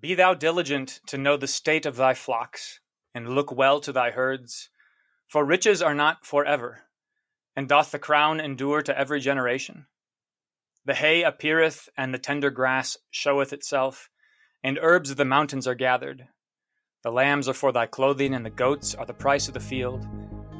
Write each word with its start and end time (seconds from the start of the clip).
Be 0.00 0.14
thou 0.14 0.32
diligent 0.34 1.00
to 1.06 1.18
know 1.18 1.36
the 1.36 1.48
state 1.48 1.84
of 1.84 1.96
thy 1.96 2.14
flocks, 2.14 2.78
and 3.14 3.28
look 3.28 3.50
well 3.50 3.80
to 3.80 3.92
thy 3.92 4.12
herds. 4.12 4.70
For 5.26 5.44
riches 5.44 5.82
are 5.82 5.94
not 5.94 6.24
for 6.24 6.44
ever, 6.44 6.84
and 7.56 7.68
doth 7.68 7.90
the 7.90 7.98
crown 7.98 8.38
endure 8.38 8.80
to 8.82 8.96
every 8.96 9.18
generation? 9.18 9.86
The 10.84 10.94
hay 10.94 11.24
appeareth, 11.24 11.88
and 11.96 12.14
the 12.14 12.18
tender 12.18 12.50
grass 12.50 12.96
showeth 13.10 13.52
itself, 13.52 14.08
and 14.62 14.78
herbs 14.80 15.10
of 15.10 15.16
the 15.16 15.24
mountains 15.24 15.66
are 15.66 15.74
gathered. 15.74 16.28
The 17.02 17.10
lambs 17.10 17.48
are 17.48 17.54
for 17.54 17.72
thy 17.72 17.86
clothing, 17.86 18.34
and 18.34 18.46
the 18.46 18.50
goats 18.50 18.94
are 18.94 19.06
the 19.06 19.12
price 19.12 19.48
of 19.48 19.54
the 19.54 19.60
field. 19.60 20.06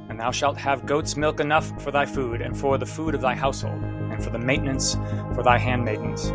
And 0.08 0.18
thou 0.18 0.32
shalt 0.32 0.58
have 0.58 0.84
goat's 0.84 1.16
milk 1.16 1.38
enough 1.38 1.80
for 1.80 1.92
thy 1.92 2.06
food, 2.06 2.40
and 2.40 2.58
for 2.58 2.76
the 2.76 2.86
food 2.86 3.14
of 3.14 3.20
thy 3.20 3.36
household, 3.36 3.82
and 3.84 4.22
for 4.22 4.30
the 4.30 4.38
maintenance 4.38 4.94
for 5.34 5.44
thy 5.44 5.58
handmaidens. 5.58 6.32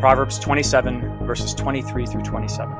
Proverbs 0.00 0.38
27, 0.38 1.09
verses 1.30 1.54
23 1.54 2.06
through 2.06 2.22
27. 2.22 2.74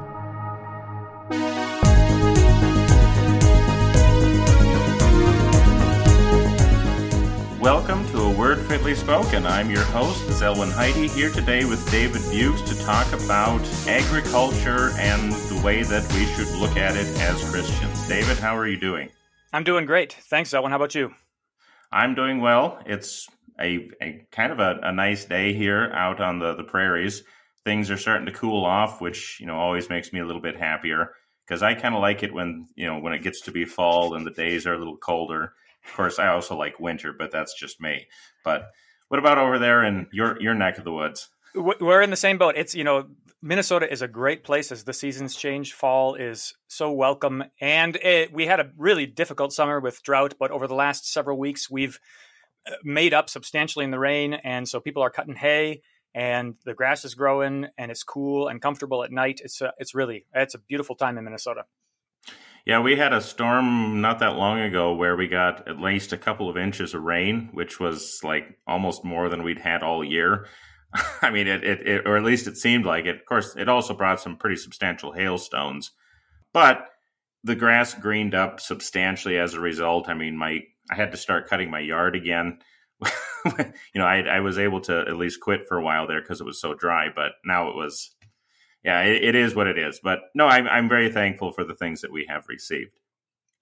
Welcome 7.61 8.05
to 8.09 8.19
A 8.23 8.31
Word 8.37 8.59
Fitly 8.67 8.97
Spoken. 8.97 9.47
I'm 9.47 9.71
your 9.71 9.85
host, 9.85 10.25
Zelwyn 10.31 10.73
Heide, 10.73 11.11
here 11.11 11.31
today 11.31 11.65
with 11.65 11.89
David 11.93 12.23
Buchs 12.23 12.63
to 12.63 12.85
talk 12.85 13.07
about 13.13 13.61
agriculture 13.87 14.91
and 14.99 15.31
the 15.31 15.63
way 15.65 15.85
that 15.85 16.13
we 16.13 16.25
should 16.25 16.53
look 16.59 16.77
at 16.77 16.97
it 16.97 17.07
as 17.21 17.49
Christians. 17.53 18.09
David, 18.09 18.37
how 18.39 18.57
are 18.57 18.67
you 18.67 18.81
doing? 18.81 19.11
I'm 19.53 19.63
doing 19.63 19.87
great. 19.87 20.13
Thanks, 20.13 20.51
Zelwyn. 20.51 20.71
How 20.71 20.77
about 20.77 20.97
you? 20.97 21.15
I'm 21.93 22.17
doing 22.17 22.41
well. 22.41 22.83
It's 22.85 23.29
a, 23.61 23.89
a 24.03 24.27
kind 24.33 24.51
of 24.51 24.59
a, 24.59 24.81
a, 24.83 24.91
nice 24.91 25.25
day 25.25 25.53
here 25.53 25.93
out 25.93 26.21
on 26.21 26.41
the, 26.41 26.57
the 26.57 26.65
prairies. 26.65 27.23
Things 27.65 27.91
are 27.91 27.99
starting 27.99 28.27
to 28.27 28.33
cool 28.33 28.65
off, 28.65 29.01
which 29.01 29.39
you 29.41 29.47
know 29.47 29.57
always 29.57 29.89
makes 29.89 30.13
me 30.13 30.21
a 30.21 30.25
little 30.25 30.43
bit 30.43 30.57
happier 30.57 31.13
because 31.47 31.63
I 31.63 31.75
kind 31.75 31.95
of 31.95 32.01
like 32.01 32.23
it 32.23 32.33
when 32.33 32.69
you 32.75 32.87
know 32.87 32.99
when 32.99 33.13
it 33.13 33.23
gets 33.23 33.43
to 33.43 33.51
be 33.51 33.65
fall 33.65 34.15
and 34.15 34.27
the 34.27 34.31
days 34.31 34.67
are 34.67 34.75
a 34.75 34.79
little 34.79 34.97
colder. 34.97 35.53
Of 35.85 35.95
course, 35.95 36.19
I 36.19 36.29
also 36.29 36.57
like 36.57 36.79
winter, 36.79 37.15
but 37.17 37.31
that's 37.31 37.59
just 37.59 37.81
me. 37.81 38.07
But 38.45 38.69
what 39.09 39.19
about 39.19 39.39
over 39.39 39.59
there 39.59 39.83
in 39.85 40.07
your 40.13 40.41
your 40.41 40.55
neck 40.55 40.79
of 40.79 40.85
the 40.85 40.93
woods? 40.93 41.29
We're 41.55 42.03
in 42.03 42.11
the 42.11 42.17
same 42.17 42.39
boat. 42.39 42.55
It's 42.57 42.75
you 42.75 42.85
know 42.85 43.09
Minnesota 43.43 43.91
is 43.91 44.03
a 44.03 44.09
great 44.09 44.45
place 44.45 44.71
as 44.71 44.85
the 44.85 44.93
seasons 44.93 45.35
change. 45.35 45.73
Fall 45.73 46.15
is 46.15 46.55
so 46.69 46.93
welcome, 46.93 47.43
and 47.61 47.97
it, 47.97 48.33
we 48.33 48.47
had 48.47 48.61
a 48.61 48.71
really 48.77 49.07
difficult 49.07 49.53
summer 49.53 49.81
with 49.81 50.03
drought. 50.03 50.35
But 50.39 50.51
over 50.51 50.67
the 50.67 50.75
last 50.75 51.11
several 51.11 51.39
weeks, 51.39 51.71
we've 51.71 51.99
uh, 52.69 52.73
made 52.85 53.15
up 53.15 53.31
substantially 53.31 53.85
in 53.85 53.91
the 53.91 53.99
rain, 53.99 54.35
and 54.35 54.69
so 54.69 54.79
people 54.79 55.03
are 55.03 55.11
cutting 55.11 55.37
hay, 55.37 55.83
and 56.15 56.55
the 56.65 56.75
grass 56.75 57.05
is 57.05 57.15
growing, 57.15 57.67
and 57.79 57.91
it's 57.91 58.03
cool 58.03 58.49
and 58.49 58.61
comfortable 58.61 59.05
at 59.05 59.13
night. 59.13 59.41
It's 59.43 59.61
a, 59.61 59.73
it's 59.79 59.95
really 59.95 60.27
it's 60.35 60.55
a 60.55 60.59
beautiful 60.59 60.97
time 60.97 61.19
in 61.19 61.25
Minnesota. 61.25 61.65
Yeah, 62.67 62.81
we 62.81 62.97
had 62.97 63.13
a 63.13 63.21
storm 63.21 64.01
not 64.01 64.19
that 64.19 64.37
long 64.37 64.61
ago 64.61 64.95
where 64.95 65.17
we 65.17 65.29
got 65.29 65.67
at 65.67 65.81
least 65.81 66.13
a 66.13 66.19
couple 66.19 66.49
of 66.51 66.57
inches 66.57 66.93
of 66.93 67.03
rain, 67.03 67.49
which 67.53 67.81
was 67.81 68.21
like 68.23 68.59
almost 68.67 69.05
more 69.05 69.29
than 69.29 69.43
we'd 69.43 69.61
had 69.61 69.83
all 69.83 70.05
year. 70.05 70.47
I 71.23 71.31
mean, 71.31 71.47
it, 71.47 71.65
it, 71.65 71.87
it, 71.87 72.07
or 72.07 72.17
at 72.17 72.25
least 72.25 72.47
it 72.47 72.57
seemed 72.57 72.85
like 72.85 73.07
it. 73.07 73.17
Of 73.17 73.25
course, 73.25 73.57
it 73.57 73.69
also 73.69 73.95
brought 73.95 74.21
some 74.21 74.37
pretty 74.37 74.57
substantial 74.57 75.13
hailstones, 75.13 75.93
but 76.53 76.87
the 77.43 77.57
grass 77.57 77.95
greened 77.95 78.35
up 78.35 78.61
substantially 78.61 79.39
as 79.39 79.55
a 79.55 79.61
result. 79.61 80.09
I 80.09 80.15
mean, 80.15 80.37
my 80.37 80.61
I 80.91 80.97
had 80.97 81.13
to 81.13 81.17
start 81.17 81.49
cutting 81.49 81.71
my 81.71 81.81
yard 81.81 82.15
again. 82.17 82.59
you 83.59 84.01
know, 84.01 84.05
I, 84.05 84.21
I, 84.21 84.41
was 84.41 84.59
able 84.59 84.81
to 84.83 85.01
at 85.01 85.17
least 85.17 85.41
quit 85.41 85.67
for 85.67 85.79
a 85.79 85.83
while 85.83 86.07
there 86.07 86.21
because 86.21 86.41
it 86.41 86.47
was 86.47 86.61
so 86.61 86.75
dry, 86.75 87.09
but 87.15 87.33
now 87.45 87.69
it 87.69 87.77
was, 87.77 88.15
yeah, 88.85 89.03
it, 89.03 89.25
it 89.25 89.35
is 89.35 89.55
what 89.55 89.67
it 89.67 89.79
is. 89.79 90.01
But 90.03 90.21
no, 90.35 90.47
I'm, 90.47 90.67
I'm 90.67 90.89
very 90.89 91.11
thankful 91.11 91.53
for 91.53 91.65
the 91.65 91.75
things 91.75 92.03
that 92.03 92.13
we 92.13 92.27
have 92.29 92.45
received. 92.49 92.93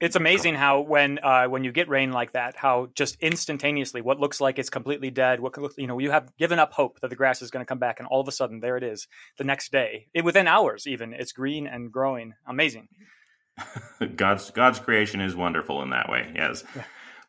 It's 0.00 0.14
amazing 0.14 0.55
how 0.55 0.81
when 0.81 1.19
uh, 1.25 1.47
when 1.47 1.64
you 1.64 1.72
get 1.72 1.89
rain 1.89 2.12
like 2.12 2.33
that, 2.33 2.56
how 2.56 2.88
just 2.94 3.16
instantaneously 3.21 4.00
what 4.00 4.21
looks 4.21 4.41
like 4.41 4.56
it's 4.59 4.71
completely 4.71 5.10
dead, 5.10 5.41
what 5.41 5.59
looks 5.59 5.77
you 5.77 5.88
know, 5.88 5.98
you 5.98 6.12
have 6.12 6.37
given 6.37 6.60
up 6.60 6.72
hope 6.72 7.00
that 7.00 7.10
the 7.10 7.16
grass 7.16 7.43
is 7.43 7.50
going 7.50 7.65
to 7.65 7.69
come 7.69 7.81
back, 7.81 7.98
and 7.98 8.06
all 8.06 8.21
of 8.21 8.28
a 8.28 8.32
sudden 8.32 8.60
there 8.60 8.77
it 8.77 8.84
is 8.84 9.09
the 9.38 9.44
next 9.44 9.72
day, 9.72 10.06
it, 10.15 10.25
within 10.25 10.47
hours 10.47 10.87
even, 10.87 11.12
it's 11.12 11.32
green 11.32 11.66
and 11.66 11.91
growing. 11.91 12.34
Amazing. 12.47 12.87
God's 14.16 14.53
God's 14.53 14.78
creation 14.78 15.21
is 15.21 15.34
wonderful 15.34 15.82
in 15.82 15.91
that 15.91 16.09
way. 16.09 16.32
Yes. 16.32 16.62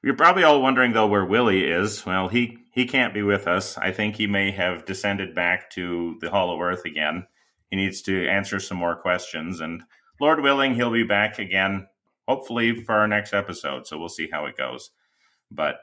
You're 0.01 0.15
probably 0.15 0.43
all 0.43 0.61
wondering 0.61 0.93
though 0.93 1.07
where 1.07 1.25
Willie 1.25 1.65
is. 1.65 2.05
Well, 2.05 2.29
he 2.29 2.59
he 2.71 2.85
can't 2.85 3.13
be 3.13 3.21
with 3.21 3.47
us. 3.47 3.77
I 3.77 3.91
think 3.91 4.15
he 4.15 4.27
may 4.27 4.51
have 4.51 4.85
descended 4.85 5.35
back 5.35 5.69
to 5.71 6.17
the 6.21 6.29
Hollow 6.29 6.61
Earth 6.61 6.85
again. 6.85 7.27
He 7.69 7.75
needs 7.75 8.01
to 8.03 8.27
answer 8.27 8.59
some 8.59 8.77
more 8.77 8.95
questions, 8.95 9.59
and 9.59 9.83
Lord 10.19 10.41
willing, 10.41 10.75
he'll 10.75 10.91
be 10.91 11.03
back 11.03 11.37
again, 11.37 11.87
hopefully 12.27 12.81
for 12.81 12.95
our 12.95 13.07
next 13.07 13.33
episode. 13.33 13.87
So 13.87 13.97
we'll 13.97 14.07
see 14.09 14.29
how 14.31 14.45
it 14.45 14.57
goes. 14.57 14.91
But 15.51 15.79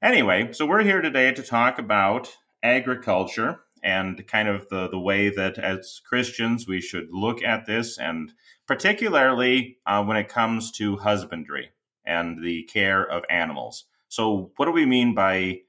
anyway, 0.00 0.52
so 0.52 0.64
we're 0.64 0.84
here 0.84 1.00
today 1.00 1.32
to 1.32 1.42
talk 1.42 1.78
about 1.78 2.36
agriculture 2.62 3.60
and 3.82 4.26
kind 4.28 4.48
of 4.48 4.68
the 4.68 4.88
the 4.88 4.98
way 4.98 5.28
that 5.28 5.58
as 5.58 6.00
Christians 6.08 6.68
we 6.68 6.80
should 6.80 7.08
look 7.10 7.42
at 7.42 7.66
this, 7.66 7.98
and 7.98 8.32
particularly 8.64 9.78
uh, 9.84 10.04
when 10.04 10.16
it 10.16 10.28
comes 10.28 10.70
to 10.72 10.98
husbandry 10.98 11.70
and 12.06 12.42
the 12.42 12.62
care 12.64 13.04
of 13.04 13.24
animals. 13.28 13.84
So, 14.08 14.52
what 14.56 14.66
do 14.66 14.72
we 14.72 14.86
mean 14.86 15.14
by 15.14 15.60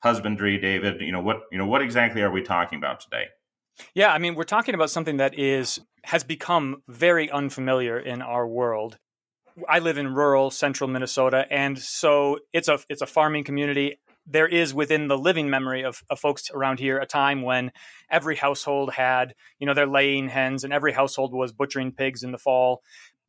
husbandry, 0.00 0.58
David? 0.58 1.00
You 1.00 1.12
know 1.12 1.20
what 1.20 1.42
you 1.50 1.58
know 1.58 1.66
what 1.66 1.82
exactly 1.82 2.22
are 2.22 2.30
we 2.30 2.42
talking 2.42 2.78
about 2.78 3.00
today? 3.00 3.26
Yeah, 3.94 4.12
I 4.12 4.18
mean, 4.18 4.34
we're 4.34 4.44
talking 4.44 4.74
about 4.74 4.90
something 4.90 5.18
that 5.18 5.38
is 5.38 5.80
has 6.04 6.24
become 6.24 6.82
very 6.88 7.30
unfamiliar 7.30 7.98
in 7.98 8.22
our 8.22 8.46
world. 8.46 8.98
I 9.68 9.78
live 9.78 9.98
in 9.98 10.14
rural 10.14 10.50
central 10.50 10.88
Minnesota, 10.88 11.46
and 11.50 11.78
so 11.78 12.38
it's 12.52 12.68
a 12.68 12.78
it's 12.88 13.02
a 13.02 13.06
farming 13.06 13.44
community. 13.44 13.98
There 14.28 14.46
is 14.48 14.74
within 14.74 15.06
the 15.06 15.16
living 15.16 15.50
memory 15.50 15.84
of, 15.84 16.02
of 16.10 16.18
folks 16.18 16.50
around 16.52 16.80
here 16.80 16.98
a 16.98 17.06
time 17.06 17.42
when 17.42 17.70
every 18.10 18.34
household 18.34 18.92
had, 18.94 19.34
you 19.60 19.66
know, 19.68 19.74
their 19.74 19.86
laying 19.86 20.28
hens, 20.28 20.64
and 20.64 20.72
every 20.72 20.92
household 20.92 21.32
was 21.32 21.52
butchering 21.52 21.92
pigs 21.92 22.22
in 22.22 22.32
the 22.32 22.38
fall 22.38 22.82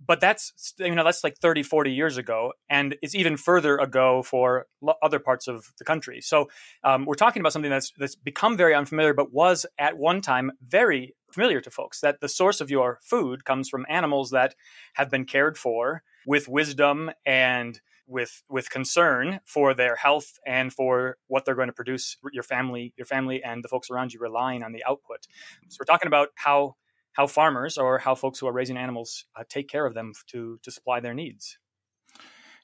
but 0.05 0.19
that's 0.19 0.73
you 0.79 0.93
know 0.93 1.03
that's 1.03 1.23
like 1.23 1.37
30 1.37 1.63
40 1.63 1.91
years 1.91 2.17
ago 2.17 2.53
and 2.69 2.95
it's 3.01 3.15
even 3.15 3.37
further 3.37 3.77
ago 3.77 4.21
for 4.23 4.67
other 5.01 5.19
parts 5.19 5.47
of 5.47 5.71
the 5.79 5.85
country. 5.85 6.21
So 6.21 6.49
um, 6.83 7.05
we're 7.05 7.15
talking 7.15 7.41
about 7.41 7.53
something 7.53 7.71
that's 7.71 7.91
that's 7.97 8.15
become 8.15 8.57
very 8.57 8.75
unfamiliar 8.75 9.13
but 9.13 9.33
was 9.33 9.65
at 9.77 9.97
one 9.97 10.21
time 10.21 10.51
very 10.65 11.15
familiar 11.31 11.61
to 11.61 11.71
folks 11.71 12.01
that 12.01 12.21
the 12.21 12.29
source 12.29 12.61
of 12.61 12.69
your 12.69 12.99
food 13.03 13.43
comes 13.43 13.69
from 13.69 13.85
animals 13.89 14.31
that 14.31 14.55
have 14.93 15.09
been 15.09 15.25
cared 15.25 15.57
for 15.57 16.03
with 16.25 16.47
wisdom 16.47 17.11
and 17.25 17.81
with 18.07 18.43
with 18.49 18.69
concern 18.69 19.39
for 19.45 19.73
their 19.73 19.95
health 19.95 20.39
and 20.45 20.71
for 20.73 21.17
what 21.27 21.43
they're 21.43 21.55
going 21.55 21.67
to 21.67 21.73
produce 21.73 22.17
your 22.31 22.43
family 22.43 22.93
your 22.97 23.05
family 23.05 23.43
and 23.43 23.63
the 23.63 23.67
folks 23.67 23.89
around 23.89 24.13
you 24.13 24.19
relying 24.19 24.63
on 24.63 24.71
the 24.71 24.83
output. 24.85 25.27
So 25.67 25.77
we're 25.79 25.85
talking 25.85 26.07
about 26.07 26.29
how 26.35 26.75
how 27.17 27.25
farmers 27.25 27.77
or 27.79 27.97
how 27.97 28.13
folks 28.13 28.37
who 28.39 28.47
are 28.47 28.53
raising 28.53 28.77
animals 28.77 29.25
uh, 29.35 29.43
take 29.49 29.67
care 29.67 29.85
of 29.85 29.93
them 29.95 30.13
to 30.27 30.59
to 30.61 30.71
supply 30.71 30.99
their 30.99 31.15
needs. 31.15 31.57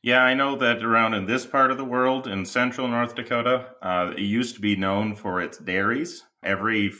Yeah, 0.03 0.22
I 0.22 0.34
know 0.34 0.56
that 0.58 0.84
around 0.84 1.14
in 1.14 1.25
this 1.25 1.46
part 1.46 1.72
of 1.72 1.78
the 1.78 1.86
world, 1.86 2.28
in 2.28 2.46
central 2.46 2.88
North 2.88 3.16
Dakota, 3.16 3.68
uh, 3.81 4.13
it 4.18 4.22
used 4.22 4.56
to 4.56 4.62
be 4.62 4.75
known 4.75 5.16
for 5.16 5.42
its 5.42 5.58
dairies. 5.58 6.24
Every 6.44 6.92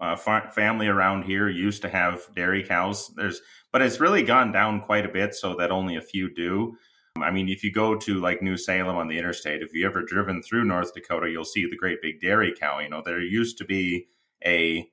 uh, 0.00 0.16
fa- 0.16 0.50
family 0.54 0.88
around 0.88 1.24
here 1.24 1.48
used 1.48 1.82
to 1.82 1.90
have 1.90 2.22
dairy 2.34 2.64
cows. 2.64 3.12
There's, 3.16 3.42
but 3.70 3.82
it's 3.82 4.00
really 4.00 4.22
gone 4.22 4.50
down 4.50 4.80
quite 4.80 5.04
a 5.04 5.10
bit, 5.10 5.34
so 5.34 5.54
that 5.56 5.70
only 5.70 5.96
a 5.96 6.00
few 6.00 6.32
do. 6.34 6.74
I 7.20 7.30
mean, 7.30 7.48
if 7.48 7.62
you 7.62 7.70
go 7.70 7.96
to 7.96 8.14
like 8.18 8.42
New 8.42 8.56
Salem 8.56 8.96
on 8.96 9.08
the 9.08 9.18
interstate, 9.18 9.60
if 9.60 9.74
you 9.74 9.84
ever 9.86 10.02
driven 10.02 10.42
through 10.42 10.64
North 10.64 10.94
Dakota, 10.94 11.28
you'll 11.30 11.44
see 11.44 11.66
the 11.68 11.76
great 11.76 12.00
big 12.00 12.20
dairy 12.20 12.54
cow. 12.58 12.78
You 12.78 12.88
know, 12.88 13.02
there 13.04 13.20
used 13.20 13.58
to 13.58 13.64
be 13.64 14.06
a 14.44 14.88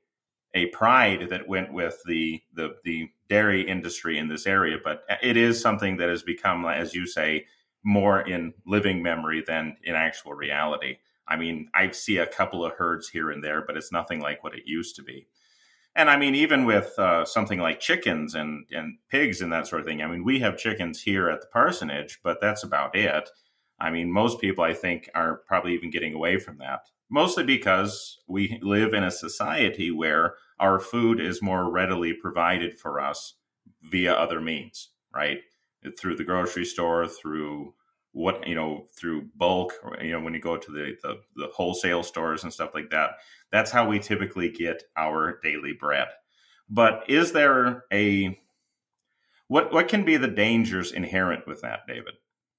a 0.55 0.67
pride 0.67 1.27
that 1.29 1.47
went 1.47 1.71
with 1.73 2.01
the, 2.07 2.41
the 2.53 2.75
the 2.83 3.09
dairy 3.29 3.67
industry 3.67 4.17
in 4.17 4.29
this 4.29 4.47
area, 4.47 4.77
but 4.83 5.03
it 5.21 5.37
is 5.37 5.61
something 5.61 5.97
that 5.97 6.09
has 6.09 6.23
become, 6.23 6.65
as 6.65 6.95
you 6.95 7.05
say, 7.05 7.45
more 7.83 8.21
in 8.21 8.53
living 8.65 9.03
memory 9.03 9.43
than 9.45 9.77
in 9.83 9.93
actual 9.95 10.33
reality. 10.33 10.97
I 11.27 11.35
mean, 11.35 11.69
I 11.73 11.91
see 11.91 12.17
a 12.17 12.27
couple 12.27 12.63
of 12.63 12.73
herds 12.73 13.09
here 13.09 13.29
and 13.29 13.43
there, 13.43 13.63
but 13.65 13.77
it's 13.77 13.91
nothing 13.91 14.21
like 14.21 14.43
what 14.43 14.55
it 14.55 14.63
used 14.65 14.95
to 14.95 15.03
be. 15.03 15.27
And 15.95 16.09
I 16.09 16.17
mean, 16.17 16.35
even 16.35 16.65
with 16.65 16.97
uh, 16.99 17.25
something 17.25 17.59
like 17.59 17.79
chickens 17.79 18.35
and, 18.35 18.65
and 18.71 18.97
pigs 19.09 19.41
and 19.41 19.51
that 19.53 19.67
sort 19.67 19.81
of 19.81 19.87
thing, 19.87 20.01
I 20.01 20.07
mean, 20.07 20.23
we 20.23 20.39
have 20.39 20.57
chickens 20.57 21.01
here 21.01 21.29
at 21.29 21.41
the 21.41 21.47
parsonage, 21.47 22.19
but 22.23 22.41
that's 22.41 22.63
about 22.63 22.95
it. 22.95 23.29
I 23.79 23.89
mean, 23.91 24.11
most 24.11 24.39
people, 24.39 24.63
I 24.63 24.73
think, 24.73 25.09
are 25.15 25.41
probably 25.47 25.73
even 25.73 25.91
getting 25.91 26.13
away 26.13 26.37
from 26.37 26.57
that, 26.59 26.81
mostly 27.09 27.43
because 27.43 28.19
we 28.27 28.59
live 28.61 28.93
in 28.93 29.03
a 29.03 29.11
society 29.11 29.89
where 29.89 30.35
our 30.59 30.79
food 30.79 31.19
is 31.19 31.41
more 31.41 31.69
readily 31.69 32.13
provided 32.13 32.77
for 32.77 32.99
us 32.99 33.35
via 33.81 34.13
other 34.13 34.41
means, 34.41 34.89
right? 35.13 35.39
Through 35.97 36.15
the 36.15 36.23
grocery 36.23 36.65
store, 36.65 37.07
through 37.07 37.73
what 38.11 38.47
you 38.47 38.55
know, 38.55 38.87
through 38.97 39.27
bulk, 39.35 39.73
you 40.01 40.11
know, 40.13 40.21
when 40.21 40.33
you 40.33 40.39
go 40.39 40.55
to 40.55 40.71
the, 40.71 40.95
the, 41.03 41.19
the 41.35 41.47
wholesale 41.53 42.01
stores 42.01 42.43
and 42.43 42.53
stuff 42.53 42.71
like 42.73 42.89
that. 42.89 43.11
That's 43.51 43.71
how 43.71 43.87
we 43.87 43.99
typically 43.99 44.49
get 44.49 44.83
our 44.95 45.39
daily 45.43 45.73
bread. 45.73 46.07
But 46.69 47.03
is 47.09 47.33
there 47.33 47.83
a 47.91 48.39
what 49.47 49.73
what 49.73 49.89
can 49.89 50.05
be 50.05 50.17
the 50.17 50.27
dangers 50.29 50.91
inherent 50.91 51.45
with 51.45 51.61
that, 51.61 51.81
David? 51.87 52.13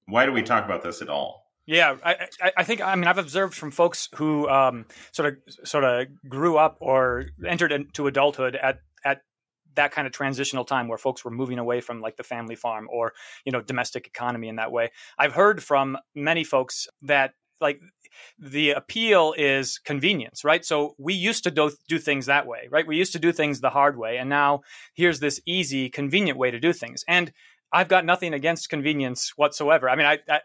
Why 0.05 0.25
do 0.25 0.31
we 0.31 0.43
talk 0.43 0.63
about 0.63 0.83
this 0.83 1.01
at 1.01 1.09
all? 1.09 1.46
Yeah, 1.67 1.97
I, 2.01 2.27
I, 2.55 2.63
think 2.63 2.81
I 2.81 2.95
mean 2.95 3.07
I've 3.07 3.17
observed 3.17 3.53
from 3.53 3.71
folks 3.71 4.07
who 4.15 4.47
um, 4.47 4.85
sort 5.11 5.33
of 5.33 5.67
sort 5.67 5.83
of 5.83 6.07
grew 6.27 6.57
up 6.57 6.77
or 6.79 7.25
entered 7.45 7.73
into 7.73 8.07
adulthood 8.07 8.55
at 8.55 8.79
at 9.03 9.21
that 9.75 9.91
kind 9.91 10.07
of 10.07 10.13
transitional 10.13 10.63
time 10.63 10.87
where 10.87 10.97
folks 10.97 11.25
were 11.25 11.31
moving 11.31 11.59
away 11.59 11.81
from 11.81 11.99
like 11.99 12.15
the 12.15 12.23
family 12.23 12.55
farm 12.55 12.87
or 12.89 13.11
you 13.45 13.51
know 13.51 13.61
domestic 13.61 14.07
economy 14.07 14.47
in 14.47 14.55
that 14.55 14.71
way. 14.71 14.91
I've 15.19 15.33
heard 15.33 15.61
from 15.61 15.97
many 16.15 16.45
folks 16.45 16.87
that 17.01 17.33
like 17.59 17.81
the 18.39 18.71
appeal 18.71 19.33
is 19.37 19.77
convenience, 19.79 20.45
right? 20.45 20.63
So 20.63 20.95
we 20.97 21.15
used 21.15 21.43
to 21.43 21.51
do, 21.51 21.71
do 21.89 21.99
things 21.99 22.27
that 22.27 22.47
way, 22.47 22.67
right? 22.69 22.87
We 22.87 22.95
used 22.95 23.13
to 23.13 23.19
do 23.19 23.33
things 23.33 23.59
the 23.59 23.71
hard 23.71 23.97
way, 23.97 24.17
and 24.17 24.29
now 24.29 24.61
here's 24.93 25.19
this 25.19 25.41
easy, 25.45 25.89
convenient 25.89 26.39
way 26.39 26.49
to 26.49 26.59
do 26.59 26.71
things. 26.71 27.03
And 27.09 27.33
I've 27.71 27.89
got 27.89 28.05
nothing 28.05 28.33
against 28.33 28.69
convenience 28.69 29.33
whatsoever. 29.35 29.89
I 29.89 29.95
mean, 29.95 30.05
I, 30.05 30.19
I 30.29 30.41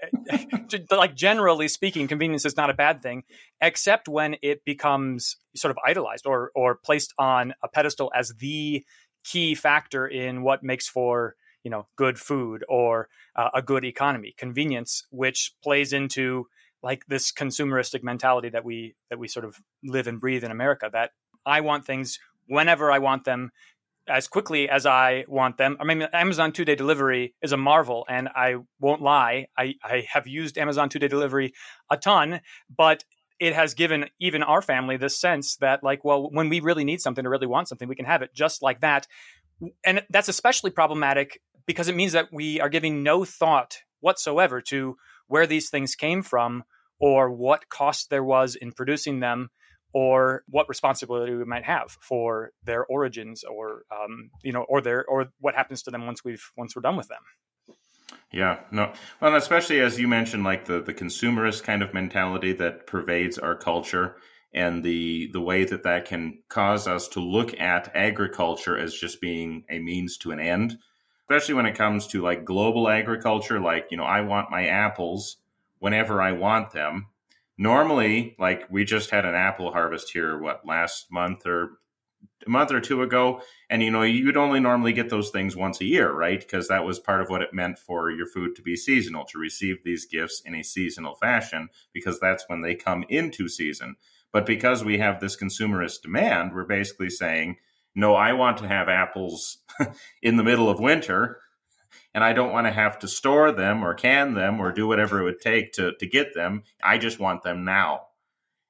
like 0.97 1.15
generally 1.15 1.69
speaking, 1.69 2.09
convenience 2.09 2.45
is 2.45 2.57
not 2.57 2.71
a 2.71 2.75
bad 2.75 3.03
thing, 3.03 3.23
except 3.61 4.09
when 4.09 4.37
it 4.43 4.65
becomes 4.65 5.37
sort 5.55 5.71
of 5.71 5.79
idolized 5.87 6.27
or 6.27 6.51
or 6.55 6.75
placed 6.75 7.15
on 7.19 7.55
a 7.63 7.69
pedestal 7.69 8.11
as 8.15 8.35
the 8.39 8.85
key 9.25 9.55
factor 9.55 10.07
in 10.07 10.43
what 10.43 10.65
makes 10.65 10.89
for 10.89 11.37
you 11.63 11.71
know 11.71 11.87
good 11.97 12.19
food 12.19 12.65
or 12.69 13.09
uh, 13.37 13.51
a 13.55 13.63
good 13.63 13.85
economy. 13.85 14.35
Convenience, 14.37 15.07
which 15.11 15.55
plays 15.63 15.93
into 15.93 16.47
like 16.83 17.07
this 17.07 17.31
consumeristic 17.31 18.03
mentality 18.03 18.49
that 18.49 18.65
we 18.65 18.95
that 19.11 19.19
we 19.19 19.29
sort 19.29 19.45
of 19.45 19.61
live 19.85 20.09
and 20.09 20.21
breathe 20.21 20.43
in 20.43 20.51
America. 20.51 20.91
That 20.93 21.11
I 21.47 21.61
want 21.61 21.85
things 21.85 22.19
whenever 22.49 22.91
I 22.91 22.99
want 22.99 23.25
them 23.25 23.53
as 24.08 24.28
quickly 24.28 24.69
as 24.69 24.87
I 24.87 25.25
want 25.28 25.58
them. 25.58 25.76
I 25.81 25.84
mean, 25.84 26.02
Amazon 26.12 26.52
two 26.52 26.64
day 26.64 26.75
delivery 26.75 27.34
is 27.43 27.52
a 27.52 27.56
marvel, 27.56 28.04
and 28.08 28.28
I 28.28 28.56
won't 28.81 29.02
lie. 29.02 29.46
I, 29.56 29.75
I 29.82 30.06
have 30.12 30.26
used 30.26 30.58
Amazon 30.58 30.88
two 30.88 30.99
day 30.99 31.08
delivery 31.08 31.52
a 31.90 31.96
ton, 31.96 32.40
but 32.75 33.04
it 33.38 33.54
has 33.54 33.75
given 33.75 34.06
even 34.20 34.43
our 34.43 34.62
family 34.62 34.96
this 34.96 35.19
sense 35.19 35.56
that, 35.56 35.82
like, 35.82 36.04
well, 36.04 36.31
when 36.31 36.49
we 36.49 36.60
really 36.60 36.84
need 36.84 37.00
something 37.00 37.26
or 37.26 37.31
really 37.31 37.46
want 37.46 37.69
something, 37.69 37.88
we 37.88 37.96
can 37.96 38.04
have 38.06 38.22
it 38.22 38.34
just 38.34 38.62
like 38.62 38.81
that. 38.81 39.06
And 39.84 40.02
that's 40.10 40.28
especially 40.28 40.70
problematic 40.70 41.40
because 41.66 41.88
it 41.88 41.96
means 41.96 42.12
that 42.12 42.28
we 42.32 42.60
are 42.60 42.69
giving 42.69 43.02
no 43.02 43.25
thought 43.25 43.78
whatsoever 44.00 44.60
to 44.60 44.96
where 45.26 45.46
these 45.46 45.70
things 45.70 45.94
came 45.94 46.22
from 46.22 46.64
or 47.00 47.31
what 47.31 47.69
cost 47.69 48.10
there 48.10 48.25
was 48.25 48.54
in 48.54 48.72
producing 48.72 49.20
them 49.20 49.50
or 49.93 50.44
what 50.49 50.69
responsibility 50.69 51.35
we 51.35 51.44
might 51.44 51.65
have 51.65 51.97
for 52.00 52.53
their 52.65 52.85
origins 52.87 53.44
or 53.44 53.85
um, 53.91 54.31
you 54.43 54.53
know 54.53 54.62
or 54.69 54.81
their 54.81 55.05
or 55.06 55.33
what 55.41 55.55
happens 55.55 55.83
to 55.83 55.91
them 55.91 56.06
once 56.06 56.25
we've 56.25 56.50
once 56.56 56.75
we're 56.75 56.83
done 56.83 56.97
with 56.97 57.09
them. 57.09 57.23
Yeah 58.31 58.61
no 58.71 58.93
well 59.21 59.35
especially 59.35 59.81
as 59.81 59.99
you 59.99 60.09
mentioned 60.09 60.44
like 60.44 60.67
the 60.67 60.81
the 60.81 60.94
consumerist 60.94 61.65
kind 61.65 61.83
of 61.83 61.94
mentality 61.94 62.53
that 62.55 62.87
pervades 62.87 63.39
our 63.39 63.55
culture 63.55 64.17
and 64.55 64.83
the 64.83 65.31
the 65.33 65.41
way 65.41 65.65
that 65.65 65.83
that 65.83 66.06
can 66.06 66.38
cause 66.49 66.87
us 66.87 67.09
to 67.09 67.21
look 67.21 67.59
at 67.59 67.95
agriculture 67.95 68.77
as 68.77 68.95
just 68.95 69.21
being 69.21 69.65
a 69.71 69.79
means 69.79 70.17
to 70.19 70.31
an 70.31 70.41
end 70.41 70.79
especially 71.23 71.55
when 71.55 71.67
it 71.67 71.75
comes 71.75 72.06
to 72.06 72.23
like 72.23 72.45
global 72.45 72.88
agriculture 72.88 73.61
like 73.61 73.87
you 73.91 73.97
know 73.97 74.05
i 74.05 74.21
want 74.21 74.50
my 74.50 74.67
apples 74.67 75.38
whenever 75.79 76.21
i 76.21 76.33
want 76.33 76.73
them 76.73 77.06
normally 77.62 78.35
like 78.38 78.64
we 78.70 78.85
just 78.85 79.11
had 79.11 79.25
an 79.25 79.37
apple 79.37 79.73
harvest 79.73 80.11
here 80.12 80.37
what 80.37 80.67
last 80.67 81.06
month 81.11 81.47
or 81.47 81.79
a 82.44 82.50
month 82.50 82.73
or 82.73 82.81
two 82.81 83.03
ago. 83.03 83.41
And 83.70 83.82
you 83.82 83.91
know 83.91 84.03
you'd 84.03 84.37
only 84.37 84.59
normally 84.59 84.93
get 84.93 85.11
those 85.11 85.31
things 85.31 85.56
once 85.56 85.81
a 85.81 85.85
year 85.85 86.12
right? 86.12 86.41
Because 86.41 86.69
that 86.69 86.85
was 86.85 86.99
part 86.99 87.20
of 87.20 87.31
what 87.31 87.43
it 87.43 87.55
meant 87.55 87.79
for 87.79 88.11
your 88.11 88.26
food 88.26 88.56
to 88.56 88.62
be 88.62 88.76
seasonal 88.76 89.25
to 89.26 89.38
receive 89.38 89.85
these 89.85 90.06
gifts 90.06 90.43
in 90.44 90.55
a 90.55 90.64
seasonal 90.64 91.14
fashion 91.14 91.69
because 91.93 92.19
that's 92.19 92.44
when 92.49 92.62
they 92.62 92.75
come 92.75 93.05
into 93.09 93.49
season. 93.49 93.97
But 94.32 94.44
because 94.47 94.85
we 94.85 94.99
have 94.99 95.20
this 95.20 95.37
consumerist 95.37 96.03
demand 96.03 96.53
we're 96.55 96.64
basically 96.64 97.11
saying 97.11 97.59
no 97.94 98.14
i 98.14 98.32
want 98.32 98.56
to 98.56 98.67
have 98.67 98.88
apples 98.88 99.59
in 100.23 100.37
the 100.37 100.43
middle 100.43 100.70
of 100.70 100.81
winter 100.81 101.38
and 102.14 102.23
I 102.23 102.32
don't 102.32 102.53
want 102.53 102.67
to 102.67 102.73
have 102.73 102.99
to 103.00 103.09
store 103.09 103.53
them 103.53 103.82
or 103.82 103.94
can 103.94 104.35
them 104.35 104.61
or 104.61 104.73
do 104.73 104.87
whatever 104.87 105.20
it 105.20 105.25
would 105.25 105.41
take 105.41 105.73
to, 105.75 105.93
to 105.99 106.06
get 106.06 106.35
them. 106.35 106.64
I 106.82 106.99
just 106.99 107.19
want 107.19 107.43
them 107.43 107.64
now. 107.64 108.03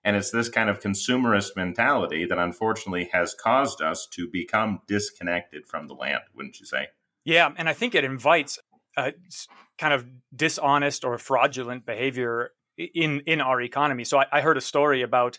And 0.05 0.17
it's 0.17 0.31
this 0.31 0.49
kind 0.49 0.69
of 0.69 0.81
consumerist 0.81 1.55
mentality 1.55 2.25
that 2.25 2.39
unfortunately 2.39 3.11
has 3.13 3.35
caused 3.35 3.81
us 3.81 4.07
to 4.13 4.29
become 4.29 4.81
disconnected 4.89 5.67
from 5.67 5.87
the 5.87 5.95
land, 5.95 6.23
wouldn't 6.35 6.59
you 6.59 6.67
say? 6.67 6.89
Yeah. 7.25 7.53
And 7.57 7.69
I 7.69 7.73
think 7.73 7.95
it 7.95 8.05
invites 8.05 8.59
kind 8.97 9.95
of 9.95 10.07
dishonest 10.35 11.05
or 11.05 11.19
fraudulent 11.19 11.87
behavior 11.87 12.51
in, 12.77 13.21
in 13.27 13.41
our 13.41 13.61
economy. 13.61 14.05
So 14.05 14.19
I, 14.19 14.27
I 14.33 14.41
heard 14.41 14.57
a 14.57 14.61
story 14.61 15.03
about 15.03 15.39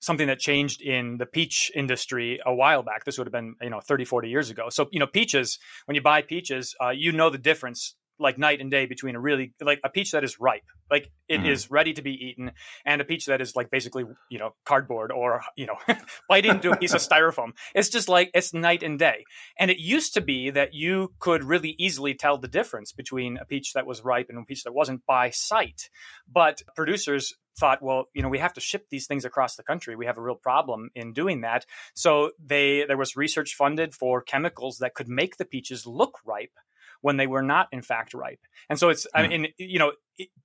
something 0.00 0.26
that 0.26 0.38
changed 0.38 0.82
in 0.82 1.18
the 1.18 1.26
peach 1.26 1.70
industry 1.74 2.40
a 2.44 2.54
while 2.54 2.82
back. 2.82 3.04
This 3.04 3.18
would 3.18 3.26
have 3.26 3.32
been, 3.32 3.54
you 3.60 3.70
know, 3.70 3.80
30, 3.80 4.04
40 4.04 4.28
years 4.28 4.50
ago. 4.50 4.68
So, 4.70 4.88
you 4.90 4.98
know, 4.98 5.06
peaches, 5.06 5.58
when 5.86 5.94
you 5.94 6.02
buy 6.02 6.22
peaches, 6.22 6.74
uh, 6.82 6.90
you 6.90 7.12
know 7.12 7.30
the 7.30 7.38
difference 7.38 7.94
like 8.20 8.38
night 8.38 8.60
and 8.60 8.70
day 8.70 8.86
between 8.86 9.16
a 9.16 9.20
really 9.20 9.54
like 9.60 9.80
a 9.82 9.88
peach 9.88 10.12
that 10.12 10.22
is 10.22 10.38
ripe 10.38 10.62
like 10.90 11.10
it 11.28 11.38
mm-hmm. 11.38 11.46
is 11.46 11.70
ready 11.70 11.92
to 11.92 12.02
be 12.02 12.12
eaten 12.12 12.52
and 12.84 13.00
a 13.00 13.04
peach 13.04 13.26
that 13.26 13.40
is 13.40 13.56
like 13.56 13.70
basically 13.70 14.04
you 14.30 14.38
know 14.38 14.54
cardboard 14.64 15.10
or 15.10 15.40
you 15.56 15.66
know 15.66 15.76
biting 16.28 16.52
into 16.52 16.70
a 16.70 16.76
piece 16.76 16.92
of 16.92 17.00
styrofoam 17.08 17.52
it's 17.74 17.88
just 17.88 18.08
like 18.08 18.30
it's 18.34 18.52
night 18.52 18.82
and 18.82 18.98
day 18.98 19.24
and 19.58 19.70
it 19.70 19.78
used 19.78 20.14
to 20.14 20.20
be 20.20 20.50
that 20.50 20.74
you 20.74 21.12
could 21.18 21.42
really 21.42 21.74
easily 21.78 22.14
tell 22.14 22.36
the 22.36 22.48
difference 22.48 22.92
between 22.92 23.38
a 23.38 23.44
peach 23.44 23.72
that 23.72 23.86
was 23.86 24.04
ripe 24.04 24.26
and 24.28 24.38
a 24.38 24.44
peach 24.44 24.62
that 24.64 24.74
wasn't 24.74 25.04
by 25.06 25.30
sight 25.30 25.88
but 26.30 26.62
producers 26.76 27.34
thought 27.58 27.82
well 27.82 28.04
you 28.14 28.22
know 28.22 28.28
we 28.28 28.38
have 28.38 28.52
to 28.52 28.60
ship 28.60 28.86
these 28.90 29.06
things 29.06 29.24
across 29.24 29.56
the 29.56 29.62
country 29.62 29.96
we 29.96 30.06
have 30.06 30.18
a 30.18 30.22
real 30.22 30.34
problem 30.34 30.90
in 30.94 31.12
doing 31.12 31.40
that 31.40 31.66
so 31.94 32.30
they 32.44 32.84
there 32.86 32.96
was 32.96 33.16
research 33.16 33.54
funded 33.54 33.94
for 33.94 34.22
chemicals 34.22 34.78
that 34.78 34.94
could 34.94 35.08
make 35.08 35.36
the 35.36 35.44
peaches 35.44 35.86
look 35.86 36.18
ripe 36.24 36.52
when 37.00 37.16
they 37.16 37.26
were 37.26 37.42
not 37.42 37.68
in 37.72 37.82
fact 37.82 38.14
ripe. 38.14 38.40
And 38.68 38.78
so 38.78 38.88
it's, 38.88 39.06
I 39.14 39.24
hmm. 39.24 39.28
mean, 39.28 39.46
you 39.58 39.78
know, 39.78 39.92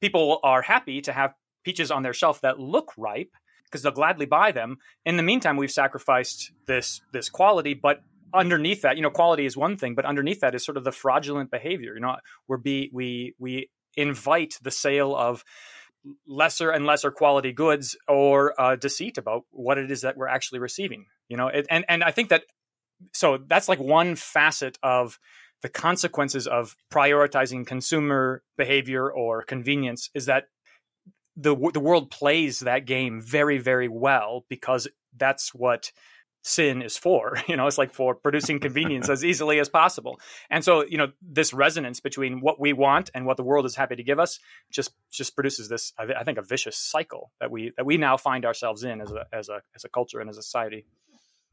people 0.02 0.40
are 0.44 0.62
happy 0.62 1.02
to 1.02 1.14
have 1.14 1.34
peaches 1.64 1.92
on 1.92 2.04
their 2.04 2.14
shelf 2.14 2.42
that 2.42 2.60
look 2.60 2.92
ripe 2.98 3.32
because 3.66 3.82
they'll 3.82 3.92
gladly 3.92 4.26
buy 4.26 4.52
them. 4.52 4.78
In 5.06 5.18
the 5.18 5.24
meantime, 5.24 5.58
we've 5.58 5.72
sacrificed 5.72 6.52
this 6.68 7.02
this 7.12 7.30
quality, 7.30 7.74
but 7.74 8.02
underneath 8.34 8.82
that, 8.84 8.96
you 8.96 9.02
know, 9.02 9.10
quality 9.10 9.46
is 9.46 9.58
one 9.58 9.78
thing, 9.78 9.96
but 9.96 10.06
underneath 10.06 10.42
that 10.42 10.56
is 10.56 10.64
sort 10.64 10.78
of 10.78 10.84
the 10.84 10.92
fraudulent 10.92 11.52
behavior. 11.52 11.94
You 11.96 12.02
know, 12.02 12.18
we're 12.48 12.58
be 12.58 12.90
we 12.94 13.34
we 13.40 13.70
invite 13.98 14.58
the 14.62 14.72
sale 14.72 15.16
of 15.16 15.44
lesser 16.28 16.70
and 16.70 16.86
lesser 16.86 17.12
quality 17.12 17.52
goods 17.52 17.96
or 18.08 18.60
uh, 18.60 18.76
deceit 18.76 19.18
about 19.18 19.44
what 19.52 19.78
it 19.78 19.92
is 19.92 20.02
that 20.02 20.18
we're 20.18 20.28
actually 20.28 20.60
receiving. 20.60 21.06
You 21.30 21.38
know, 21.38 21.48
it, 21.48 21.66
and 21.70 21.86
and 21.88 22.04
I 22.04 22.12
think 22.12 22.30
that 22.30 22.44
so 23.14 23.38
that's 23.38 23.70
like 23.70 23.80
one 23.80 24.16
facet 24.16 24.78
of 24.84 25.20
the 25.62 25.70
consequences 25.70 26.48
of 26.48 26.76
prioritizing 26.92 27.66
consumer 27.66 28.44
behavior 28.58 29.12
or 29.12 29.42
convenience 29.42 30.10
is 30.14 30.28
that 30.28 30.46
the 31.36 31.56
the 31.74 31.80
world 31.80 32.12
plays 32.12 32.60
that 32.60 32.86
game 32.86 33.22
very 33.22 33.58
very 33.58 33.88
well 33.88 34.46
because 34.50 34.88
that's 35.18 35.54
what 35.54 35.92
sin 36.48 36.84
is 36.84 36.96
for 36.96 37.38
you 37.48 37.58
know 37.58 37.66
it's 37.66 37.78
like 37.78 37.92
for 37.92 38.14
producing 38.14 38.60
convenience 38.60 39.10
as 39.10 39.26
easily 39.26 39.60
as 39.60 39.68
possible. 39.68 40.20
And 40.50 40.64
so 40.64 40.86
you 40.86 40.98
know 40.98 41.08
this 41.22 41.54
resonance 41.54 42.00
between 42.00 42.40
what 42.40 42.60
we 42.60 42.72
want 42.72 43.10
and 43.14 43.26
what 43.26 43.38
the 43.38 43.44
world 43.44 43.66
is 43.66 43.76
happy 43.76 43.96
to 43.96 44.04
give 44.04 44.20
us 44.20 44.40
just 44.72 44.92
just 45.12 45.36
produces 45.36 45.70
this 45.70 45.94
i 45.98 46.24
think 46.24 46.38
a 46.38 46.42
vicious 46.42 46.78
cycle 46.78 47.32
that 47.40 47.50
we 47.50 47.72
that 47.78 47.86
we 47.86 47.98
now 47.98 48.16
find 48.16 48.46
ourselves 48.46 48.84
in 48.84 49.02
as 49.02 49.12
a 49.12 49.26
as 49.34 49.50
a 49.50 49.62
as 49.76 49.84
a 49.84 49.90
culture 49.90 50.20
and 50.20 50.30
as 50.30 50.38
a 50.38 50.44
society. 50.44 50.86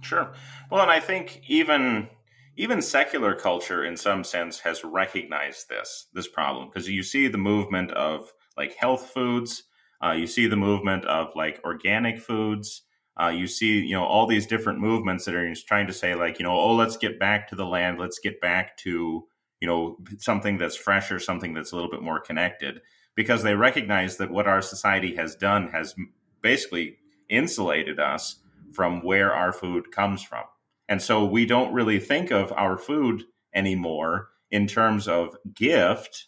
Sure. 0.03 0.33
Well 0.71 0.83
and 0.83 0.91
i 0.91 1.01
think 1.01 1.43
even 1.49 2.09
even 2.57 2.83
secular 2.83 3.35
culture 3.35 3.83
in 3.83 3.97
some 3.97 4.25
sense 4.25 4.61
has 4.61 4.85
recognized 4.85 5.71
this 5.71 6.09
this 6.13 6.29
problem. 6.29 6.69
Because 6.69 6.89
you 6.89 7.03
see 7.03 7.29
the 7.29 7.39
movement 7.39 7.93
of 7.93 8.33
like 8.59 8.75
health 8.75 9.11
foods 9.15 9.65
uh, 10.05 10.13
you 10.13 10.27
see 10.27 10.49
the 10.49 10.57
movement 10.57 11.05
of 11.07 11.29
like 11.35 11.61
organic 11.65 12.19
foods 12.19 12.83
uh, 13.21 13.29
you 13.29 13.47
see 13.47 13.81
you 13.81 13.95
know 13.95 14.05
all 14.05 14.27
these 14.27 14.47
different 14.47 14.81
movements 14.81 15.25
that 15.25 15.35
are 15.35 15.55
trying 15.67 15.87
to 15.87 15.93
say 15.93 16.15
like 16.15 16.39
you 16.39 16.45
know 16.45 16.53
oh 16.53 16.75
let's 16.75 16.97
get 16.97 17.19
back 17.19 17.49
to 17.49 17.55
the 17.55 17.67
land. 17.67 17.99
Let's 17.99 18.19
get 18.19 18.41
back 18.41 18.77
to 18.79 19.27
you 19.61 19.69
know 19.69 19.99
something 20.19 20.59
that's 20.59 20.77
fresher 20.77 21.19
something 21.19 21.55
that's 21.55 21.73
a 21.73 21.77
little 21.77 21.91
bit 21.91 22.03
more 22.03 22.21
connected. 22.21 22.81
Because 23.15 23.43
they 23.43 23.55
recognize 23.55 24.17
that 24.17 24.31
what 24.31 24.47
our 24.47 24.63
society 24.63 25.17
has 25.17 25.37
done 25.37 25.69
has 25.69 25.95
basically 26.41 26.97
insulated 27.29 28.01
us 28.01 28.37
from 28.73 29.03
where 29.03 29.35
our 29.35 29.53
food 29.53 29.93
comes 29.93 30.23
from. 30.23 30.45
And 30.89 31.01
so 31.01 31.25
we 31.25 31.47
don't 31.47 31.73
really 31.73 31.99
think 31.99 32.31
of 32.31 32.53
our 32.53 32.77
food 32.77 33.25
anymore 33.55 34.29
in 34.51 34.67
terms 34.67 35.09
of 35.09 35.37
gift, 35.55 36.27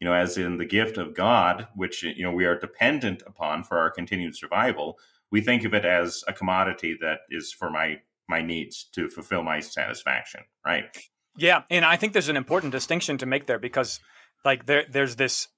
you 0.00 0.06
know, 0.06 0.12
as 0.12 0.36
in 0.36 0.58
the 0.58 0.66
gift 0.66 0.98
of 0.98 1.14
God, 1.14 1.68
which, 1.74 2.02
you 2.02 2.22
know, 2.22 2.32
we 2.32 2.44
are 2.44 2.58
dependent 2.58 3.22
upon 3.26 3.64
for 3.64 3.78
our 3.78 3.90
continued 3.90 4.36
survival. 4.36 4.98
We 5.30 5.40
think 5.40 5.64
of 5.64 5.74
it 5.74 5.84
as 5.84 6.22
a 6.28 6.32
commodity 6.32 6.96
that 7.00 7.20
is 7.30 7.52
for 7.52 7.70
my 7.70 8.00
my 8.28 8.42
needs 8.42 8.84
to 8.92 9.08
fulfill 9.08 9.42
my 9.42 9.60
satisfaction, 9.60 10.40
right? 10.64 10.84
Yeah, 11.36 11.62
and 11.70 11.84
I 11.84 11.96
think 11.96 12.12
there's 12.12 12.28
an 12.28 12.36
important 12.36 12.72
distinction 12.72 13.18
to 13.18 13.26
make 13.26 13.46
there 13.46 13.58
because 13.58 14.00
like 14.44 14.66
there 14.66 14.84
there's 14.90 15.16
this 15.16 15.48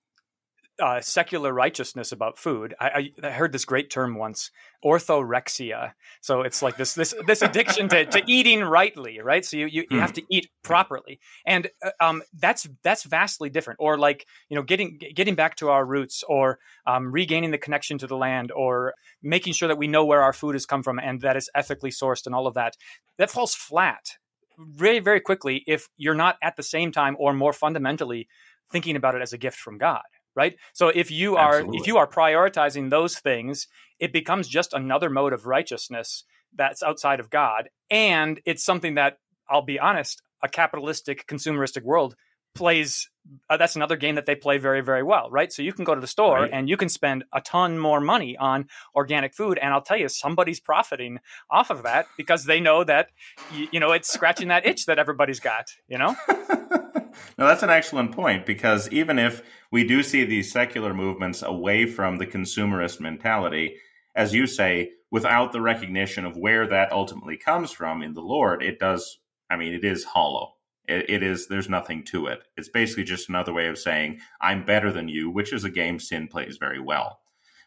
uh, 0.80 1.00
secular 1.00 1.52
righteousness 1.52 2.12
about 2.12 2.38
food. 2.38 2.74
I, 2.80 3.10
I, 3.22 3.30
heard 3.30 3.52
this 3.52 3.64
great 3.64 3.90
term 3.90 4.16
once, 4.16 4.50
orthorexia. 4.84 5.92
So 6.20 6.42
it's 6.42 6.62
like 6.62 6.76
this 6.76 6.94
this 6.94 7.14
this 7.26 7.42
addiction 7.42 7.88
to, 7.88 8.04
to 8.06 8.22
eating 8.26 8.62
rightly, 8.62 9.20
right? 9.20 9.44
So 9.44 9.56
you 9.56 9.66
you, 9.66 9.84
you 9.90 10.00
have 10.00 10.10
hmm. 10.10 10.16
to 10.16 10.22
eat 10.30 10.48
properly, 10.62 11.20
and 11.46 11.68
uh, 11.84 11.90
um, 12.00 12.22
that's 12.32 12.68
that's 12.82 13.04
vastly 13.04 13.50
different. 13.50 13.78
Or 13.80 13.98
like 13.98 14.26
you 14.48 14.56
know 14.56 14.62
getting 14.62 14.98
getting 15.14 15.34
back 15.34 15.56
to 15.56 15.68
our 15.70 15.84
roots, 15.84 16.22
or 16.28 16.58
um, 16.86 17.12
regaining 17.12 17.50
the 17.50 17.58
connection 17.58 17.98
to 17.98 18.06
the 18.06 18.16
land, 18.16 18.52
or 18.52 18.94
making 19.22 19.54
sure 19.54 19.68
that 19.68 19.78
we 19.78 19.88
know 19.88 20.04
where 20.04 20.22
our 20.22 20.32
food 20.32 20.54
has 20.54 20.66
come 20.66 20.82
from 20.82 20.98
and 20.98 21.20
that 21.22 21.36
it's 21.36 21.50
ethically 21.54 21.90
sourced, 21.90 22.26
and 22.26 22.34
all 22.34 22.46
of 22.46 22.54
that. 22.54 22.76
That 23.18 23.30
falls 23.30 23.54
flat 23.54 24.16
very 24.58 24.98
very 24.98 25.20
quickly 25.20 25.62
if 25.66 25.88
you're 25.96 26.14
not 26.14 26.36
at 26.42 26.56
the 26.56 26.62
same 26.62 26.90
time 26.90 27.16
or 27.18 27.32
more 27.32 27.52
fundamentally 27.52 28.28
thinking 28.70 28.96
about 28.96 29.14
it 29.14 29.22
as 29.22 29.32
a 29.32 29.38
gift 29.38 29.56
from 29.56 29.78
God 29.78 30.02
right? 30.34 30.56
So 30.72 30.88
if 30.88 31.10
you 31.10 31.36
are 31.36 31.56
Absolutely. 31.56 31.78
if 31.78 31.86
you 31.86 31.96
are 31.98 32.06
prioritizing 32.06 32.90
those 32.90 33.18
things 33.18 33.66
it 33.98 34.12
becomes 34.12 34.46
just 34.48 34.72
another 34.72 35.10
mode 35.10 35.32
of 35.32 35.46
righteousness 35.46 36.24
that's 36.54 36.82
outside 36.82 37.20
of 37.20 37.30
god. 37.30 37.68
And 37.90 38.40
it's 38.44 38.64
something 38.64 38.94
that 38.94 39.18
i'll 39.50 39.62
be 39.62 39.78
honest 39.78 40.22
a 40.42 40.48
capitalistic 40.48 41.26
consumeristic 41.26 41.82
world 41.82 42.14
plays 42.54 43.10
uh, 43.50 43.56
that's 43.56 43.76
another 43.76 43.96
game 43.96 44.14
that 44.14 44.24
they 44.24 44.34
play 44.34 44.58
very 44.58 44.80
very 44.80 45.02
well 45.02 45.30
right? 45.30 45.52
So 45.52 45.62
you 45.62 45.72
can 45.72 45.84
go 45.84 45.94
to 45.94 46.00
the 46.00 46.06
store 46.06 46.40
right. 46.42 46.50
and 46.52 46.68
you 46.68 46.76
can 46.76 46.88
spend 46.88 47.24
a 47.32 47.40
ton 47.40 47.78
more 47.78 48.00
money 48.00 48.36
on 48.36 48.68
organic 48.94 49.34
food. 49.34 49.58
And 49.58 49.72
i'll 49.72 49.82
tell 49.82 49.98
you 49.98 50.08
somebody's 50.08 50.60
profiting 50.60 51.18
off 51.50 51.70
of 51.70 51.82
that 51.82 52.06
because 52.16 52.44
they 52.44 52.60
know 52.60 52.84
that 52.84 53.10
you, 53.54 53.68
you 53.72 53.80
know 53.80 53.92
it's 53.92 54.12
scratching 54.12 54.48
that 54.48 54.66
itch 54.66 54.86
that 54.86 54.98
everybody's 54.98 55.40
got 55.40 55.66
you 55.88 55.98
know 55.98 56.16
Now, 57.36 57.46
that's 57.46 57.62
an 57.62 57.70
excellent 57.70 58.12
point 58.12 58.46
because 58.46 58.90
even 58.90 59.18
if 59.18 59.42
we 59.70 59.84
do 59.84 60.02
see 60.02 60.24
these 60.24 60.50
secular 60.50 60.94
movements 60.94 61.42
away 61.42 61.86
from 61.86 62.16
the 62.16 62.26
consumerist 62.26 63.00
mentality, 63.00 63.76
as 64.14 64.34
you 64.34 64.46
say, 64.46 64.92
without 65.10 65.52
the 65.52 65.60
recognition 65.60 66.24
of 66.24 66.36
where 66.36 66.66
that 66.66 66.92
ultimately 66.92 67.36
comes 67.36 67.70
from 67.70 68.02
in 68.02 68.14
the 68.14 68.20
Lord, 68.20 68.62
it 68.62 68.78
does, 68.78 69.18
I 69.50 69.56
mean, 69.56 69.72
it 69.72 69.84
is 69.84 70.04
hollow. 70.04 70.54
It, 70.86 71.08
it 71.08 71.22
is, 71.22 71.48
there's 71.48 71.68
nothing 71.68 72.04
to 72.06 72.26
it. 72.26 72.40
It's 72.56 72.68
basically 72.68 73.04
just 73.04 73.28
another 73.28 73.52
way 73.52 73.68
of 73.68 73.78
saying, 73.78 74.20
I'm 74.40 74.64
better 74.64 74.90
than 74.90 75.08
you, 75.08 75.30
which 75.30 75.52
is 75.52 75.64
a 75.64 75.70
game 75.70 75.98
sin 76.00 76.28
plays 76.28 76.56
very 76.58 76.80
well. 76.80 77.20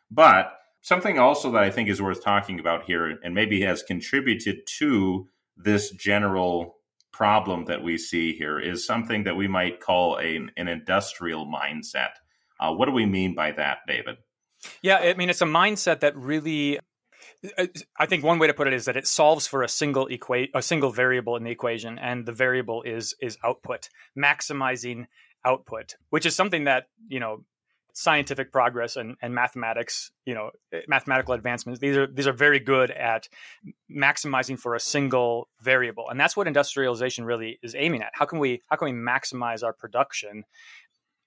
But 0.10 0.53
something 0.81 1.20
also 1.20 1.51
that 1.51 1.63
I 1.63 1.70
think 1.70 1.88
is 1.88 2.01
worth 2.01 2.24
talking 2.24 2.60
about 2.60 2.84
here 2.84 3.17
and 3.24 3.34
maybe 3.34 3.62
has 3.62 3.84
contributed 3.84 4.62
to 4.79 5.27
this 5.55 5.91
general 5.91 6.77
problem 7.12 7.65
that 7.65 7.84
we 7.84 7.98
see 7.98 8.34
here 8.34 8.60
is 8.60 8.86
something 8.86 9.24
that 9.24 9.36
we 9.36 9.48
might 9.48 9.80
call 9.80 10.18
a, 10.20 10.39
an 10.58 10.68
industrial 10.68 11.46
mindset. 11.46 12.12
Uh, 12.60 12.74
what 12.74 12.86
do 12.86 12.91
we 12.91 13.06
mean 13.06 13.36
by 13.36 13.51
that, 13.51 13.80
David? 13.88 14.18
Yeah, 14.82 14.98
I 14.98 15.13
mean, 15.15 15.30
it's 15.30 15.41
a 15.41 15.46
mindset 15.46 16.01
that 16.01 16.15
really 16.15 16.80
uh, 17.58 17.68
I 17.98 18.06
think 18.06 18.24
one 18.24 18.39
way 18.39 18.48
to 18.48 18.53
put 18.53 18.68
it 18.68 18.74
is 18.74 18.86
that 18.86 18.98
it 18.98 19.08
solves 19.08 19.48
for 19.48 19.63
a 19.63 19.68
single 19.68 20.08
equate 20.08 20.51
a 20.53 20.62
single 20.62 20.91
variable 20.91 21.36
in 21.36 21.44
the 21.44 21.51
equation, 21.51 21.98
and 21.98 22.25
the 22.25 22.32
variable 22.32 22.84
is 22.84 23.15
is 23.22 23.38
output, 23.44 23.89
maximizing 24.18 25.08
output, 25.46 25.96
which 26.10 26.25
is 26.25 26.36
something 26.36 26.65
that 26.65 26.86
you 27.08 27.20
know 27.20 27.44
scientific 27.93 28.51
progress 28.51 28.95
and, 28.95 29.15
and 29.21 29.33
mathematics, 29.33 30.12
you 30.25 30.33
know, 30.33 30.51
mathematical 30.88 31.33
advancements. 31.33 31.79
These 31.79 31.98
are 31.98 32.07
these 32.07 32.27
are 32.27 32.33
very 32.33 32.60
good 32.60 32.91
at 32.91 33.27
maximizing 33.91 34.60
for 34.60 34.75
a 34.75 34.79
single 34.79 35.50
variable, 35.62 36.10
and 36.10 36.19
that's 36.19 36.36
what 36.36 36.48
industrialization 36.48 37.25
really 37.25 37.60
is 37.62 37.75
aiming 37.75 38.01
at. 38.01 38.12
How 38.13 38.25
can 38.25 38.39
we 38.39 38.62
how 38.69 38.75
can 38.75 38.86
we 38.86 38.93
maximize 38.93 39.63
our 39.63 39.74
production? 39.74 40.43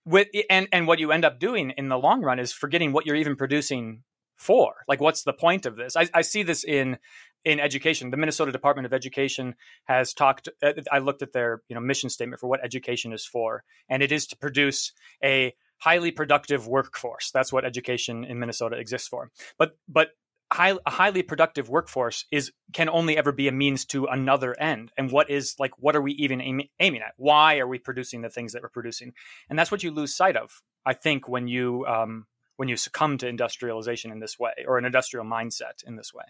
With 0.05 0.29
and 0.51 0.69
and 0.73 0.87
what 0.87 0.99
you 0.99 1.13
end 1.13 1.25
up 1.25 1.39
doing 1.39 1.71
in 1.71 1.89
the 1.89 1.99
long 1.99 2.23
run 2.23 2.39
is 2.39 2.53
forgetting 2.53 2.93
what 2.93 3.07
you're 3.07 3.17
even 3.17 3.37
producing 3.37 4.03
for. 4.37 4.75
Like, 4.89 5.01
what's 5.01 5.23
the 5.23 5.33
point 5.33 5.67
of 5.67 5.77
this? 5.77 5.97
I, 5.97 6.09
I 6.13 6.23
see 6.23 6.43
this 6.43 6.65
in 6.65 6.99
in 7.45 7.61
education. 7.61 8.11
The 8.11 8.17
Minnesota 8.17 8.53
Department 8.53 8.87
of 8.87 8.93
Education 8.93 9.55
has 9.85 10.15
talked. 10.15 10.49
Uh, 10.63 10.73
I 10.91 10.99
looked 10.99 11.23
at 11.23 11.33
their 11.33 11.63
you 11.69 11.75
know 11.75 11.81
mission 11.81 12.11
statement 12.11 12.41
for 12.41 12.49
what 12.49 12.65
education 12.65 13.13
is 13.13 13.25
for, 13.25 13.65
and 13.89 14.03
it 14.03 14.13
is 14.13 14.27
to 14.29 14.37
produce 14.37 14.93
a 15.23 15.55
highly 15.85 16.11
productive 16.11 16.67
workforce. 16.67 17.31
That's 17.31 17.53
what 17.53 17.65
education 17.65 18.25
in 18.25 18.39
Minnesota 18.39 18.77
exists 18.77 19.07
for. 19.07 19.31
But 19.59 19.77
but 19.87 20.09
high, 20.51 20.75
a 20.87 20.91
highly 20.91 21.23
productive 21.23 21.69
workforce 21.69 22.25
is 22.31 22.53
can 22.73 22.89
only 22.89 23.19
ever 23.19 23.33
be 23.33 23.49
a 23.49 23.53
means 23.53 23.85
to 23.87 24.07
another 24.07 24.59
end. 24.59 24.93
And 24.97 25.13
what 25.13 25.29
is 25.29 25.55
like 25.59 25.73
what 25.79 25.95
are 25.95 26.01
we 26.01 26.13
even 26.13 26.41
aim, 26.41 26.63
aiming 26.81 27.03
at? 27.03 27.13
Why 27.17 27.59
are 27.59 27.69
we 27.69 27.79
producing 27.79 28.23
the 28.23 28.31
things 28.31 28.53
that 28.53 28.63
we're 28.63 28.71
producing? 28.71 29.13
And 29.51 29.59
that's 29.59 29.71
what 29.71 29.83
you 29.83 29.91
lose 29.91 30.17
sight 30.17 30.37
of. 30.37 30.63
I 30.87 30.95
think 30.95 31.29
when 31.29 31.49
you 31.49 31.85
um, 31.87 32.27
when 32.57 32.69
you 32.69 32.77
succumb 32.77 33.19
to 33.19 33.29
industrialization 33.29 34.11
in 34.11 34.21
this 34.21 34.39
way 34.39 34.65
or 34.67 34.79
an 34.79 34.87
industrial 34.87 35.27
mindset 35.27 35.85
in 35.87 35.97
this 35.97 36.15
way. 36.15 36.25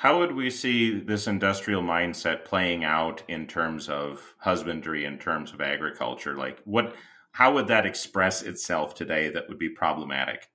How 0.00 0.18
would 0.18 0.34
we 0.34 0.50
see 0.50 0.98
this 0.98 1.26
industrial 1.26 1.82
mindset 1.82 2.44
playing 2.44 2.84
out 2.84 3.22
in 3.28 3.46
terms 3.46 3.88
of 3.88 4.34
husbandry, 4.38 5.06
in 5.06 5.18
terms 5.18 5.52
of 5.54 5.62
agriculture? 5.62 6.34
Like 6.36 6.60
what 6.64 6.94
how 7.36 7.52
would 7.52 7.66
that 7.68 7.84
express 7.84 8.40
itself 8.40 8.94
today 8.94 9.28
that 9.28 9.46
would 9.48 9.58
be 9.58 9.68
problematic? 9.68 10.48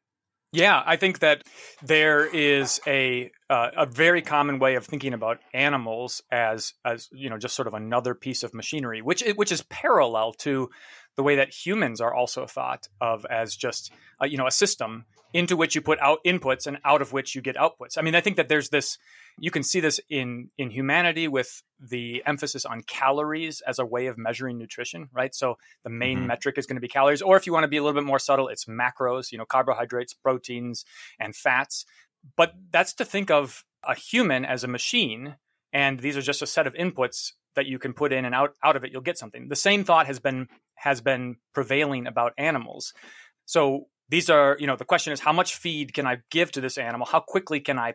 Yeah, 0.51 0.81
I 0.83 0.95
think 0.95 1.19
that 1.19 1.43
there 1.83 2.25
is 2.25 2.81
a 2.88 3.31
uh, 3.51 3.69
a 3.77 3.85
very 3.85 4.23
common 4.23 4.57
way 4.57 4.75
of 4.75 4.85
thinking 4.85 5.13
about 5.13 5.38
animals 5.53 6.23
as 6.31 6.73
as 6.83 7.07
you 7.11 7.29
know 7.29 7.38
just 7.38 7.55
sort 7.55 7.67
of 7.67 7.75
another 7.75 8.15
piece 8.15 8.41
of 8.41 8.55
machinery, 8.55 9.01
which 9.01 9.23
which 9.35 9.51
is 9.51 9.61
parallel 9.69 10.33
to 10.39 10.69
the 11.18 11.24
way 11.24 11.36
that 11.36 11.53
humans 11.53 12.01
are 12.01 12.13
also 12.13 12.46
thought 12.46 12.88
of 13.00 13.25
as 13.25 13.56
just 13.56 13.91
uh, 14.22 14.25
you 14.25 14.38
know 14.38 14.48
a 14.48 14.51
system 14.51 15.06
into 15.34 15.56
which 15.56 15.75
you 15.75 15.82
put 15.82 16.00
out 16.01 16.20
inputs 16.25 16.68
and 16.68 16.77
out 16.84 17.01
of 17.01 17.13
which 17.13 17.36
you 17.36 17.41
get 17.41 17.56
outputs. 17.56 17.98
I 17.98 18.01
mean, 18.01 18.15
I 18.15 18.22
think 18.22 18.36
that 18.36 18.50
there's 18.50 18.70
this 18.70 18.98
you 19.39 19.51
can 19.51 19.63
see 19.63 19.80
this 19.80 20.00
in 20.10 20.50
in 20.58 20.70
humanity 20.70 21.27
with 21.27 21.63
the 21.80 22.22
emphasis 22.25 22.65
on 22.65 22.82
calories 22.82 23.62
as 23.62 23.80
a 23.80 23.86
way 23.86 24.08
of 24.08 24.18
measuring 24.18 24.58
nutrition, 24.58 25.10
right? 25.13 25.34
So 25.34 25.58
the 25.84 25.89
main 25.89 26.20
mm-hmm. 26.20 26.27
metric 26.27 26.58
is 26.58 26.65
going 26.65 26.75
to 26.75 26.82
be 26.82 26.88
calories 26.88 27.22
or 27.22 27.38
if 27.38 27.46
you 27.46 27.53
want 27.53 27.63
to 27.63 27.70
be 27.70 27.77
a 27.77 27.84
little 27.84 28.00
bit 28.00 28.06
more 28.06 28.20
subtle, 28.20 28.48
it's 28.48 28.65
macros, 28.65 29.32
you 29.32 29.38
know, 29.38 29.46
carbohydrates, 29.46 30.13
proteins, 30.13 30.86
and 31.20 31.36
fats. 31.36 31.86
But 32.36 32.53
that's 32.72 32.94
to 32.96 33.06
think 33.06 33.32
of 33.32 33.63
a 33.84 33.96
human 33.96 34.46
as 34.46 34.63
a 34.63 34.68
machine 34.68 35.36
and 35.74 36.00
these 36.00 36.18
are 36.18 36.22
just 36.22 36.41
a 36.41 36.48
set 36.48 36.68
of 36.68 36.74
inputs 36.74 37.32
that 37.55 37.65
you 37.65 37.79
can 37.79 37.93
put 37.93 38.13
in 38.13 38.25
and 38.25 38.34
out 38.34 38.55
out 38.63 38.75
of 38.75 38.84
it 38.84 38.91
you'll 38.91 39.01
get 39.01 39.17
something. 39.17 39.48
The 39.48 39.55
same 39.55 39.84
thought 39.84 40.08
has 40.08 40.20
been 40.20 40.48
has 40.75 41.01
been 41.01 41.38
prevailing 41.53 42.08
about 42.08 42.34
animals. 42.38 42.93
So 43.46 43.88
these 44.10 44.29
are, 44.29 44.58
you 44.60 44.67
know, 44.67 44.75
the 44.75 44.86
question 44.86 45.13
is 45.13 45.20
how 45.20 45.34
much 45.34 45.55
feed 45.55 45.93
can 45.93 46.05
I 46.05 46.17
give 46.29 46.51
to 46.53 46.62
this 46.62 46.77
animal? 46.77 47.08
How 47.08 47.22
quickly 47.22 47.62
can 47.62 47.79
I 47.79 47.93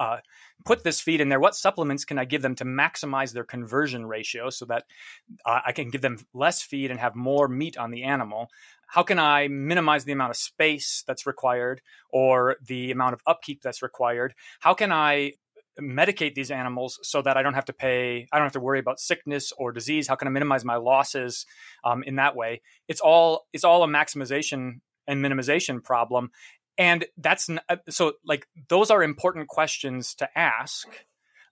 uh, 0.00 0.18
put 0.64 0.82
this 0.82 1.00
feed 1.00 1.20
in 1.20 1.28
there? 1.28 1.38
What 1.38 1.54
supplements 1.54 2.04
can 2.04 2.18
I 2.18 2.24
give 2.24 2.42
them 2.42 2.56
to 2.56 2.64
maximize 2.64 3.32
their 3.32 3.44
conversion 3.44 4.06
ratio 4.06 4.50
so 4.50 4.64
that 4.66 4.84
uh, 5.46 5.60
I 5.64 5.72
can 5.72 5.90
give 5.90 6.00
them 6.00 6.18
less 6.32 6.62
feed 6.62 6.90
and 6.90 6.98
have 6.98 7.14
more 7.14 7.46
meat 7.46 7.76
on 7.76 7.92
the 7.92 8.02
animal? 8.02 8.48
How 8.88 9.02
can 9.02 9.18
I 9.18 9.48
minimize 9.48 10.04
the 10.04 10.12
amount 10.12 10.30
of 10.30 10.36
space 10.36 11.04
that's 11.06 11.26
required 11.26 11.80
or 12.10 12.56
the 12.66 12.90
amount 12.90 13.14
of 13.14 13.20
upkeep 13.26 13.62
that's 13.62 13.82
required? 13.82 14.34
How 14.60 14.74
can 14.74 14.90
I 14.90 15.34
medicate 15.80 16.34
these 16.34 16.50
animals 16.50 16.98
so 17.02 17.22
that 17.22 17.36
I 17.36 17.42
don't 17.42 17.54
have 17.54 17.64
to 17.66 17.72
pay, 17.72 18.26
I 18.32 18.38
don't 18.38 18.46
have 18.46 18.52
to 18.52 18.60
worry 18.60 18.78
about 18.78 19.00
sickness 19.00 19.52
or 19.56 19.72
disease? 19.72 20.08
How 20.08 20.14
can 20.14 20.28
I 20.28 20.30
minimize 20.30 20.64
my 20.64 20.76
losses 20.76 21.46
um, 21.84 22.02
in 22.04 22.16
that 22.16 22.36
way? 22.36 22.62
It's 22.88 23.00
all 23.00 23.46
it's 23.52 23.64
all 23.64 23.82
a 23.82 23.88
maximization 23.88 24.80
and 25.06 25.24
minimization 25.24 25.82
problem 25.82 26.30
and 26.78 27.04
that's 27.18 27.48
uh, 27.50 27.76
so 27.88 28.14
like 28.24 28.46
those 28.68 28.90
are 28.90 29.02
important 29.02 29.48
questions 29.48 30.14
to 30.14 30.38
ask 30.38 30.88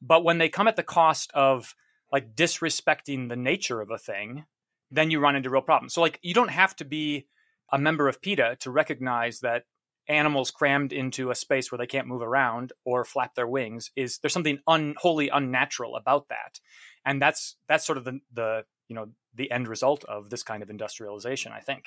but 0.00 0.25
when 0.25 0.38
they 0.38 0.49
come 0.49 0.69
at 0.69 0.76
the 0.76 0.83
cost 0.83 1.31
of 1.35 1.75
like 2.11 2.35
disrespecting 2.35 3.29
the 3.29 3.37
nature 3.37 3.81
of 3.81 3.91
a 3.91 3.99
thing 3.99 4.45
then 4.91 5.11
you 5.11 5.21
run 5.21 5.37
into 5.37 5.50
real 5.50 5.62
problems 5.62 5.95
so 5.95 6.00
like 6.00 6.19
you 6.23 6.35
don't 6.35 6.50
have 6.50 6.75
to 6.76 6.85
be 6.85 7.26
a 7.73 7.79
member 7.79 8.09
of 8.09 8.21
PETA 8.21 8.57
to 8.61 8.71
recognize 8.71 9.41
that 9.41 9.64
animals 10.09 10.51
crammed 10.51 10.93
into 10.93 11.31
a 11.31 11.35
space 11.35 11.71
where 11.71 11.79
they 11.79 11.87
can't 11.87 12.09
move 12.09 12.23
around 12.23 12.73
or 12.85 13.05
flap 13.05 13.35
their 13.35 13.47
wings 13.47 13.91
is 13.97 14.19
there's 14.19 14.33
something 14.33 14.59
un, 14.67 14.95
wholly 14.99 15.29
unnatural 15.29 15.97
about 15.97 16.29
that 16.29 16.61
and 17.05 17.23
that's 17.23 17.57
that's 17.69 17.87
sort 17.87 17.99
of 17.99 18.05
the 18.05 18.21
the 18.33 18.65
you 18.89 18.97
know 18.97 19.09
the 19.35 19.51
end 19.51 19.69
result 19.69 20.05
of 20.05 20.29
this 20.29 20.43
kind 20.43 20.63
of 20.63 20.71
industrialization 20.71 21.53
i 21.53 21.61
think 21.61 21.87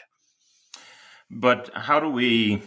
but 1.29 1.69
how 1.73 1.99
do 1.99 2.09
we, 2.09 2.61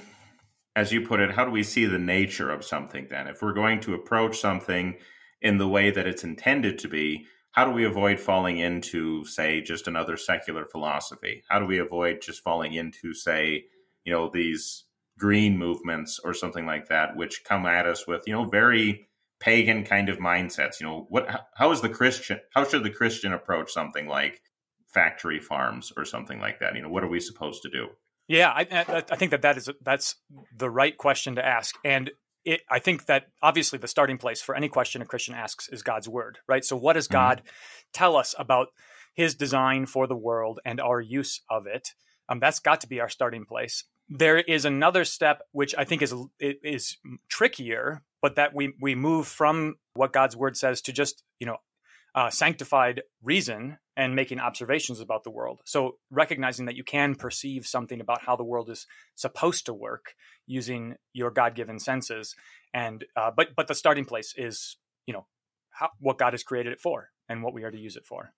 as 0.75 0.93
you 0.93 1.07
put 1.07 1.21
it, 1.21 1.33
how 1.33 1.45
do 1.45 1.51
we 1.51 1.63
see 1.63 1.87
the 1.87 1.99
nature 1.99 2.51
of 2.51 2.65
something 2.65 3.07
then? 3.09 3.29
If 3.29 3.43
we're 3.43 3.53
going 3.53 3.81
to 3.81 3.95
approach 3.95 4.39
something 4.39 4.97
in 5.41 5.59
the 5.59 5.69
way 5.69 5.91
that 5.91 6.07
it's 6.07 6.25
intended 6.25 6.79
to 6.81 6.89
be, 6.89 7.27
how 7.53 7.65
do 7.65 7.71
we 7.71 7.85
avoid 7.85 8.21
falling 8.21 8.59
into, 8.59 9.25
say, 9.25 9.61
just 9.61 9.87
another 9.87 10.17
secular 10.17 10.65
philosophy? 10.65 11.43
How 11.49 11.59
do 11.59 11.67
we 11.67 11.79
avoid 11.79 12.21
just 12.21 12.43
falling 12.43 12.75
into, 12.75 13.15
say, 13.15 13.65
you 14.05 14.13
know, 14.13 14.31
these 14.33 14.85
green 15.19 15.59
movements 15.59 16.21
or 16.23 16.33
something 16.33 16.67
like 16.67 16.89
that, 16.89 17.17
which 17.17 17.45
come 17.45 17.67
at 17.67 17.87
us 17.87 18.07
with, 18.07 18.23
you 18.27 18.33
know, 18.33 18.45
very 18.45 19.09
pagan 19.41 19.85
kind 19.85 20.09
of 20.09 20.19
mindsets. 20.19 20.81
You 20.81 20.87
know, 20.87 21.07
what 21.09 21.47
how 21.55 21.71
is 21.71 21.81
the 21.81 21.89
Christian 21.89 22.41
how 22.55 22.65
should 22.65 22.85
the 22.85 22.91
Christian 22.91 23.33
approach 23.33 23.73
something 23.73 24.07
like 24.07 24.41
factory 24.87 25.41
farms 25.41 25.93
or 25.97 26.05
something 26.05 26.41
like 26.41 26.61
that? 26.61 26.75
You 26.75 26.83
know, 26.83 26.91
what 26.91 27.05
are 27.05 27.09
we 27.09 27.21
supposed 27.21 27.63
to 27.63 27.71
do? 27.71 27.89
Yeah, 28.27 28.51
I, 28.51 28.67
I 29.11 29.17
think 29.17 29.31
that 29.31 29.43
that 29.43 29.57
is 29.57 29.71
that's 29.81 30.17
the 30.55 30.69
right 30.69 30.97
question 30.97 31.37
to 31.37 31.47
ask, 31.47 31.75
and 31.83 32.11
it, 32.45 32.61
I 32.71 32.79
think 32.79 33.07
that 33.07 33.29
obviously 33.43 33.79
the 33.79 33.89
starting 33.89 34.19
place 34.19 34.43
for 34.43 34.55
any 34.55 34.69
question 34.69 35.03
a 35.03 35.07
Christian 35.07 35.35
asks 35.35 35.69
is 35.69 35.83
God's 35.83 36.09
word, 36.09 36.39
right? 36.47 36.65
So, 36.65 36.77
what 36.77 36.95
does 36.95 37.07
mm-hmm. 37.07 37.15
God 37.15 37.39
mm-hmm. 37.39 37.49
tell 37.93 38.17
us 38.17 38.35
about 38.39 38.69
His 39.15 39.35
design 39.35 39.87
for 39.87 40.07
the 40.07 40.17
world 40.17 40.61
and 40.65 40.81
our 40.81 41.01
use 41.01 41.41
of 41.51 41.67
it? 41.67 41.89
Um, 42.29 42.39
that's 42.39 42.61
got 42.61 42.83
to 42.83 42.87
be 42.87 43.01
our 43.01 43.09
starting 43.09 43.45
place. 43.47 43.85
There 44.09 44.39
is 44.39 44.65
another 44.65 45.05
step 45.05 45.43
which 45.53 45.75
I 45.77 45.85
think 45.85 46.03
is 46.03 46.15
is 46.41 46.97
trickier, 47.29 48.03
but 48.23 48.37
that 48.37 48.55
we 48.55 48.75
we 48.81 48.95
move 48.95 49.27
from 49.27 49.77
what 49.95 50.13
God's 50.13 50.37
word 50.37 50.57
says 50.57 50.81
to 50.83 50.93
just 50.93 51.23
you 51.39 51.47
know 51.47 51.59
uh, 52.15 52.31
sanctified 52.31 53.03
reason 53.23 53.79
and 53.97 54.17
making 54.17 54.41
observations 54.41 55.01
about 55.01 55.25
the 55.25 55.31
world. 55.31 55.61
So 55.65 55.99
recognizing 56.11 56.67
that 56.67 56.77
you 56.77 56.85
can 56.85 57.17
perceive 57.17 57.67
something 57.67 58.01
about 58.01 58.23
how 58.23 58.37
the 58.37 58.45
world 58.45 58.71
is 58.71 58.87
supposed 59.15 59.67
to 59.67 59.75
work 59.75 60.15
using 60.47 60.97
your 61.13 61.31
God-given 61.31 61.79
senses, 61.79 62.35
and 62.73 63.05
uh, 63.15 63.31
but 63.37 63.49
but 63.55 63.69
the 63.69 63.75
starting 63.75 64.07
place 64.07 64.35
is 64.37 64.79
you 65.07 65.13
know 65.13 65.27
how, 65.71 65.91
what 66.01 66.19
God 66.19 66.33
has 66.33 66.43
created 66.43 66.73
it 66.73 66.81
for 66.81 67.11
and 67.29 67.43
what 67.43 67.53
we 67.53 67.63
are 67.63 67.71
to 67.71 67.79
use 67.79 67.97
it 67.97 68.07
for. 68.07 68.33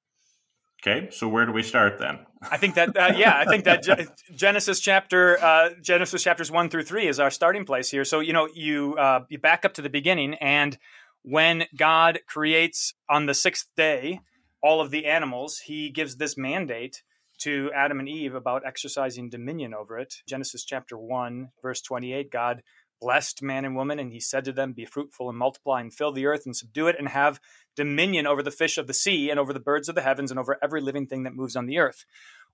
Okay, 0.82 1.08
so 1.10 1.28
where 1.28 1.44
do 1.44 1.52
we 1.52 1.62
start 1.62 1.98
then? 1.98 2.20
I 2.42 2.56
think 2.56 2.74
that 2.76 2.96
uh, 2.96 3.12
yeah, 3.14 3.36
I 3.36 3.44
think 3.44 3.64
that 3.64 3.84
Genesis 4.34 4.80
chapter 4.80 5.38
uh, 5.38 5.70
Genesis 5.82 6.22
chapters 6.22 6.50
one 6.50 6.70
through 6.70 6.84
three 6.84 7.06
is 7.06 7.20
our 7.20 7.30
starting 7.30 7.66
place 7.66 7.90
here. 7.90 8.04
So 8.04 8.20
you 8.20 8.32
know 8.32 8.48
you 8.54 8.96
uh, 8.96 9.24
you 9.28 9.38
back 9.38 9.66
up 9.66 9.74
to 9.74 9.82
the 9.82 9.90
beginning, 9.90 10.34
and 10.34 10.78
when 11.22 11.64
God 11.76 12.20
creates 12.26 12.94
on 13.10 13.26
the 13.26 13.34
sixth 13.34 13.66
day 13.76 14.20
all 14.62 14.80
of 14.80 14.90
the 14.90 15.04
animals, 15.04 15.58
He 15.58 15.90
gives 15.90 16.16
this 16.16 16.38
mandate 16.38 17.02
to 17.40 17.70
Adam 17.74 18.00
and 18.00 18.08
Eve 18.08 18.34
about 18.34 18.62
exercising 18.66 19.28
dominion 19.28 19.74
over 19.74 19.98
it. 19.98 20.14
Genesis 20.26 20.64
chapter 20.64 20.96
one, 20.96 21.50
verse 21.60 21.82
twenty-eight, 21.82 22.30
God 22.30 22.62
blessed 23.00 23.42
man 23.42 23.64
and 23.64 23.76
woman, 23.76 23.98
and 23.98 24.12
he 24.12 24.20
said 24.20 24.44
to 24.44 24.52
them, 24.52 24.72
Be 24.72 24.84
fruitful 24.84 25.28
and 25.28 25.38
multiply 25.38 25.80
and 25.80 25.92
fill 25.92 26.12
the 26.12 26.26
earth 26.26 26.46
and 26.46 26.56
subdue 26.56 26.88
it 26.88 26.96
and 26.98 27.08
have 27.08 27.40
dominion 27.76 28.26
over 28.26 28.42
the 28.42 28.50
fish 28.50 28.78
of 28.78 28.86
the 28.86 28.94
sea 28.94 29.30
and 29.30 29.40
over 29.40 29.52
the 29.52 29.60
birds 29.60 29.88
of 29.88 29.94
the 29.94 30.02
heavens 30.02 30.30
and 30.30 30.38
over 30.38 30.58
every 30.62 30.80
living 30.80 31.06
thing 31.06 31.24
that 31.24 31.34
moves 31.34 31.56
on 31.56 31.66
the 31.66 31.78
earth. 31.78 32.04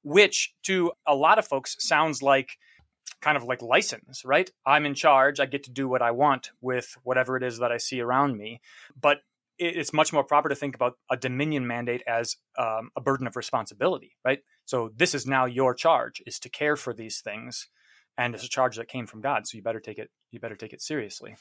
Which 0.02 0.54
to 0.64 0.92
a 1.06 1.14
lot 1.14 1.38
of 1.38 1.46
folks 1.46 1.76
sounds 1.80 2.22
like 2.22 2.58
kind 3.20 3.36
of 3.36 3.44
like 3.44 3.62
license, 3.62 4.24
right? 4.24 4.50
I'm 4.64 4.86
in 4.86 4.94
charge. 4.94 5.40
I 5.40 5.46
get 5.46 5.64
to 5.64 5.70
do 5.70 5.88
what 5.88 6.02
I 6.02 6.10
want 6.10 6.50
with 6.60 6.96
whatever 7.02 7.36
it 7.36 7.42
is 7.42 7.58
that 7.58 7.72
I 7.72 7.78
see 7.78 8.00
around 8.00 8.36
me. 8.36 8.60
But 9.00 9.18
it's 9.58 9.92
much 9.92 10.12
more 10.12 10.24
proper 10.24 10.50
to 10.50 10.54
think 10.54 10.74
about 10.74 10.98
a 11.10 11.16
dominion 11.16 11.66
mandate 11.66 12.02
as 12.06 12.36
um, 12.58 12.90
a 12.94 13.00
burden 13.00 13.26
of 13.26 13.36
responsibility, 13.36 14.16
right? 14.22 14.40
So 14.66 14.90
this 14.94 15.14
is 15.14 15.26
now 15.26 15.46
your 15.46 15.72
charge 15.74 16.22
is 16.26 16.38
to 16.40 16.50
care 16.50 16.76
for 16.76 16.92
these 16.92 17.20
things 17.20 17.68
and 18.18 18.34
it's 18.34 18.44
a 18.44 18.48
charge 18.48 18.76
that 18.76 18.88
came 18.88 19.06
from 19.06 19.20
God. 19.20 19.46
So 19.46 19.56
you 19.56 19.62
better 19.62 19.80
take 19.80 19.98
it. 19.98 20.10
You 20.30 20.40
better 20.40 20.56
take 20.56 20.72
it 20.72 20.82
seriously. 20.82 21.36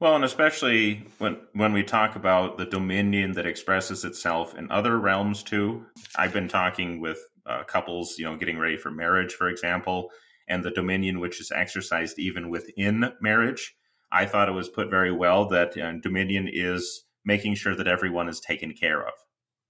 Well, 0.00 0.16
and 0.16 0.24
especially 0.24 1.06
when 1.18 1.38
when 1.52 1.72
we 1.72 1.82
talk 1.82 2.16
about 2.16 2.58
the 2.58 2.66
dominion 2.66 3.32
that 3.32 3.46
expresses 3.46 4.04
itself 4.04 4.56
in 4.56 4.70
other 4.70 4.98
realms 4.98 5.42
too. 5.42 5.86
I've 6.16 6.32
been 6.32 6.48
talking 6.48 7.00
with 7.00 7.18
uh, 7.46 7.64
couples, 7.64 8.18
you 8.18 8.24
know, 8.24 8.36
getting 8.36 8.58
ready 8.58 8.76
for 8.76 8.90
marriage, 8.90 9.34
for 9.34 9.48
example, 9.48 10.10
and 10.48 10.64
the 10.64 10.70
dominion 10.70 11.20
which 11.20 11.40
is 11.40 11.52
exercised 11.54 12.18
even 12.18 12.50
within 12.50 13.12
marriage. 13.20 13.74
I 14.10 14.26
thought 14.26 14.48
it 14.48 14.52
was 14.52 14.68
put 14.68 14.90
very 14.90 15.12
well 15.12 15.48
that 15.48 15.78
uh, 15.78 15.92
dominion 16.02 16.48
is 16.52 17.04
making 17.24 17.54
sure 17.54 17.74
that 17.74 17.86
everyone 17.86 18.28
is 18.28 18.40
taken 18.40 18.74
care 18.74 19.00
of, 19.00 19.14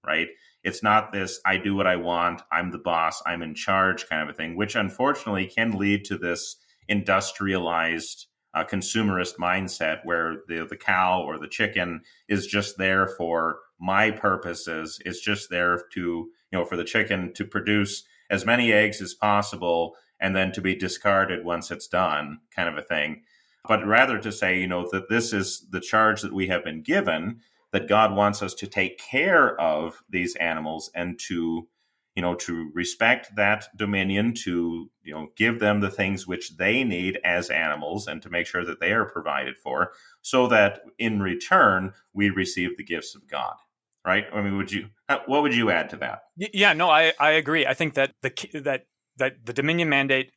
right? 0.05 0.27
It's 0.63 0.81
not 0.81 1.11
this, 1.11 1.39
I 1.45 1.57
do 1.57 1.75
what 1.75 1.87
I 1.87 1.97
want, 1.97 2.41
I'm 2.51 2.71
the 2.71 2.77
boss, 2.77 3.21
I'm 3.25 3.41
in 3.41 3.53
charge 3.53 4.07
kind 4.07 4.21
of 4.21 4.29
a 4.29 4.37
thing, 4.37 4.55
which 4.55 4.75
unfortunately 4.75 5.47
can 5.47 5.77
lead 5.77 6.05
to 6.05 6.17
this 6.17 6.55
industrialized 6.87 8.27
uh, 8.53 8.63
consumerist 8.63 9.37
mindset 9.37 9.99
where 10.03 10.37
the, 10.47 10.65
the 10.69 10.77
cow 10.77 11.21
or 11.21 11.37
the 11.37 11.47
chicken 11.47 12.01
is 12.27 12.47
just 12.47 12.77
there 12.77 13.07
for 13.07 13.59
my 13.79 14.11
purposes. 14.11 14.99
It's 15.05 15.19
just 15.19 15.49
there 15.49 15.81
to, 15.93 15.99
you 15.99 16.29
know, 16.51 16.65
for 16.65 16.77
the 16.77 16.83
chicken 16.83 17.33
to 17.33 17.45
produce 17.45 18.03
as 18.29 18.45
many 18.45 18.71
eggs 18.71 19.01
as 19.01 19.13
possible 19.13 19.95
and 20.19 20.35
then 20.35 20.51
to 20.53 20.61
be 20.61 20.75
discarded 20.75 21.43
once 21.43 21.71
it's 21.71 21.87
done, 21.87 22.39
kind 22.55 22.69
of 22.69 22.77
a 22.77 22.81
thing. 22.81 23.23
But 23.67 23.85
rather 23.85 24.19
to 24.19 24.31
say, 24.31 24.59
you 24.59 24.67
know, 24.67 24.87
that 24.91 25.09
this 25.09 25.33
is 25.33 25.65
the 25.69 25.79
charge 25.79 26.21
that 26.21 26.33
we 26.33 26.47
have 26.47 26.63
been 26.63 26.81
given 26.81 27.41
that 27.73 27.89
God 27.89 28.15
wants 28.15 28.41
us 28.41 28.53
to 28.53 28.67
take 28.67 28.97
care 28.97 29.59
of 29.59 30.01
these 30.09 30.35
animals 30.37 30.89
and 30.95 31.19
to 31.27 31.67
you 32.15 32.21
know 32.21 32.35
to 32.35 32.71
respect 32.73 33.35
that 33.35 33.67
dominion 33.75 34.33
to 34.45 34.89
you 35.03 35.13
know 35.13 35.27
give 35.35 35.59
them 35.59 35.81
the 35.81 35.89
things 35.89 36.25
which 36.25 36.55
they 36.57 36.83
need 36.83 37.19
as 37.25 37.49
animals 37.49 38.07
and 38.07 38.21
to 38.21 38.29
make 38.29 38.47
sure 38.47 38.63
that 38.63 38.79
they 38.79 38.93
are 38.93 39.05
provided 39.05 39.57
for 39.57 39.91
so 40.21 40.47
that 40.47 40.81
in 40.97 41.21
return 41.21 41.91
we 42.13 42.29
receive 42.29 42.77
the 42.77 42.83
gifts 42.83 43.15
of 43.15 43.27
God 43.27 43.55
right? 44.05 44.25
I 44.33 44.41
mean 44.41 44.57
would 44.57 44.71
you 44.71 44.89
what 45.25 45.41
would 45.41 45.55
you 45.55 45.69
add 45.69 45.89
to 45.89 45.97
that? 45.97 46.23
Yeah 46.37 46.73
no 46.73 46.89
i 46.89 47.13
i 47.19 47.31
agree. 47.31 47.65
I 47.65 47.73
think 47.73 47.95
that 47.95 48.13
the 48.21 48.61
that 48.61 48.85
that 49.17 49.45
the 49.45 49.53
dominion 49.53 49.89
mandate 49.89 50.31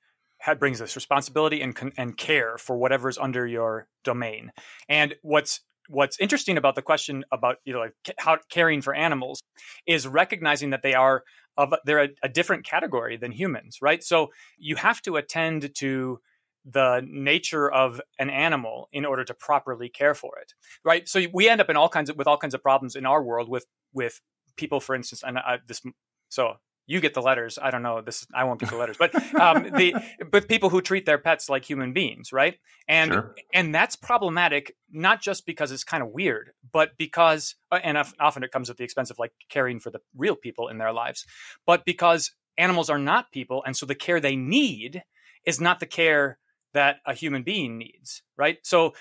brings 0.58 0.78
this 0.78 0.96
responsibility 0.96 1.60
and 1.60 1.92
and 1.96 2.16
care 2.16 2.58
for 2.58 2.76
whatever's 2.76 3.18
under 3.18 3.46
your 3.46 3.88
domain. 4.04 4.52
And 4.88 5.14
what's 5.22 5.60
what's 5.88 6.18
interesting 6.18 6.56
about 6.56 6.74
the 6.74 6.82
question 6.82 7.24
about 7.32 7.56
you 7.64 7.72
know 7.72 7.80
like 7.80 7.94
how 8.18 8.38
caring 8.48 8.82
for 8.82 8.94
animals 8.94 9.40
is 9.86 10.06
recognizing 10.06 10.70
that 10.70 10.82
they 10.82 10.94
are 10.94 11.22
of 11.56 11.74
they're 11.84 12.04
a, 12.04 12.08
a 12.22 12.28
different 12.28 12.64
category 12.64 13.16
than 13.16 13.32
humans 13.32 13.78
right? 13.80 14.02
So 14.02 14.32
you 14.58 14.76
have 14.76 15.00
to 15.02 15.16
attend 15.16 15.74
to 15.76 16.20
the 16.68 17.06
nature 17.08 17.70
of 17.70 18.00
an 18.18 18.28
animal 18.28 18.88
in 18.92 19.04
order 19.04 19.24
to 19.24 19.34
properly 19.34 19.88
care 19.88 20.14
for 20.14 20.38
it 20.38 20.54
right? 20.84 21.08
So 21.08 21.24
we 21.32 21.48
end 21.48 21.60
up 21.60 21.70
in 21.70 21.76
all 21.76 21.88
kinds 21.88 22.10
of 22.10 22.16
with 22.16 22.26
all 22.26 22.38
kinds 22.38 22.54
of 22.54 22.62
problems 22.62 22.96
in 22.96 23.06
our 23.06 23.22
world 23.22 23.48
with 23.48 23.66
with 23.92 24.20
people 24.56 24.80
for 24.80 24.94
instance 24.94 25.22
and 25.26 25.38
I, 25.38 25.58
this 25.66 25.82
so 26.28 26.56
you 26.86 27.00
get 27.00 27.14
the 27.14 27.22
letters. 27.22 27.58
I 27.60 27.70
don't 27.70 27.82
know 27.82 28.00
this. 28.00 28.26
I 28.32 28.44
won't 28.44 28.60
get 28.60 28.70
the 28.70 28.76
letters, 28.76 28.96
but 28.98 29.14
um, 29.34 29.64
the 29.76 29.94
but 30.30 30.48
people 30.48 30.70
who 30.70 30.80
treat 30.80 31.06
their 31.06 31.18
pets 31.18 31.48
like 31.48 31.64
human 31.64 31.92
beings, 31.92 32.32
right? 32.32 32.58
And 32.88 33.12
sure. 33.12 33.34
and 33.52 33.74
that's 33.74 33.96
problematic 33.96 34.76
not 34.90 35.20
just 35.20 35.46
because 35.46 35.72
it's 35.72 35.84
kind 35.84 36.02
of 36.02 36.10
weird, 36.10 36.52
but 36.72 36.96
because 36.96 37.56
uh, 37.72 37.80
and 37.82 37.98
often 38.20 38.42
it 38.42 38.52
comes 38.52 38.70
at 38.70 38.76
the 38.76 38.84
expense 38.84 39.10
of 39.10 39.18
like 39.18 39.32
caring 39.48 39.80
for 39.80 39.90
the 39.90 40.00
real 40.16 40.36
people 40.36 40.68
in 40.68 40.78
their 40.78 40.92
lives, 40.92 41.26
but 41.66 41.84
because 41.84 42.32
animals 42.56 42.88
are 42.88 42.98
not 42.98 43.32
people, 43.32 43.62
and 43.66 43.76
so 43.76 43.84
the 43.84 43.94
care 43.94 44.20
they 44.20 44.36
need 44.36 45.02
is 45.44 45.60
not 45.60 45.80
the 45.80 45.86
care 45.86 46.38
that 46.72 46.96
a 47.06 47.14
human 47.14 47.42
being 47.42 47.78
needs, 47.78 48.22
right? 48.36 48.58
So 48.62 48.94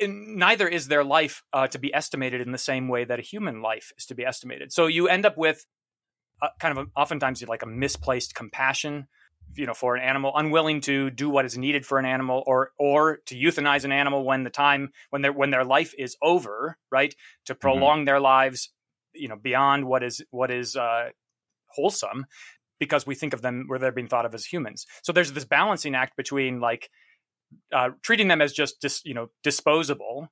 neither 0.00 0.66
is 0.66 0.88
their 0.88 1.04
life 1.04 1.42
uh, 1.52 1.66
to 1.68 1.78
be 1.78 1.92
estimated 1.92 2.40
in 2.40 2.52
the 2.52 2.58
same 2.58 2.88
way 2.88 3.04
that 3.04 3.18
a 3.18 3.22
human 3.22 3.60
life 3.62 3.92
is 3.98 4.06
to 4.06 4.14
be 4.14 4.24
estimated. 4.24 4.72
So 4.72 4.86
you 4.86 5.08
end 5.08 5.26
up 5.26 5.36
with 5.36 5.66
uh, 6.42 6.48
kind 6.58 6.78
of 6.78 6.86
a, 6.86 7.00
oftentimes 7.00 7.42
like 7.46 7.62
a 7.62 7.66
misplaced 7.66 8.34
compassion 8.34 9.08
you 9.56 9.66
know 9.66 9.74
for 9.74 9.96
an 9.96 10.02
animal 10.02 10.32
unwilling 10.34 10.80
to 10.80 11.10
do 11.10 11.28
what 11.28 11.44
is 11.44 11.56
needed 11.56 11.86
for 11.86 11.98
an 11.98 12.04
animal 12.04 12.42
or 12.46 12.72
or 12.78 13.18
to 13.26 13.34
euthanize 13.34 13.84
an 13.84 13.92
animal 13.92 14.24
when 14.24 14.44
the 14.44 14.50
time 14.50 14.90
when 15.10 15.22
their 15.22 15.32
when 15.32 15.50
their 15.50 15.64
life 15.64 15.94
is 15.98 16.16
over 16.22 16.76
right 16.90 17.14
to 17.44 17.54
mm-hmm. 17.54 17.60
prolong 17.60 17.98
mm-hmm. 17.98 18.06
their 18.06 18.20
lives 18.20 18.70
you 19.14 19.28
know 19.28 19.36
beyond 19.36 19.86
what 19.86 20.02
is 20.02 20.22
what 20.30 20.50
is 20.50 20.76
uh, 20.76 21.08
wholesome 21.68 22.26
because 22.78 23.06
we 23.06 23.14
think 23.14 23.32
of 23.32 23.42
them 23.42 23.64
where 23.66 23.78
they're 23.78 23.92
being 23.92 24.08
thought 24.08 24.26
of 24.26 24.34
as 24.34 24.44
humans 24.44 24.86
so 25.02 25.12
there's 25.12 25.32
this 25.32 25.44
balancing 25.44 25.94
act 25.94 26.16
between 26.16 26.60
like 26.60 26.90
uh, 27.72 27.90
treating 28.02 28.28
them 28.28 28.42
as 28.42 28.52
just 28.52 28.80
dis, 28.80 29.02
you 29.04 29.14
know 29.14 29.28
disposable 29.42 30.28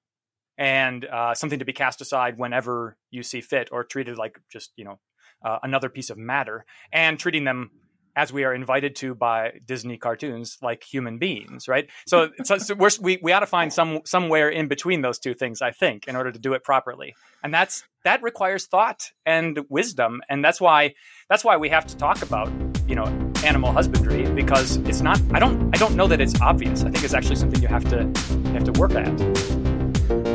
and 0.58 1.04
uh, 1.04 1.34
something 1.34 1.58
to 1.58 1.64
be 1.64 1.72
cast 1.72 2.00
aside 2.00 2.38
whenever 2.38 2.96
you 3.10 3.22
see 3.22 3.40
fit 3.40 3.68
or 3.72 3.84
treated 3.84 4.16
like 4.16 4.38
just 4.50 4.72
you 4.76 4.84
know 4.84 4.98
uh, 5.46 5.60
another 5.62 5.88
piece 5.88 6.10
of 6.10 6.18
matter 6.18 6.66
and 6.92 7.18
treating 7.20 7.44
them 7.44 7.70
as 8.16 8.32
we 8.32 8.44
are 8.44 8.54
invited 8.54 8.96
to 8.96 9.14
by 9.14 9.60
Disney 9.64 9.98
cartoons 9.98 10.56
like 10.62 10.82
human 10.82 11.18
beings, 11.18 11.68
right? 11.68 11.88
So, 12.06 12.30
so, 12.42 12.56
so 12.56 12.74
we 13.00 13.18
we 13.22 13.32
ought 13.32 13.40
to 13.40 13.46
find 13.46 13.72
some 13.72 14.00
somewhere 14.04 14.48
in 14.48 14.66
between 14.68 15.02
those 15.02 15.18
two 15.18 15.34
things, 15.34 15.62
I 15.62 15.70
think, 15.70 16.08
in 16.08 16.16
order 16.16 16.32
to 16.32 16.38
do 16.38 16.54
it 16.54 16.64
properly, 16.64 17.14
and 17.44 17.54
that's 17.54 17.84
that 18.04 18.22
requires 18.22 18.66
thought 18.66 19.12
and 19.24 19.60
wisdom, 19.68 20.22
and 20.28 20.44
that's 20.44 20.60
why 20.60 20.94
that's 21.28 21.44
why 21.44 21.58
we 21.58 21.68
have 21.68 21.86
to 21.86 21.96
talk 21.96 22.22
about 22.22 22.50
you 22.88 22.96
know 22.96 23.04
animal 23.44 23.70
husbandry 23.70 24.24
because 24.32 24.76
it's 24.78 25.02
not. 25.02 25.20
I 25.32 25.38
don't 25.38 25.74
I 25.74 25.78
don't 25.78 25.94
know 25.94 26.08
that 26.08 26.20
it's 26.20 26.40
obvious. 26.40 26.82
I 26.82 26.90
think 26.90 27.04
it's 27.04 27.14
actually 27.14 27.36
something 27.36 27.60
you 27.60 27.68
have 27.68 27.84
to 27.90 28.10
you 28.46 28.52
have 28.54 28.64
to 28.64 28.72
work 28.80 28.92
at. 28.92 29.55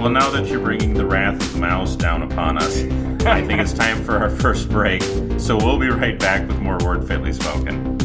Well, 0.02 0.10
now 0.10 0.32
that 0.32 0.48
you're 0.48 0.60
bringing 0.60 0.96
the 0.96 1.06
wrath 1.06 1.40
of 1.40 1.54
the 1.54 1.60
mouse 1.60 1.96
down 1.96 2.24
upon 2.24 2.58
us, 2.58 2.82
I 3.24 3.46
think 3.46 3.62
it's 3.62 3.72
time 3.72 4.04
for 4.04 4.18
our 4.18 4.32
first 4.32 4.68
break. 4.68 5.04
So 5.38 5.56
we'll 5.56 5.78
be 5.78 5.90
right 5.90 6.18
back 6.18 6.48
with 6.48 6.58
more 6.58 6.80
Word 6.80 7.08
Fitly 7.08 7.32
Spoken. 7.34 8.01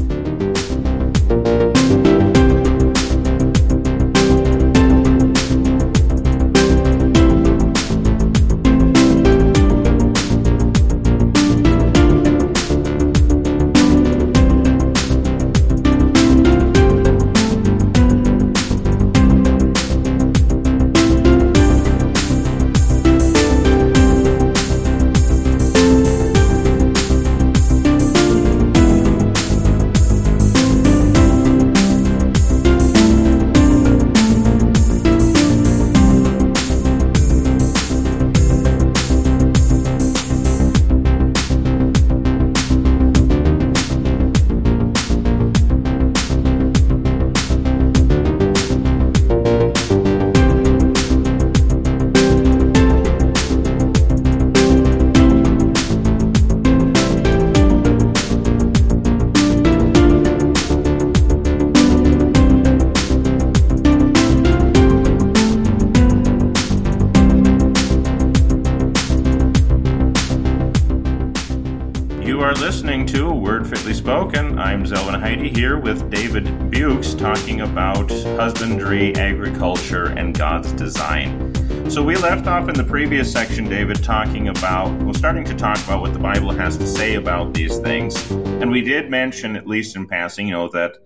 So 81.97 82.03
we 82.03 82.15
left 82.17 82.47
off 82.47 82.69
in 82.69 82.75
the 82.75 82.85
previous 82.85 83.33
section, 83.33 83.71
David, 83.71 84.05
talking 84.05 84.49
about, 84.49 84.93
well, 85.03 85.15
starting 85.15 85.45
to 85.45 85.55
talk 85.55 85.83
about 85.85 86.03
what 86.03 86.13
the 86.13 86.19
Bible 86.19 86.53
has 86.53 86.77
to 86.77 86.87
say 86.87 87.15
about 87.15 87.55
these 87.55 87.79
things. 87.79 88.31
And 88.31 88.71
we 88.71 88.83
did 88.83 89.09
mention, 89.09 89.57
at 89.57 89.67
least 89.67 89.97
in 89.97 90.07
passing, 90.07 90.49
you 90.49 90.53
know, 90.53 90.69
that 90.75 90.99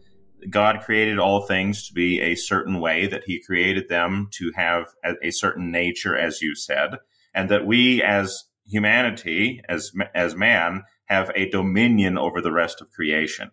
God 0.50 0.81
created 0.81 1.20
all 1.20 1.42
things 1.42 1.87
to 1.87 1.94
be 1.94 2.20
a 2.20 2.35
certain 2.35 2.81
way, 2.81 3.07
that 3.07 3.22
He 3.24 3.40
created 3.40 3.88
them 3.88 4.31
to 4.33 4.50
have 4.57 4.87
a, 5.22 5.31
certain 5.31 5.70
nature, 5.70 6.16
as 6.16 6.42
you 6.42 6.57
said, 6.57 6.96
and 7.33 7.48
that 7.50 7.64
we 7.64 8.03
as 8.03 8.46
humanity, 8.66 9.62
as, 9.68 9.92
as 10.12 10.35
man, 10.35 10.83
have 11.05 11.31
a 11.37 11.48
dominion 11.50 12.18
over 12.18 12.40
the 12.40 12.50
rest 12.50 12.81
of 12.81 12.90
creation. 12.90 13.53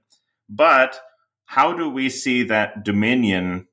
But 0.49 0.99
how 1.45 1.73
do 1.73 1.87
we 1.87 2.09
see 2.09 2.41
that 2.45 2.83
dominion 2.83 3.67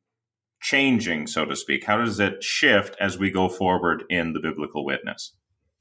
changing, 0.64 1.26
so 1.26 1.44
to 1.44 1.54
speak? 1.54 1.84
How 1.84 1.98
does 1.98 2.18
it 2.18 2.42
shift 2.42 2.96
as 2.98 3.18
we 3.18 3.30
go 3.30 3.48
forward 3.48 4.04
in 4.08 4.32
the 4.32 4.40
biblical 4.40 4.84
witness? 4.84 5.32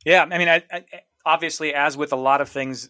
Yeah, 0.06 0.28
I 0.30 0.38
mean, 0.38 0.50
I, 0.50 0.63
I, 0.72 0.84
obviously, 1.26 1.74
as 1.74 1.96
with 1.96 2.12
a 2.12 2.17
lot 2.17 2.41
of 2.41 2.50
things, 2.50 2.89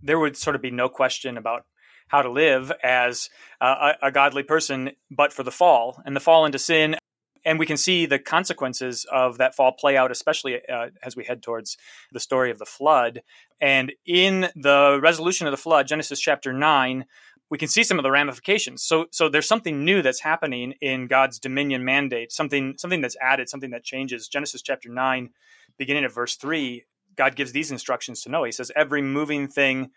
there 0.00 0.18
would 0.18 0.36
sort 0.36 0.54
of 0.54 0.62
be 0.62 0.70
no 0.70 0.88
question 0.88 1.36
about 1.36 1.66
how 2.08 2.22
to 2.22 2.30
live 2.30 2.70
as 2.82 3.28
a, 3.60 3.94
a 4.02 4.12
godly 4.12 4.44
person, 4.44 4.92
but 5.10 5.32
for 5.32 5.42
the 5.42 5.50
fall 5.50 6.00
and 6.06 6.14
the 6.14 6.20
fall 6.20 6.46
into 6.46 6.58
sin 6.58 6.96
and 7.44 7.58
we 7.58 7.66
can 7.66 7.76
see 7.76 8.06
the 8.06 8.18
consequences 8.18 9.04
of 9.12 9.38
that 9.38 9.54
fall 9.54 9.72
play 9.72 9.96
out, 9.96 10.10
especially 10.10 10.60
uh, 10.68 10.88
as 11.02 11.14
we 11.14 11.24
head 11.24 11.42
towards 11.42 11.76
the 12.12 12.20
story 12.20 12.50
of 12.50 12.58
the 12.58 12.64
flood. 12.64 13.22
And 13.60 13.92
in 14.06 14.48
the 14.56 14.98
resolution 15.02 15.46
of 15.46 15.50
the 15.50 15.58
flood, 15.58 15.86
Genesis 15.86 16.20
chapter 16.20 16.52
9, 16.52 17.04
we 17.54 17.58
can 17.58 17.68
see 17.68 17.84
some 17.84 18.00
of 18.00 18.02
the 18.02 18.10
ramifications. 18.10 18.82
So, 18.82 19.06
so 19.12 19.28
there's 19.28 19.46
something 19.46 19.84
new 19.84 20.02
that's 20.02 20.22
happening 20.22 20.74
in 20.80 21.06
God's 21.06 21.38
dominion 21.38 21.84
mandate, 21.84 22.32
something, 22.32 22.74
something 22.78 23.00
that's 23.00 23.16
added, 23.22 23.48
something 23.48 23.70
that 23.70 23.84
changes. 23.84 24.26
Genesis 24.26 24.60
chapter 24.60 24.88
9, 24.88 25.30
beginning 25.78 26.04
of 26.04 26.12
verse 26.12 26.34
3, 26.34 26.82
God 27.14 27.36
gives 27.36 27.52
these 27.52 27.70
instructions 27.70 28.22
to 28.22 28.28
Noah. 28.28 28.48
He 28.48 28.50
says, 28.50 28.72
Every 28.74 29.02
moving 29.02 29.46
thing 29.46 29.92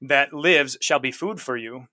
that 0.00 0.32
lives 0.32 0.78
shall 0.80 0.98
be 0.98 1.12
food 1.12 1.42
for 1.42 1.58
you. 1.58 1.88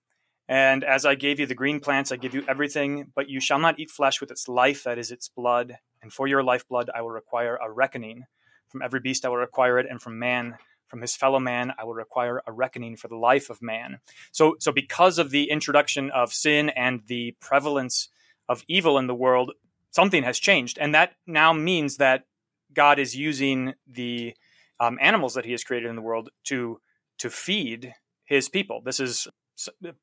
And 0.48 0.82
as 0.82 1.04
I 1.04 1.14
gave 1.14 1.38
you 1.38 1.44
the 1.44 1.54
green 1.54 1.80
plants, 1.80 2.10
I 2.10 2.16
give 2.16 2.32
you 2.32 2.46
everything, 2.48 3.12
but 3.14 3.28
you 3.28 3.38
shall 3.38 3.58
not 3.58 3.78
eat 3.78 3.90
flesh 3.90 4.18
with 4.18 4.30
its 4.30 4.48
life, 4.48 4.84
that 4.84 4.96
is 4.96 5.10
its 5.10 5.28
blood. 5.28 5.76
And 6.00 6.10
for 6.10 6.26
your 6.26 6.42
lifeblood, 6.42 6.88
I 6.94 7.02
will 7.02 7.10
require 7.10 7.56
a 7.56 7.70
reckoning. 7.70 8.24
From 8.70 8.80
every 8.80 9.00
beast, 9.00 9.26
I 9.26 9.28
will 9.28 9.36
require 9.36 9.78
it, 9.78 9.84
and 9.90 10.00
from 10.00 10.18
man, 10.18 10.56
from 10.92 11.00
his 11.00 11.16
fellow 11.16 11.40
man, 11.40 11.72
I 11.78 11.84
will 11.84 11.94
require 11.94 12.42
a 12.46 12.52
reckoning 12.52 12.96
for 12.96 13.08
the 13.08 13.16
life 13.16 13.48
of 13.48 13.62
man. 13.62 14.00
So, 14.30 14.56
so 14.58 14.72
because 14.72 15.18
of 15.18 15.30
the 15.30 15.48
introduction 15.48 16.10
of 16.10 16.34
sin 16.34 16.68
and 16.68 17.00
the 17.06 17.34
prevalence 17.40 18.10
of 18.46 18.62
evil 18.68 18.98
in 18.98 19.06
the 19.06 19.14
world, 19.14 19.52
something 19.90 20.22
has 20.22 20.38
changed, 20.38 20.76
and 20.78 20.94
that 20.94 21.14
now 21.26 21.54
means 21.54 21.96
that 21.96 22.26
God 22.74 22.98
is 22.98 23.16
using 23.16 23.72
the 23.86 24.34
um, 24.80 24.98
animals 25.00 25.32
that 25.32 25.46
He 25.46 25.52
has 25.52 25.64
created 25.64 25.88
in 25.88 25.96
the 25.96 26.02
world 26.02 26.28
to 26.44 26.78
to 27.20 27.30
feed 27.30 27.94
His 28.26 28.50
people. 28.50 28.82
This 28.84 29.00
is 29.00 29.26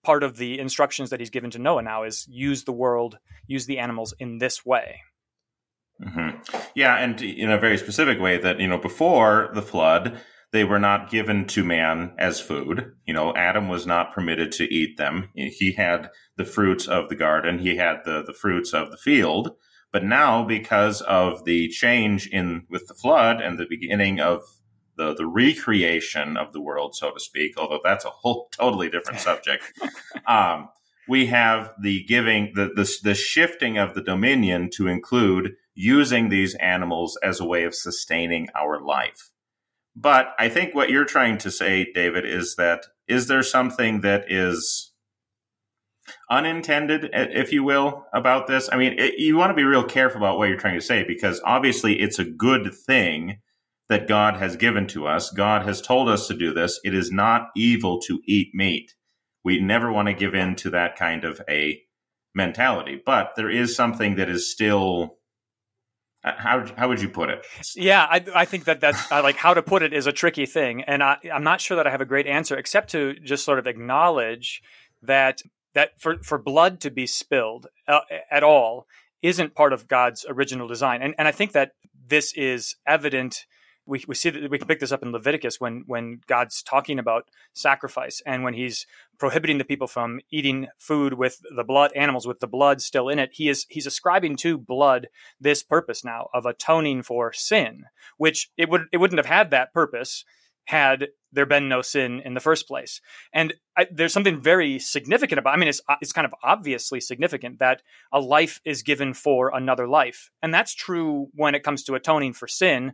part 0.01 0.23
of 0.23 0.37
the 0.37 0.57
instructions 0.57 1.11
that 1.11 1.19
he's 1.19 1.29
given 1.29 1.51
to 1.51 1.59
Noah 1.59 1.83
now 1.83 2.03
is 2.03 2.25
use 2.27 2.63
the 2.63 2.71
world, 2.71 3.19
use 3.45 3.67
the 3.67 3.77
animals 3.77 4.15
in 4.17 4.39
this 4.39 4.65
way. 4.65 5.01
Mm-hmm. 6.03 6.37
Yeah, 6.73 6.95
and 6.95 7.21
in 7.21 7.51
a 7.51 7.59
very 7.59 7.77
specific 7.77 8.19
way 8.19 8.39
that, 8.39 8.59
you 8.59 8.67
know, 8.67 8.77
before 8.77 9.49
the 9.53 9.61
flood, 9.61 10.19
they 10.51 10.63
were 10.63 10.79
not 10.79 11.11
given 11.11 11.45
to 11.45 11.63
man 11.63 12.13
as 12.17 12.39
food. 12.39 12.93
You 13.05 13.13
know, 13.13 13.35
Adam 13.35 13.67
was 13.67 13.85
not 13.85 14.13
permitted 14.13 14.51
to 14.53 14.73
eat 14.73 14.97
them. 14.97 15.29
He 15.35 15.73
had 15.73 16.09
the 16.37 16.45
fruits 16.45 16.87
of 16.87 17.09
the 17.09 17.15
garden, 17.15 17.59
he 17.59 17.75
had 17.75 17.97
the, 18.05 18.23
the 18.23 18.33
fruits 18.33 18.73
of 18.73 18.91
the 18.91 18.97
field. 18.97 19.55
But 19.91 20.03
now, 20.03 20.43
because 20.43 21.01
of 21.01 21.45
the 21.45 21.67
change 21.69 22.27
in 22.27 22.65
with 22.69 22.87
the 22.87 22.93
flood 22.93 23.41
and 23.41 23.57
the 23.57 23.65
beginning 23.67 24.19
of 24.19 24.41
the 24.99 25.15
the 25.15 25.25
recreation 25.25 26.37
of 26.37 26.53
the 26.53 26.61
world, 26.61 26.95
so 26.95 27.09
to 27.11 27.19
speak. 27.19 27.57
Although 27.57 27.79
that's 27.83 28.05
a 28.05 28.09
whole 28.09 28.49
totally 28.51 28.89
different 28.89 29.19
subject. 29.19 29.63
um, 30.27 30.69
we 31.07 31.25
have 31.27 31.73
the 31.81 32.03
giving 32.03 32.51
the, 32.53 32.69
the 32.75 32.87
the 33.03 33.15
shifting 33.15 33.79
of 33.79 33.95
the 33.95 34.03
dominion 34.03 34.69
to 34.75 34.87
include 34.87 35.53
using 35.73 36.29
these 36.29 36.53
animals 36.55 37.17
as 37.23 37.39
a 37.39 37.45
way 37.45 37.63
of 37.63 37.73
sustaining 37.73 38.49
our 38.53 38.79
life. 38.79 39.31
But 40.01 40.33
I 40.39 40.47
think 40.47 40.73
what 40.73 40.89
you're 40.89 41.03
trying 41.03 41.39
to 41.39 41.51
say, 41.51 41.91
David, 41.93 42.25
is 42.25 42.55
that 42.55 42.85
is 43.07 43.27
there 43.27 43.43
something 43.43 43.99
that 44.01 44.31
is 44.31 44.93
unintended, 46.31 47.09
if 47.11 47.51
you 47.51 47.63
will, 47.65 48.05
about 48.13 48.47
this? 48.47 48.69
I 48.71 48.77
mean, 48.77 48.97
it, 48.97 49.15
you 49.17 49.35
want 49.35 49.49
to 49.49 49.55
be 49.55 49.63
real 49.63 49.83
careful 49.83 50.19
about 50.19 50.37
what 50.37 50.47
you're 50.47 50.57
trying 50.57 50.79
to 50.79 50.85
say 50.85 51.03
because 51.03 51.41
obviously 51.43 51.99
it's 51.99 52.17
a 52.17 52.23
good 52.23 52.73
thing 52.73 53.39
that 53.89 54.07
God 54.07 54.37
has 54.37 54.55
given 54.55 54.87
to 54.87 55.05
us. 55.05 55.31
God 55.31 55.63
has 55.63 55.81
told 55.81 56.07
us 56.07 56.27
to 56.27 56.33
do 56.33 56.53
this. 56.53 56.79
It 56.85 56.93
is 56.93 57.11
not 57.11 57.49
evil 57.55 57.99
to 58.01 58.21
eat 58.25 58.51
meat. 58.53 58.93
We 59.43 59.59
never 59.59 59.91
want 59.91 60.07
to 60.07 60.13
give 60.13 60.33
in 60.33 60.55
to 60.57 60.69
that 60.69 60.95
kind 60.95 61.25
of 61.25 61.41
a 61.49 61.81
mentality, 62.33 63.01
but 63.05 63.31
there 63.35 63.49
is 63.49 63.75
something 63.75 64.15
that 64.15 64.29
is 64.29 64.49
still. 64.49 65.18
Uh, 66.23 66.33
how 66.35 66.65
how 66.75 66.87
would 66.89 67.01
you 67.01 67.09
put 67.09 67.29
it? 67.29 67.45
Yeah, 67.75 68.03
I, 68.03 68.23
I 68.35 68.45
think 68.45 68.65
that 68.65 68.81
that's 68.81 69.09
like 69.09 69.37
how 69.37 69.53
to 69.53 69.61
put 69.61 69.83
it 69.83 69.93
is 69.93 70.05
a 70.05 70.11
tricky 70.11 70.45
thing, 70.45 70.83
and 70.83 71.01
I, 71.01 71.17
I'm 71.33 71.43
not 71.43 71.61
sure 71.61 71.77
that 71.77 71.87
I 71.87 71.91
have 71.91 72.01
a 72.01 72.05
great 72.05 72.27
answer, 72.27 72.57
except 72.57 72.91
to 72.91 73.13
just 73.13 73.45
sort 73.45 73.57
of 73.57 73.67
acknowledge 73.67 74.61
that 75.01 75.41
that 75.73 75.99
for 75.99 76.17
for 76.21 76.37
blood 76.37 76.81
to 76.81 76.89
be 76.89 77.07
spilled 77.07 77.67
uh, 77.87 78.01
at 78.29 78.43
all 78.43 78.85
isn't 79.21 79.55
part 79.55 79.71
of 79.71 79.87
God's 79.87 80.25
original 80.27 80.67
design, 80.67 81.01
and 81.01 81.15
and 81.17 81.27
I 81.27 81.31
think 81.31 81.53
that 81.53 81.71
this 82.07 82.33
is 82.35 82.75
evident 82.85 83.45
we, 83.89 84.03
we 84.07 84.15
see 84.15 84.29
that 84.29 84.51
we 84.51 84.57
can 84.57 84.67
pick 84.67 84.79
this 84.79 84.91
up 84.91 85.03
in 85.03 85.11
Leviticus 85.11 85.59
when 85.59 85.83
when 85.87 86.21
God's 86.27 86.61
talking 86.61 86.99
about 86.99 87.27
sacrifice 87.53 88.21
and 88.25 88.43
when 88.43 88.53
he's 88.53 88.85
prohibiting 89.17 89.57
the 89.57 89.65
people 89.65 89.87
from 89.87 90.21
eating 90.31 90.67
food 90.77 91.13
with 91.13 91.41
the 91.55 91.63
blood 91.63 91.91
animals 91.95 92.27
with 92.27 92.39
the 92.39 92.47
blood 92.47 92.81
still 92.81 93.09
in 93.09 93.19
it 93.19 93.31
he 93.33 93.49
is 93.49 93.65
he's 93.69 93.87
ascribing 93.87 94.35
to 94.37 94.57
blood 94.57 95.07
this 95.41 95.63
purpose 95.63 96.05
now 96.05 96.29
of 96.33 96.45
atoning 96.45 97.01
for 97.01 97.33
sin 97.33 97.85
which 98.17 98.51
it 98.57 98.69
would 98.69 98.83
it 98.91 98.97
wouldn't 98.97 99.19
have 99.19 99.25
had 99.25 99.51
that 99.51 99.73
purpose 99.73 100.23
had 100.65 101.07
there 101.31 101.47
been 101.47 101.67
no 101.67 101.81
sin 101.81 102.21
in 102.23 102.35
the 102.35 102.39
first 102.39 102.67
place. 102.67 103.01
And 103.33 103.55
I, 103.75 103.87
there's 103.91 104.13
something 104.13 104.39
very 104.39 104.77
significant 104.77 105.39
about. 105.39 105.55
I 105.55 105.57
mean, 105.57 105.67
it's 105.67 105.81
it's 105.99 106.13
kind 106.13 106.25
of 106.25 106.35
obviously 106.43 107.01
significant 107.01 107.57
that 107.57 107.81
a 108.11 108.19
life 108.19 108.61
is 108.65 108.83
given 108.83 109.15
for 109.15 109.51
another 109.51 109.87
life, 109.87 110.29
and 110.43 110.53
that's 110.53 110.75
true 110.75 111.29
when 111.33 111.55
it 111.55 111.63
comes 111.63 111.83
to 111.83 111.95
atoning 111.95 112.33
for 112.33 112.47
sin 112.47 112.93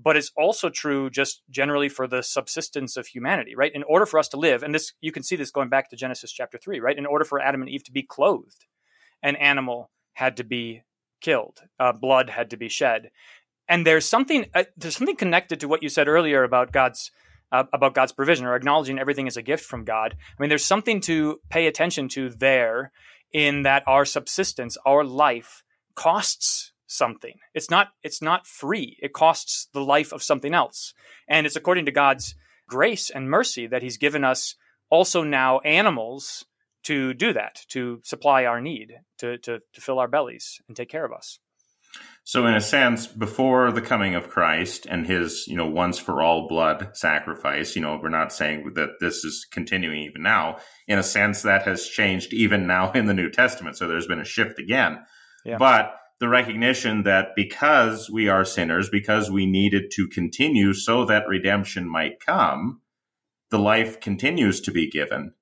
but 0.00 0.16
it's 0.16 0.30
also 0.36 0.68
true 0.68 1.10
just 1.10 1.42
generally 1.50 1.88
for 1.88 2.06
the 2.06 2.22
subsistence 2.22 2.96
of 2.96 3.06
humanity, 3.06 3.54
right? 3.56 3.72
In 3.74 3.82
order 3.84 4.06
for 4.06 4.18
us 4.18 4.28
to 4.28 4.36
live, 4.36 4.62
and 4.62 4.74
this 4.74 4.92
you 5.00 5.12
can 5.12 5.22
see 5.22 5.36
this 5.36 5.50
going 5.50 5.68
back 5.68 5.90
to 5.90 5.96
Genesis 5.96 6.32
chapter 6.32 6.58
3, 6.58 6.80
right? 6.80 6.98
In 6.98 7.06
order 7.06 7.24
for 7.24 7.40
Adam 7.40 7.62
and 7.62 7.70
Eve 7.70 7.84
to 7.84 7.92
be 7.92 8.02
clothed, 8.02 8.66
an 9.22 9.36
animal 9.36 9.90
had 10.14 10.36
to 10.36 10.44
be 10.44 10.82
killed, 11.20 11.60
uh, 11.80 11.92
blood 11.92 12.30
had 12.30 12.50
to 12.50 12.56
be 12.56 12.68
shed. 12.68 13.10
And 13.68 13.86
there's 13.86 14.06
something 14.06 14.46
uh, 14.54 14.64
there's 14.76 14.96
something 14.96 15.16
connected 15.16 15.60
to 15.60 15.68
what 15.68 15.82
you 15.82 15.88
said 15.88 16.08
earlier 16.08 16.44
about 16.44 16.72
God's 16.72 17.10
uh, 17.50 17.64
about 17.72 17.94
God's 17.94 18.12
provision 18.12 18.46
or 18.46 18.54
acknowledging 18.54 18.98
everything 18.98 19.26
as 19.26 19.36
a 19.36 19.42
gift 19.42 19.64
from 19.64 19.84
God. 19.84 20.16
I 20.16 20.42
mean, 20.42 20.48
there's 20.48 20.64
something 20.64 21.00
to 21.02 21.40
pay 21.48 21.66
attention 21.66 22.08
to 22.10 22.30
there 22.30 22.92
in 23.32 23.62
that 23.62 23.82
our 23.86 24.04
subsistence, 24.04 24.76
our 24.86 25.04
life 25.04 25.62
costs 25.94 26.72
something. 26.86 27.34
It's 27.54 27.70
not 27.70 27.88
it's 28.02 28.22
not 28.22 28.46
free. 28.46 28.96
It 29.00 29.12
costs 29.12 29.68
the 29.72 29.84
life 29.84 30.12
of 30.12 30.22
something 30.22 30.54
else. 30.54 30.94
And 31.28 31.46
it's 31.46 31.56
according 31.56 31.86
to 31.86 31.92
God's 31.92 32.34
grace 32.68 33.10
and 33.10 33.30
mercy 33.30 33.66
that 33.66 33.82
he's 33.82 33.96
given 33.96 34.24
us 34.24 34.54
also 34.90 35.22
now 35.22 35.58
animals 35.60 36.44
to 36.84 37.14
do 37.14 37.32
that, 37.32 37.62
to 37.68 38.00
supply 38.04 38.44
our 38.44 38.60
need, 38.60 38.92
to, 39.18 39.38
to, 39.38 39.58
to 39.72 39.80
fill 39.80 39.98
our 39.98 40.06
bellies 40.06 40.60
and 40.68 40.76
take 40.76 40.88
care 40.88 41.04
of 41.04 41.12
us. 41.12 41.40
So, 42.24 42.46
in 42.46 42.54
a 42.54 42.60
sense, 42.60 43.06
before 43.06 43.72
the 43.72 43.80
coming 43.80 44.14
of 44.14 44.28
Christ 44.28 44.86
and 44.86 45.06
his, 45.06 45.46
you 45.46 45.56
know, 45.56 45.66
once 45.66 45.98
for 45.98 46.22
all 46.22 46.48
blood 46.48 46.90
sacrifice, 46.94 47.74
you 47.74 47.82
know, 47.82 47.98
we're 48.02 48.08
not 48.08 48.32
saying 48.32 48.72
that 48.74 49.00
this 49.00 49.24
is 49.24 49.46
continuing 49.50 50.02
even 50.02 50.22
now. 50.22 50.58
In 50.86 50.98
a 50.98 51.04
sense, 51.04 51.42
that 51.42 51.62
has 51.62 51.86
changed 51.86 52.32
even 52.32 52.66
now 52.66 52.92
in 52.92 53.06
the 53.06 53.14
New 53.14 53.30
Testament. 53.30 53.76
So, 53.76 53.86
there's 53.88 54.08
been 54.08 54.20
a 54.20 54.24
shift 54.24 54.58
again. 54.58 54.98
Yeah. 55.44 55.56
But 55.58 55.96
the 56.18 56.28
recognition 56.28 57.02
that 57.02 57.28
because 57.36 58.10
we 58.10 58.28
are 58.28 58.44
sinners, 58.44 58.88
because 58.88 59.30
we 59.30 59.46
needed 59.46 59.90
to 59.92 60.08
continue 60.08 60.72
so 60.72 61.04
that 61.04 61.28
redemption 61.28 61.88
might 61.88 62.20
come, 62.20 62.80
the 63.50 63.58
life 63.58 64.00
continues 64.00 64.60
to 64.62 64.70
be 64.70 64.90
given 64.90 65.34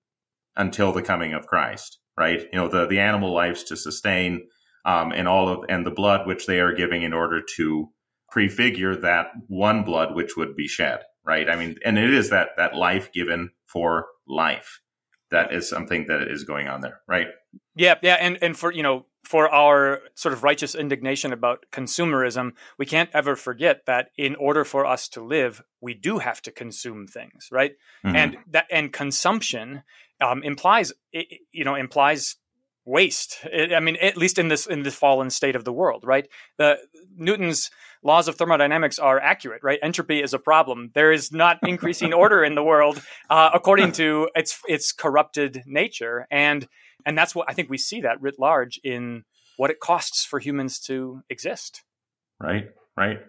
until 0.56 0.92
the 0.92 1.02
coming 1.02 1.32
of 1.32 1.46
Christ, 1.46 1.98
right? 2.16 2.42
You 2.52 2.58
know, 2.58 2.68
the, 2.68 2.86
the 2.86 2.98
animal 2.98 3.32
lives 3.32 3.62
to 3.64 3.76
sustain, 3.76 4.46
um, 4.84 5.12
and 5.12 5.28
all 5.28 5.48
of, 5.48 5.64
and 5.68 5.86
the 5.86 5.90
blood 5.90 6.26
which 6.26 6.46
they 6.46 6.60
are 6.60 6.74
giving 6.74 7.02
in 7.02 7.12
order 7.12 7.40
to 7.56 7.90
prefigure 8.30 8.96
that 8.96 9.28
one 9.46 9.84
blood 9.84 10.14
which 10.14 10.36
would 10.36 10.56
be 10.56 10.66
shed, 10.66 11.00
right? 11.24 11.48
I 11.48 11.56
mean, 11.56 11.76
and 11.84 11.98
it 11.98 12.12
is 12.12 12.30
that 12.30 12.50
that 12.56 12.74
life 12.74 13.12
given 13.12 13.50
for 13.66 14.06
life. 14.26 14.80
That 15.30 15.52
is 15.52 15.68
something 15.68 16.06
that 16.08 16.28
is 16.28 16.44
going 16.44 16.68
on 16.68 16.80
there, 16.80 17.00
right? 17.08 17.28
Yeah, 17.74 17.94
yeah, 18.02 18.16
and 18.20 18.38
and 18.42 18.56
for 18.56 18.72
you 18.72 18.82
know 18.82 19.06
for 19.24 19.48
our 19.48 20.00
sort 20.14 20.32
of 20.32 20.44
righteous 20.44 20.74
indignation 20.74 21.32
about 21.32 21.64
consumerism, 21.72 22.52
we 22.78 22.86
can't 22.86 23.10
ever 23.12 23.36
forget 23.36 23.86
that 23.86 24.10
in 24.16 24.34
order 24.36 24.64
for 24.64 24.86
us 24.86 25.08
to 25.08 25.22
live, 25.22 25.62
we 25.80 25.94
do 25.94 26.18
have 26.18 26.42
to 26.42 26.52
consume 26.52 27.06
things, 27.06 27.48
right? 27.50 27.72
Mm-hmm. 28.04 28.16
And 28.16 28.36
that 28.50 28.66
and 28.70 28.92
consumption 28.92 29.82
um, 30.20 30.42
implies 30.42 30.92
you 31.52 31.64
know 31.64 31.74
implies 31.74 32.36
waste. 32.84 33.38
I 33.44 33.80
mean, 33.80 33.96
at 34.00 34.16
least 34.16 34.38
in 34.38 34.48
this 34.48 34.66
in 34.66 34.82
the 34.82 34.90
fallen 34.90 35.30
state 35.30 35.56
of 35.56 35.64
the 35.64 35.72
world, 35.72 36.04
right? 36.04 36.28
The 36.58 36.78
Newton's 37.16 37.70
laws 38.02 38.28
of 38.28 38.36
thermodynamics 38.36 38.98
are 38.98 39.18
accurate, 39.18 39.62
right? 39.62 39.78
Entropy 39.82 40.22
is 40.22 40.34
a 40.34 40.38
problem. 40.38 40.90
There 40.94 41.10
is 41.10 41.32
not 41.32 41.58
increasing 41.66 42.12
order 42.12 42.44
in 42.44 42.54
the 42.54 42.62
world 42.62 43.02
uh, 43.30 43.50
according 43.54 43.92
to 43.92 44.28
its 44.34 44.58
its 44.68 44.92
corrupted 44.92 45.62
nature, 45.66 46.26
and 46.30 46.68
and 47.06 47.16
that's 47.16 47.34
what 47.34 47.48
I 47.48 47.54
think 47.54 47.70
we 47.70 47.78
see 47.78 48.02
that 48.02 48.20
writ 48.20 48.38
large 48.38 48.78
in 48.84 49.24
what 49.56 49.70
it 49.70 49.80
costs 49.80 50.24
for 50.24 50.38
humans 50.38 50.78
to 50.80 51.22
exist. 51.30 51.82
Right, 52.40 52.68
right. 52.96 53.20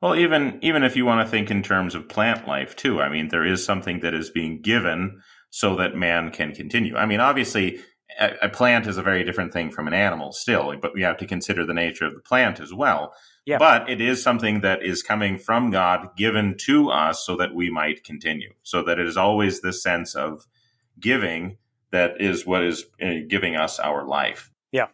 Well, 0.00 0.16
even 0.16 0.58
even 0.62 0.82
if 0.82 0.96
you 0.96 1.06
want 1.06 1.26
to 1.26 1.30
think 1.30 1.50
in 1.50 1.62
terms 1.62 1.94
of 1.94 2.08
plant 2.08 2.46
life 2.48 2.74
too, 2.76 3.00
I 3.00 3.08
mean, 3.08 3.28
there 3.28 3.46
is 3.46 3.64
something 3.64 4.00
that 4.00 4.14
is 4.14 4.28
being 4.28 4.60
given 4.60 5.20
so 5.50 5.76
that 5.76 5.94
man 5.94 6.30
can 6.30 6.52
continue. 6.52 6.96
I 6.96 7.06
mean, 7.06 7.20
obviously, 7.20 7.78
a, 8.18 8.32
a 8.42 8.48
plant 8.48 8.86
is 8.86 8.96
a 8.96 9.02
very 9.02 9.24
different 9.24 9.52
thing 9.52 9.70
from 9.70 9.86
an 9.86 9.94
animal 9.94 10.32
still, 10.32 10.74
but 10.80 10.94
we 10.94 11.02
have 11.02 11.18
to 11.18 11.26
consider 11.26 11.64
the 11.64 11.74
nature 11.74 12.06
of 12.06 12.14
the 12.14 12.20
plant 12.20 12.60
as 12.60 12.72
well. 12.72 13.14
Yeah. 13.46 13.58
But 13.58 13.90
it 13.90 14.00
is 14.00 14.22
something 14.22 14.60
that 14.62 14.82
is 14.82 15.02
coming 15.02 15.38
from 15.38 15.70
God, 15.70 16.16
given 16.16 16.56
to 16.60 16.90
us 16.90 17.24
so 17.26 17.36
that 17.36 17.54
we 17.54 17.70
might 17.70 18.02
continue. 18.04 18.54
So 18.62 18.82
that 18.84 18.98
it 18.98 19.06
is 19.06 19.16
always 19.16 19.60
this 19.60 19.82
sense 19.82 20.14
of 20.14 20.46
giving 20.98 21.58
that 21.90 22.20
is 22.20 22.46
what 22.46 22.64
is 22.64 22.86
uh, 23.00 23.26
giving 23.28 23.54
us 23.54 23.78
our 23.78 24.04
life. 24.04 24.50
Yeah. 24.72 24.88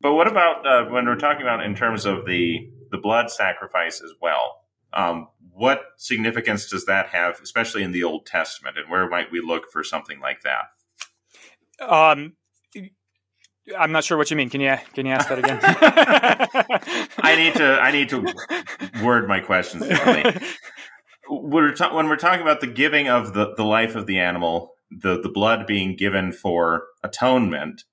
But 0.00 0.14
what 0.14 0.28
about 0.28 0.66
uh, 0.66 0.90
when 0.90 1.06
we're 1.06 1.16
talking 1.16 1.42
about 1.42 1.64
in 1.64 1.74
terms 1.74 2.04
of 2.04 2.26
the 2.26 2.70
the 2.90 2.98
blood 2.98 3.30
sacrifice 3.30 4.00
as 4.02 4.12
well? 4.20 4.60
Um, 4.92 5.28
what 5.52 5.82
significance 5.96 6.68
does 6.68 6.84
that 6.86 7.08
have, 7.08 7.40
especially 7.40 7.82
in 7.82 7.92
the 7.92 8.04
Old 8.04 8.26
Testament, 8.26 8.76
and 8.78 8.88
where 8.90 9.08
might 9.08 9.32
we 9.32 9.40
look 9.40 9.70
for 9.72 9.82
something 9.82 10.20
like 10.20 10.42
that? 10.42 11.84
Um, 11.84 12.34
I'm 13.78 13.92
not 13.92 14.04
sure 14.04 14.18
what 14.18 14.30
you 14.30 14.36
mean. 14.36 14.50
Can 14.50 14.60
you 14.60 14.76
can 14.92 15.06
you 15.06 15.12
ask 15.12 15.28
that 15.28 15.38
again? 15.38 15.58
I 17.18 17.36
need 17.36 17.54
to 17.54 17.78
I 17.80 17.90
need 17.92 18.08
to 18.10 18.34
word 19.02 19.26
my 19.28 19.40
questions 19.40 19.86
differently. 19.86 20.46
We're 21.28 21.72
ta- 21.72 21.94
when 21.94 22.08
we're 22.08 22.16
talking 22.16 22.42
about 22.42 22.60
the 22.60 22.66
giving 22.66 23.08
of 23.08 23.32
the, 23.32 23.54
the 23.56 23.64
life 23.64 23.94
of 23.94 24.06
the 24.06 24.18
animal, 24.18 24.74
the, 24.90 25.18
the 25.20 25.30
blood 25.30 25.66
being 25.66 25.96
given 25.96 26.32
for 26.32 26.84
atonement, 27.02 27.84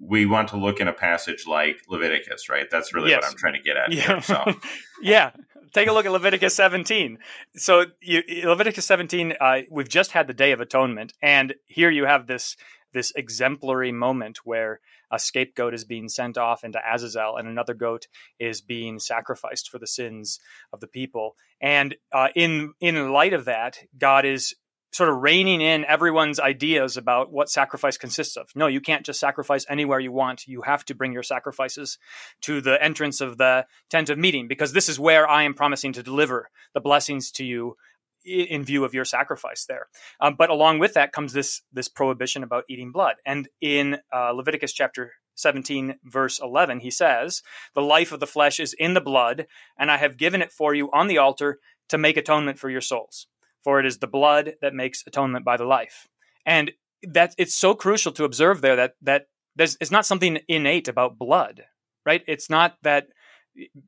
we 0.00 0.26
want 0.26 0.48
to 0.48 0.56
look 0.56 0.80
in 0.80 0.88
a 0.88 0.92
passage 0.92 1.46
like 1.46 1.78
Leviticus, 1.88 2.48
right? 2.48 2.66
That's 2.70 2.94
really 2.94 3.10
yes. 3.10 3.22
what 3.22 3.30
I'm 3.30 3.36
trying 3.36 3.54
to 3.54 3.60
get 3.60 3.76
at. 3.76 3.92
Yeah. 3.92 4.06
Here, 4.06 4.20
so. 4.22 4.44
yeah. 5.02 5.30
Take 5.72 5.88
a 5.88 5.92
look 5.92 6.06
at 6.06 6.12
Leviticus 6.12 6.54
17. 6.54 7.18
So, 7.56 7.86
you, 8.00 8.22
Leviticus 8.44 8.86
17, 8.86 9.34
uh, 9.40 9.58
we've 9.70 9.88
just 9.88 10.12
had 10.12 10.26
the 10.26 10.32
Day 10.32 10.52
of 10.52 10.60
Atonement, 10.60 11.12
and 11.20 11.54
here 11.66 11.90
you 11.90 12.06
have 12.06 12.26
this 12.26 12.56
this 12.92 13.12
exemplary 13.14 13.92
moment 13.92 14.38
where 14.44 14.80
a 15.10 15.18
scapegoat 15.18 15.74
is 15.74 15.84
being 15.84 16.08
sent 16.08 16.36
off 16.36 16.64
into 16.64 16.80
Azazel 16.84 17.36
and 17.36 17.46
another 17.46 17.74
goat 17.74 18.06
is 18.38 18.60
being 18.60 18.98
sacrificed 18.98 19.70
for 19.70 19.78
the 19.78 19.86
sins 19.86 20.40
of 20.72 20.80
the 20.80 20.86
people. 20.86 21.36
And 21.60 21.94
uh, 22.12 22.28
in 22.34 22.74
in 22.80 23.12
light 23.12 23.32
of 23.32 23.44
that, 23.44 23.78
God 23.96 24.24
is 24.24 24.54
sort 24.92 25.10
of 25.10 25.16
reining 25.16 25.60
in 25.60 25.84
everyone's 25.84 26.40
ideas 26.40 26.96
about 26.96 27.30
what 27.30 27.50
sacrifice 27.50 27.98
consists 27.98 28.36
of. 28.36 28.48
No, 28.54 28.66
you 28.66 28.80
can't 28.80 29.04
just 29.04 29.20
sacrifice 29.20 29.66
anywhere 29.68 30.00
you 30.00 30.10
want. 30.10 30.46
You 30.46 30.62
have 30.62 30.84
to 30.86 30.94
bring 30.94 31.12
your 31.12 31.22
sacrifices 31.22 31.98
to 32.42 32.62
the 32.62 32.82
entrance 32.82 33.20
of 33.20 33.36
the 33.36 33.66
tent 33.90 34.08
of 34.08 34.18
meeting 34.18 34.48
because 34.48 34.72
this 34.72 34.88
is 34.88 34.98
where 34.98 35.28
I 35.28 35.42
am 35.42 35.54
promising 35.54 35.92
to 35.94 36.02
deliver 36.02 36.48
the 36.72 36.80
blessings 36.80 37.30
to 37.32 37.44
you 37.44 37.76
in 38.26 38.64
view 38.64 38.84
of 38.84 38.94
your 38.94 39.04
sacrifice 39.04 39.64
there. 39.66 39.86
Um, 40.20 40.34
but 40.36 40.50
along 40.50 40.78
with 40.78 40.94
that 40.94 41.12
comes 41.12 41.32
this 41.32 41.62
this 41.72 41.88
prohibition 41.88 42.42
about 42.42 42.64
eating 42.68 42.92
blood. 42.92 43.16
And 43.24 43.48
in 43.60 43.98
uh, 44.12 44.32
Leviticus 44.32 44.72
chapter 44.72 45.12
17 45.36 45.96
verse 46.04 46.40
11 46.42 46.80
he 46.80 46.90
says, 46.90 47.42
"The 47.74 47.82
life 47.82 48.12
of 48.12 48.20
the 48.20 48.26
flesh 48.26 48.58
is 48.60 48.72
in 48.72 48.94
the 48.94 49.00
blood, 49.00 49.46
and 49.78 49.90
I 49.90 49.98
have 49.98 50.16
given 50.16 50.42
it 50.42 50.52
for 50.52 50.74
you 50.74 50.90
on 50.92 51.06
the 51.06 51.18
altar 51.18 51.60
to 51.88 51.98
make 51.98 52.16
atonement 52.16 52.58
for 52.58 52.70
your 52.70 52.80
souls. 52.80 53.26
For 53.62 53.80
it 53.80 53.86
is 53.86 53.98
the 53.98 54.06
blood 54.06 54.54
that 54.60 54.74
makes 54.74 55.04
atonement 55.06 55.44
by 55.44 55.56
the 55.56 55.64
life." 55.64 56.08
And 56.44 56.72
that 57.02 57.34
it's 57.38 57.54
so 57.54 57.74
crucial 57.74 58.12
to 58.12 58.24
observe 58.24 58.60
there 58.60 58.76
that 58.76 58.94
that 59.02 59.26
there's 59.54 59.76
it's 59.80 59.90
not 59.90 60.06
something 60.06 60.38
innate 60.48 60.88
about 60.88 61.18
blood, 61.18 61.64
right? 62.04 62.22
It's 62.26 62.50
not 62.50 62.76
that 62.82 63.08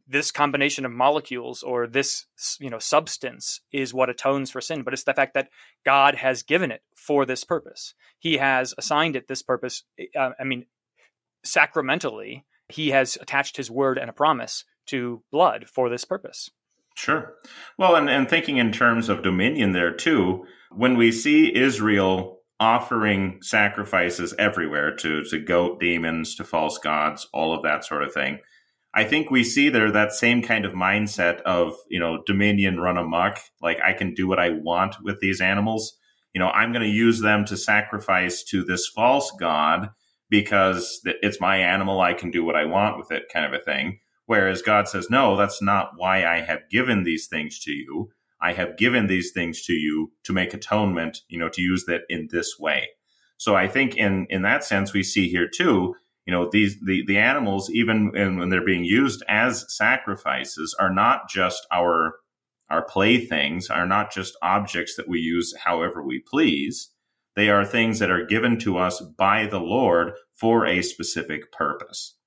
this 0.07 0.31
combination 0.31 0.85
of 0.85 0.93
molecules 0.93 1.63
or 1.63 1.87
this 1.87 2.27
you 2.59 2.71
know 2.71 2.79
substance 2.79 3.61
is 3.73 3.93
what 3.93 4.09
atones 4.09 4.51
for 4.51 4.61
sin 4.61 4.83
but 4.83 4.95
it's 4.95 5.05
the 5.05 5.15
fact 5.15 5.35
that 5.35 5.49
god 5.85 6.17
has 6.17 6.43
given 6.43 6.71
it 6.71 6.83
for 6.95 7.25
this 7.25 7.45
purpose. 7.45 7.95
He 8.19 8.39
has 8.39 8.75
assigned 8.77 9.17
it 9.17 9.29
this 9.29 9.43
purpose 9.43 9.85
uh, 10.19 10.31
i 10.39 10.45
mean 10.45 10.67
sacramentally 11.45 12.45
he 12.69 12.91
has 12.91 13.17
attached 13.21 13.57
his 13.57 13.71
word 13.71 13.99
and 13.99 14.11
a 14.11 14.13
promise 14.13 14.65
to 14.87 15.23
blood 15.31 15.67
for 15.69 15.89
this 15.89 16.05
purpose. 16.05 16.51
Sure. 16.95 17.35
Well 17.79 17.95
and, 17.95 18.11
and 18.11 18.29
thinking 18.29 18.57
in 18.57 18.73
terms 18.73 19.09
of 19.09 19.23
dominion 19.23 19.73
there 19.73 19.93
too 19.93 20.45
when 20.71 20.97
we 20.97 21.13
see 21.13 21.55
israel 21.55 22.41
offering 22.61 23.39
sacrifices 23.41 24.35
everywhere 24.39 24.95
to 24.97 25.23
to 25.25 25.39
goat 25.39 25.79
demons 25.79 26.35
to 26.35 26.45
false 26.45 26.79
gods 26.79 27.29
all 27.33 27.55
of 27.55 27.63
that 27.63 27.85
sort 27.85 28.03
of 28.03 28.13
thing 28.13 28.41
I 28.99 29.05
think 29.05 29.31
we 29.31 29.45
see 29.45 29.69
there 29.69 29.93
that 29.93 30.11
same 30.11 30.43
kind 30.43 30.65
of 30.65 30.73
mindset 30.73 31.41
of, 31.43 31.77
you 31.89 32.01
know, 32.01 32.21
dominion 32.27 32.81
run 32.81 32.99
amok. 32.99 33.39
Like 33.63 33.79
I 33.81 33.93
can 33.93 34.13
do 34.13 34.27
what 34.27 34.41
I 34.41 34.51
want 34.51 34.97
with 35.05 35.21
these 35.21 35.41
animals. 35.41 35.97
You 36.35 36.41
know, 36.41 36.49
I'm 36.49 36.73
going 36.73 36.83
to 36.83 36.89
use 36.89 37.21
them 37.21 37.45
to 37.45 37.57
sacrifice 37.57 38.43
to 38.51 38.65
this 38.65 38.89
false 38.89 39.31
god 39.39 39.91
because 40.29 41.01
it's 41.05 41.41
my 41.41 41.59
animal. 41.59 42.01
I 42.01 42.13
can 42.13 42.33
do 42.33 42.45
what 42.45 42.57
I 42.57 42.65
want 42.65 42.99
with 42.99 43.13
it 43.13 43.31
kind 43.33 43.47
of 43.47 43.53
a 43.53 43.63
thing. 43.63 44.01
Whereas 44.27 44.63
God 44.63 44.89
says, 44.89 45.09
no, 45.09 45.37
that's 45.37 45.63
not 45.63 45.93
why 45.97 46.27
I 46.27 46.41
have 46.41 46.69
given 46.69 47.05
these 47.05 47.29
things 47.29 47.61
to 47.61 47.71
you. 47.71 48.11
I 48.43 48.53
have 48.55 48.77
given 48.77 49.07
these 49.07 49.31
things 49.31 49.65
to 49.67 49.75
you 49.75 50.11
to 50.25 50.33
make 50.33 50.53
atonement, 50.53 51.21
you 51.29 51.39
know, 51.39 51.49
to 51.51 51.63
use 51.63 51.85
that 51.85 52.01
in 52.09 52.31
this 52.33 52.59
way. 52.59 52.89
So 53.37 53.55
I 53.55 53.69
think 53.69 53.97
in, 53.97 54.27
in 54.29 54.43
that 54.43 54.65
sense, 54.65 54.93
we 54.93 55.05
see 55.05 55.29
here 55.29 55.49
too, 55.49 55.95
you 56.29 56.35
know 56.35 56.51
these 56.53 56.79
the, 56.85 57.03
the 57.07 57.17
animals 57.17 57.71
even 57.71 58.12
when 58.12 58.51
they're 58.51 58.64
being 58.64 58.85
used 58.85 59.25
as 59.29 59.64
sacrifices 59.75 60.77
are 60.79 60.93
not 60.93 61.31
just 61.31 61.67
our 61.73 62.17
our 62.69 62.85
playthings 62.85 63.71
are 63.71 63.87
not 63.87 64.12
just 64.12 64.37
objects 64.43 64.95
that 64.97 65.09
we 65.09 65.19
use 65.19 65.55
however 65.64 66.03
we 66.03 66.21
please. 66.21 66.91
They 67.35 67.49
are 67.49 67.64
things 67.64 67.99
that 68.01 68.11
are 68.11 68.27
given 68.27 68.59
to 68.61 68.77
us 68.77 69.01
by 69.01 69.47
the 69.47 69.61
lord 69.61 70.12
for 70.35 70.67
a 70.67 70.83
specific 70.83 71.51
purpose 71.51 72.18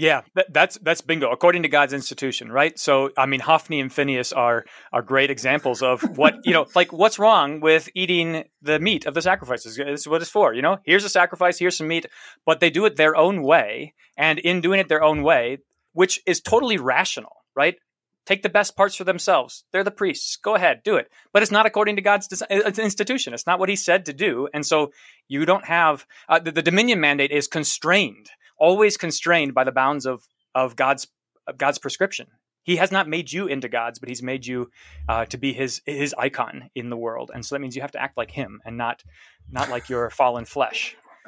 yeah, 0.00 0.22
that's 0.48 0.78
that's 0.78 1.02
bingo. 1.02 1.30
According 1.30 1.62
to 1.64 1.68
God's 1.68 1.92
institution, 1.92 2.50
right? 2.50 2.78
So, 2.78 3.10
I 3.18 3.26
mean, 3.26 3.40
Hophni 3.40 3.80
and 3.80 3.92
Phinehas 3.92 4.32
are 4.32 4.64
are 4.94 5.02
great 5.02 5.30
examples 5.30 5.82
of 5.82 6.00
what 6.16 6.36
you 6.44 6.54
know, 6.54 6.66
like 6.74 6.90
what's 6.90 7.18
wrong 7.18 7.60
with 7.60 7.90
eating 7.94 8.44
the 8.62 8.78
meat 8.78 9.04
of 9.04 9.12
the 9.12 9.20
sacrifices. 9.20 9.76
This 9.76 10.00
is 10.00 10.08
what 10.08 10.22
it's 10.22 10.30
for. 10.30 10.54
You 10.54 10.62
know, 10.62 10.78
here's 10.84 11.04
a 11.04 11.10
sacrifice, 11.10 11.58
here's 11.58 11.76
some 11.76 11.88
meat, 11.88 12.06
but 12.46 12.60
they 12.60 12.70
do 12.70 12.86
it 12.86 12.96
their 12.96 13.14
own 13.14 13.42
way, 13.42 13.92
and 14.16 14.38
in 14.38 14.62
doing 14.62 14.80
it 14.80 14.88
their 14.88 15.02
own 15.02 15.22
way, 15.22 15.58
which 15.92 16.18
is 16.26 16.40
totally 16.40 16.78
rational, 16.78 17.44
right? 17.54 17.76
Take 18.24 18.42
the 18.42 18.48
best 18.48 18.76
parts 18.76 18.94
for 18.94 19.04
themselves. 19.04 19.64
They're 19.70 19.84
the 19.84 19.90
priests. 19.90 20.36
Go 20.36 20.54
ahead, 20.54 20.80
do 20.82 20.96
it. 20.96 21.10
But 21.32 21.42
it's 21.42 21.52
not 21.52 21.66
according 21.66 21.96
to 21.96 22.02
God's 22.02 22.26
design, 22.26 22.48
it's 22.50 22.78
institution. 22.78 23.34
It's 23.34 23.46
not 23.46 23.58
what 23.58 23.68
He 23.68 23.76
said 23.76 24.06
to 24.06 24.14
do, 24.14 24.48
and 24.54 24.64
so 24.64 24.92
you 25.28 25.44
don't 25.44 25.66
have 25.66 26.06
uh, 26.26 26.38
the, 26.38 26.52
the 26.52 26.62
dominion 26.62 27.00
mandate 27.00 27.32
is 27.32 27.48
constrained 27.48 28.30
always 28.60 28.96
constrained 28.96 29.54
by 29.54 29.64
the 29.64 29.72
bounds 29.72 30.06
of 30.06 30.28
of 30.54 30.76
God's 30.76 31.08
of 31.46 31.58
God's 31.58 31.78
prescription. 31.78 32.28
He 32.62 32.76
has 32.76 32.92
not 32.92 33.08
made 33.08 33.32
you 33.32 33.46
into 33.46 33.68
gods, 33.68 33.98
but 33.98 34.08
He's 34.08 34.22
made 34.22 34.46
you 34.46 34.70
uh, 35.08 35.24
to 35.26 35.38
be 35.38 35.52
His 35.52 35.80
His 35.86 36.14
icon 36.16 36.70
in 36.74 36.90
the 36.90 36.96
world, 36.96 37.30
and 37.34 37.44
so 37.44 37.54
that 37.54 37.60
means 37.60 37.74
you 37.74 37.82
have 37.82 37.92
to 37.92 38.02
act 38.02 38.16
like 38.16 38.30
Him 38.30 38.60
and 38.64 38.76
not 38.76 39.02
not 39.50 39.70
like 39.70 39.88
your 39.88 40.10
fallen 40.20 40.44
flesh. 40.44 40.96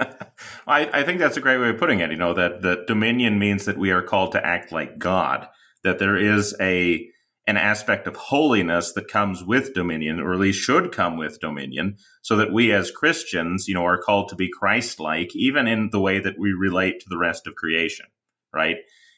I, 0.67 0.89
I 1.01 1.03
think 1.03 1.19
that's 1.19 1.37
a 1.37 1.41
great 1.41 1.59
way 1.59 1.69
of 1.69 1.79
putting 1.79 2.01
it. 2.01 2.11
You 2.11 2.17
know 2.17 2.35
that 2.35 2.63
that 2.63 2.87
dominion 2.87 3.39
means 3.39 3.65
that 3.65 3.79
we 3.79 3.91
are 3.91 4.03
called 4.03 4.33
to 4.33 4.47
act 4.47 4.71
like 4.71 4.99
God. 4.99 5.49
That 5.83 5.99
there 5.99 6.17
is 6.17 6.55
a 6.61 7.09
an 7.47 7.57
aspect 7.57 8.07
of 8.07 8.17
holiness 8.17 8.93
that 8.93 9.09
comes 9.09 9.43
with 9.43 9.75
dominion, 9.75 10.21
or 10.21 10.33
at 10.33 10.41
least 10.41 10.61
should 10.61 10.93
come 10.93 11.17
with 11.17 11.41
dominion, 11.41 11.97
so 12.23 12.37
that 12.37 12.53
we 12.53 12.73
as 12.73 12.91
Christians, 12.91 13.67
you 13.67 13.75
know, 13.75 13.85
are 13.85 14.01
called 14.01 14.29
to 14.29 14.37
be 14.37 14.49
Christ-like, 14.49 15.35
even 15.35 15.67
in 15.67 15.91
the 15.91 16.01
way 16.01 16.21
that 16.21 16.39
we 16.39 16.53
relate 16.53 17.01
to 17.01 17.09
the 17.09 17.19
rest 17.19 17.47
of 17.47 17.55
creation, 17.55 18.07
right? 18.55 18.77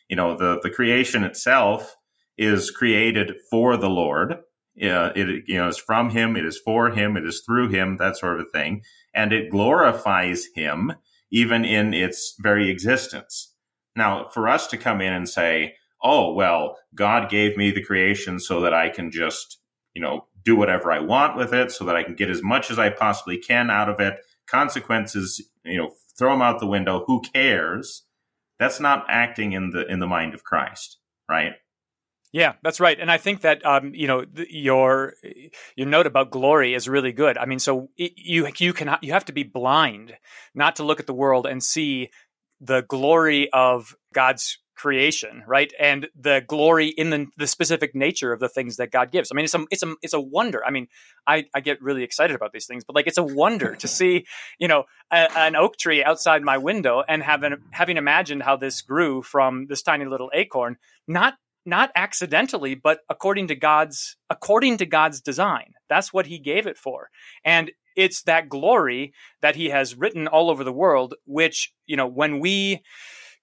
You 0.09 0.17
know, 0.17 0.37
the, 0.37 0.61
the 0.63 0.71
creation 0.71 1.25
itself 1.25 1.97
is 2.39 2.71
created 2.71 3.33
for 3.51 3.77
the 3.77 3.91
Lord, 3.91 4.39
Uh, 4.75 5.13
it 5.15 5.45
you 5.47 5.57
know 5.57 5.69
is 5.69 5.79
from 5.79 6.11
Him. 6.11 6.37
It 6.37 6.45
is 6.45 6.59
for 6.59 6.91
Him. 6.91 7.17
It 7.17 7.25
is 7.25 7.43
through 7.47 7.69
Him. 7.69 7.97
That 7.97 8.17
sort 8.17 8.41
of 8.41 8.47
a 8.47 8.51
thing, 8.51 8.83
and 9.15 9.33
it 9.33 9.51
glorifies 9.51 10.49
Him 10.55 10.95
even 11.31 11.65
in 11.65 11.95
its 11.95 12.35
very 12.43 12.71
existence. 12.71 13.55
Now, 13.97 14.29
for 14.29 14.49
us 14.49 14.67
to 14.69 14.77
come 14.77 15.01
in 15.01 15.13
and 15.13 15.29
say, 15.29 15.75
"Oh, 16.05 16.33
well, 16.33 16.77
God 16.95 17.31
gave 17.31 17.57
me 17.57 17.71
the 17.71 17.83
creation 17.83 18.39
so 18.39 18.61
that 18.61 18.75
I 18.75 18.91
can 18.91 19.11
just 19.11 19.59
you 19.95 20.03
know 20.03 20.27
do 20.45 20.55
whatever 20.55 20.93
I 20.93 21.01
want 21.01 21.37
with 21.37 21.53
it, 21.53 21.73
so 21.73 21.85
that 21.87 21.97
I 21.97 22.03
can 22.03 22.15
get 22.15 22.31
as 22.31 22.43
much 22.43 22.71
as 22.71 22.79
I 22.79 22.91
possibly 22.91 23.39
can 23.39 23.71
out 23.71 23.89
of 23.89 23.99
it," 23.99 24.19
consequences, 24.47 25.43
you 25.65 25.79
know, 25.79 25.95
throw 26.19 26.31
them 26.31 26.43
out 26.43 26.61
the 26.61 26.67
window. 26.67 27.05
Who 27.07 27.23
cares? 27.23 28.05
That's 28.59 28.79
not 28.79 29.07
acting 29.09 29.53
in 29.53 29.71
the 29.71 29.87
in 29.87 29.99
the 29.99 30.07
mind 30.07 30.35
of 30.35 30.45
Christ, 30.45 30.99
right? 31.29 31.55
Yeah, 32.35 32.55
that's 32.65 32.81
right, 32.81 32.99
and 32.99 33.13
I 33.13 33.19
think 33.19 33.43
that 33.43 33.65
um, 33.65 33.95
you 33.95 34.09
know 34.09 34.25
th- 34.25 34.49
your 34.51 35.15
your 35.77 35.87
note 35.87 36.09
about 36.09 36.33
glory 36.33 36.75
is 36.75 36.89
really 36.89 37.13
good. 37.13 37.39
I 37.39 37.47
mean, 37.47 37.61
so 37.61 37.91
it, 37.97 38.11
you 38.17 38.49
you 38.59 38.73
can 38.73 38.99
you 39.03 39.13
have 39.13 39.27
to 39.27 39.33
be 39.33 39.45
blind 39.45 40.17
not 40.53 40.75
to 40.77 40.83
look 40.83 40.99
at 40.99 41.07
the 41.07 41.15
world 41.15 41.47
and 41.47 41.63
see 41.63 42.11
the 42.61 42.83
glory 42.83 43.49
of 43.53 43.95
God's 44.13 44.59
creation, 44.75 45.43
right? 45.47 45.73
And 45.79 46.09
the 46.19 46.43
glory 46.47 46.89
in 46.89 47.11
the, 47.11 47.27
the 47.37 47.47
specific 47.47 47.95
nature 47.95 48.33
of 48.33 48.41
the 48.41 48.49
things 48.49 48.77
that 48.77 48.91
God 48.91 49.11
gives. 49.11 49.31
I 49.31 49.35
mean, 49.35 49.45
it's 49.45 49.55
a, 49.55 49.65
it's 49.71 49.83
a, 49.83 49.95
it's 50.03 50.13
a 50.13 50.21
wonder. 50.21 50.65
I 50.65 50.71
mean, 50.71 50.89
I, 51.27 51.47
I 51.55 51.61
get 51.61 51.83
really 51.83 52.03
excited 52.03 52.35
about 52.35 52.53
these 52.53 52.67
things, 52.67 52.85
but 52.85 52.97
like, 52.97 53.07
it's 53.07 53.19
a 53.19 53.23
wonder 53.23 53.75
to 53.77 53.89
see, 53.99 54.27
you 54.59 54.69
know, 54.69 54.85
a, 55.11 55.31
an 55.39 55.57
oak 55.57 55.77
tree 55.77 56.03
outside 56.03 56.43
my 56.43 56.59
window 56.59 57.03
and 57.07 57.23
having, 57.23 57.57
having 57.71 57.97
imagined 57.97 58.43
how 58.43 58.57
this 58.57 58.83
grew 58.83 59.23
from 59.23 59.67
this 59.69 59.83
tiny 59.83 60.05
little 60.05 60.31
acorn, 60.35 60.77
not, 61.07 61.35
not 61.67 61.91
accidentally, 61.95 62.75
but 62.75 63.01
according 63.09 63.49
to 63.49 63.55
God's, 63.55 64.17
according 64.29 64.79
to 64.79 64.87
God's 64.87 65.21
design. 65.21 65.75
That's 65.89 66.13
what 66.13 66.27
he 66.27 66.39
gave 66.39 66.67
it 66.67 66.77
for. 66.77 67.11
And 67.45 67.71
it's 67.97 68.23
that 68.25 68.49
glory 68.49 69.13
that 69.41 69.57
he 69.57 69.71
has 69.71 69.95
written 69.95 70.27
all 70.27 70.51
over 70.51 70.65
the 70.65 70.73
world, 70.73 71.15
which, 71.27 71.73
you 71.87 71.97
know, 71.97 72.07
when 72.07 72.41
we, 72.41 72.83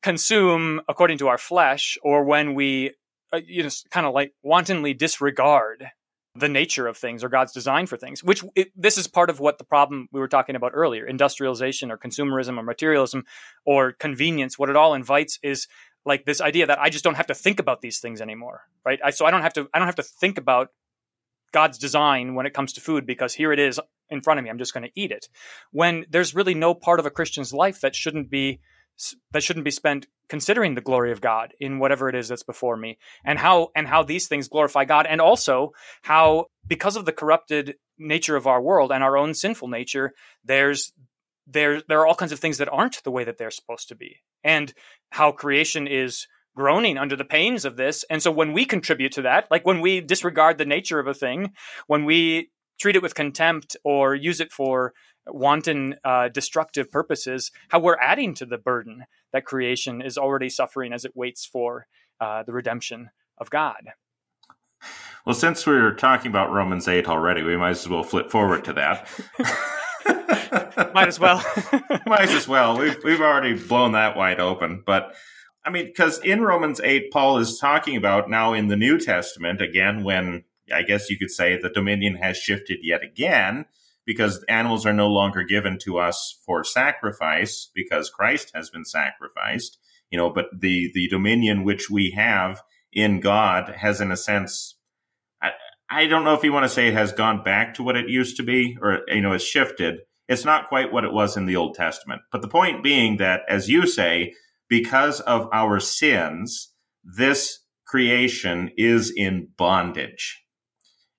consume 0.02 0.82
according 0.88 1.18
to 1.20 1.28
our 1.28 1.38
flesh 1.38 1.98
or 2.04 2.24
when 2.24 2.54
we 2.54 2.92
uh, 3.34 3.40
you 3.46 3.64
know 3.64 3.70
kind 3.90 4.06
of 4.06 4.14
like 4.14 4.34
wantonly 4.44 4.94
disregard 4.94 5.88
the 6.36 6.50
nature 6.50 6.88
of 6.88 6.98
things 6.98 7.24
or 7.24 7.30
God's 7.30 7.52
design 7.52 7.88
for 7.88 7.98
things, 7.98 8.24
which 8.24 8.44
it, 8.56 8.72
this 8.76 8.98
is 8.98 9.08
part 9.08 9.30
of 9.30 9.40
what 9.40 9.58
the 9.58 9.66
problem 9.66 10.08
we 10.14 10.20
were 10.20 10.30
talking 10.30 10.56
about 10.56 10.72
earlier 10.74 11.06
industrialization 11.06 11.92
or 11.92 11.98
consumerism 11.98 12.58
or 12.58 12.64
materialism 12.64 13.26
or 13.66 13.92
convenience. 13.92 14.58
What 14.58 14.70
it 14.70 14.78
all 14.78 14.94
invites 14.94 15.40
is 15.44 15.68
like 16.06 16.26
this 16.26 16.40
idea 16.40 16.66
that 16.68 16.80
I 16.80 16.90
just 16.90 17.04
don't 17.04 17.16
have 17.16 17.28
to 17.28 17.36
think 17.36 17.60
about 17.60 17.82
these 17.82 18.00
things 18.00 18.22
anymore, 18.22 18.62
right? 18.86 19.00
I, 19.04 19.12
so 19.12 19.26
I 19.26 19.32
don't 19.32 19.42
have 19.42 19.54
to, 19.54 19.68
I 19.74 19.80
don't 19.80 19.88
have 19.88 19.96
to 19.96 20.04
think 20.04 20.38
about 20.38 20.70
God's 21.52 21.78
design 21.78 22.34
when 22.34 22.46
it 22.46 22.54
comes 22.54 22.72
to 22.74 22.82
food 22.82 23.06
because 23.06 23.34
here 23.34 23.52
it 23.52 23.60
is 23.60 23.80
in 24.10 24.22
front 24.22 24.40
of 24.40 24.44
me. 24.46 24.50
I'm 24.50 24.58
just 24.58 24.74
going 24.74 24.84
to 24.84 24.92
eat 24.96 25.12
it. 25.12 25.28
When 25.72 26.06
there's 26.10 26.34
really 26.34 26.54
no 26.54 26.74
part 26.74 27.00
of 27.00 27.06
a 27.06 27.12
Christian's 27.12 27.54
life 27.54 27.82
that 27.82 27.94
shouldn't 27.94 28.30
be 28.30 28.62
that 29.32 29.44
shouldn't 29.44 29.66
be 29.66 29.72
spent 29.72 30.08
considering 30.30 30.76
the 30.76 30.82
glory 30.82 31.12
of 31.12 31.22
God 31.22 31.54
in 31.60 31.80
whatever 31.80 32.10
it 32.10 32.16
is 32.16 32.28
that's 32.28 32.44
before 32.44 32.78
me 32.78 32.98
and 33.24 33.40
how 33.40 33.70
and 33.76 33.88
how 33.88 34.04
these 34.04 34.28
things 34.28 34.48
glorify 34.48 34.86
God 34.86 35.06
and 35.06 35.22
also 35.22 35.72
how 36.02 36.46
because 36.68 36.96
of 36.96 37.06
the 37.06 37.12
corrupted 37.12 37.76
nature 37.98 38.36
of 38.36 38.48
our 38.48 38.62
world 38.62 38.92
and 38.92 39.04
our 39.04 39.18
own 39.18 39.34
sinful 39.34 39.68
nature 39.68 40.14
there's 40.44 40.94
there 41.48 41.82
there 41.88 42.00
are 42.00 42.08
all 42.08 42.16
kinds 42.16 42.32
of 42.32 42.40
things 42.40 42.58
that 42.58 42.72
aren't 42.72 43.04
the 43.04 43.12
way 43.12 43.24
that 43.24 43.38
they're 43.38 43.52
supposed 43.52 43.88
to 43.90 43.96
be 43.96 44.18
and 44.44 44.74
how 45.12 45.32
creation 45.32 45.88
is 45.88 46.28
groaning 46.56 46.98
under 46.98 47.16
the 47.16 47.26
pains 47.26 47.66
of 47.66 47.78
this 47.78 48.04
and 48.10 48.22
so 48.22 48.32
when 48.32 48.54
we 48.54 48.66
contribute 48.66 49.12
to 49.12 49.22
that 49.22 49.48
like 49.50 49.66
when 49.66 49.82
we 49.82 50.02
disregard 50.02 50.58
the 50.58 50.66
nature 50.66 51.00
of 51.00 51.08
a 51.08 51.14
thing 51.14 51.52
when 51.88 52.06
we 52.06 52.50
treat 52.80 52.96
it 52.96 53.02
with 53.02 53.16
contempt 53.16 53.78
or 53.84 54.16
use 54.16 54.40
it 54.42 54.52
for 54.52 54.94
wanton 55.28 55.96
uh, 56.04 56.30
destructive 56.30 56.90
purposes, 56.92 57.52
how 57.70 57.80
we're 57.80 57.98
adding 58.00 58.34
to 58.36 58.46
the 58.46 58.58
burden 58.58 59.06
that 59.32 59.46
creation 59.46 60.02
is 60.02 60.18
already 60.18 60.50
suffering 60.50 60.94
as 60.94 61.06
it 61.06 61.16
waits 61.16 61.46
for 61.46 61.88
uh, 62.20 62.44
the 62.44 62.54
redemption 62.54 63.10
of 63.38 63.50
God. 63.50 63.92
Well, 65.26 65.36
since 65.36 65.66
we 65.66 65.74
are 65.74 65.94
talking 65.94 66.32
about 66.32 66.52
Romans 66.52 66.88
8 66.88 67.08
already, 67.08 67.44
we 67.44 67.56
might 67.56 67.72
as 67.72 67.88
well 67.88 68.04
flip 68.04 68.32
forward 68.32 68.66
to 68.66 68.74
that. 68.74 69.08
might 70.94 71.08
as 71.08 71.20
well. 71.20 71.44
might 72.08 72.30
as 72.30 72.48
well. 72.48 72.78
We've, 72.78 72.98
we've 73.04 73.22
already 73.22 73.54
blown 73.54 73.92
that 73.92 74.18
wide 74.18 74.40
open. 74.40 74.84
But 74.86 75.14
I 75.64 75.70
mean, 75.70 75.86
because 75.86 76.20
in 76.20 76.42
Romans 76.42 76.82
8, 76.84 77.12
Paul 77.12 77.38
is 77.38 77.60
talking 77.60 77.96
about 77.96 78.30
now 78.30 78.54
in 78.54 78.68
the 78.68 78.76
New 78.76 79.00
Testament, 79.00 79.62
again, 79.62 80.04
when 80.04 80.46
I 80.74 80.82
guess 80.82 81.10
you 81.10 81.18
could 81.20 81.30
say 81.30 81.56
the 81.56 81.70
dominion 81.70 82.16
has 82.16 82.38
shifted 82.38 82.80
yet 82.82 83.04
again 83.04 83.66
because 84.06 84.44
animals 84.50 84.86
are 84.86 84.94
no 84.94 85.08
longer 85.08 85.44
given 85.44 85.78
to 85.84 86.00
us 86.00 86.40
for 86.46 86.64
sacrifice 86.64 87.70
because 87.74 88.10
Christ 88.10 88.52
has 88.54 88.70
been 88.70 88.86
sacrificed, 88.86 89.78
you 90.10 90.18
know, 90.18 90.30
but 90.30 90.46
the, 90.58 90.92
the 90.94 91.08
dominion 91.08 91.64
which 91.64 91.90
we 91.90 92.12
have 92.12 92.62
in 92.92 93.20
God 93.20 93.74
has, 93.78 94.02
in 94.02 94.12
a 94.12 94.18
sense, 94.18 94.78
I, 95.42 95.52
I 95.90 96.08
don't 96.08 96.24
know 96.24 96.34
if 96.34 96.44
you 96.44 96.52
want 96.52 96.64
to 96.64 96.70
say 96.70 96.88
it 96.88 96.94
has 96.94 97.12
gone 97.12 97.44
back 97.44 97.76
to 97.76 97.84
what 97.84 97.96
it 97.96 98.10
used 98.10 98.38
to 98.38 98.44
be 98.44 98.78
or, 98.82 99.02
you 99.08 99.22
know, 99.22 99.34
has 99.34 99.44
shifted. 99.44 100.00
It's 100.28 100.46
not 100.46 100.70
quite 100.70 100.92
what 100.92 101.04
it 101.04 101.14
was 101.14 101.38
in 101.38 101.46
the 101.46 101.56
Old 101.56 101.76
Testament. 101.76 102.22
But 102.32 102.42
the 102.42 102.48
point 102.48 102.84
being 102.84 103.18
that, 103.18 103.42
as 103.48 103.70
you 103.70 103.86
say, 103.86 104.34
because 104.70 105.20
of 105.22 105.50
our 105.52 105.80
sins, 105.80 106.74
this 107.04 107.60
creation 107.86 108.72
is 108.78 109.12
in 109.14 109.50
bondage. 109.58 110.44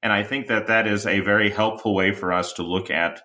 And 0.03 0.12
I 0.12 0.25
think 0.25 0.49
that 0.49 0.67
that 0.67 0.87
is 0.87 1.07
a 1.07 1.21
very 1.21 1.51
helpful 1.51 1.95
way 1.95 2.12
for 2.12 2.33
us 2.33 2.53
to 2.55 2.62
look 2.62 2.91
at 2.91 3.23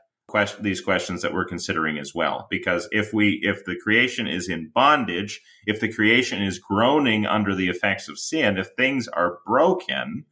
these 0.59 0.81
questions 0.81 1.21
that 1.21 1.33
we're 1.33 1.45
considering 1.45 1.97
as 1.97 2.13
well. 2.13 2.47
Because 2.49 2.87
if 2.91 3.13
we, 3.13 3.39
if 3.43 3.63
the 3.65 3.77
creation 3.81 4.27
is 4.27 4.49
in 4.49 4.71
bondage, 4.73 5.41
if 5.65 5.79
the 5.79 5.91
creation 5.91 6.43
is 6.43 6.59
groaning 6.59 7.25
under 7.25 7.55
the 7.55 7.69
effects 7.69 8.09
of 8.09 8.19
sin, 8.19 8.57
if 8.57 8.69
things 8.75 9.07
are 9.07 9.39
broken, 9.45 10.25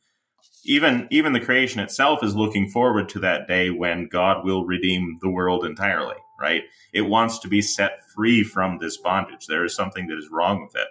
even, 0.65 1.07
even 1.11 1.33
the 1.33 1.39
creation 1.39 1.79
itself 1.79 2.23
is 2.23 2.35
looking 2.35 2.69
forward 2.69 3.07
to 3.09 3.19
that 3.19 3.47
day 3.47 3.69
when 3.69 4.07
God 4.07 4.43
will 4.43 4.65
redeem 4.65 5.17
the 5.21 5.29
world 5.29 5.65
entirely, 5.65 6.17
right? 6.39 6.63
It 6.93 7.03
wants 7.03 7.39
to 7.39 7.47
be 7.47 7.61
set 7.61 7.99
free 8.13 8.43
from 8.43 8.79
this 8.79 8.97
bondage. 8.97 9.47
There 9.47 9.63
is 9.63 9.75
something 9.75 10.07
that 10.07 10.17
is 10.17 10.29
wrong 10.31 10.61
with 10.61 10.75
it. 10.75 10.87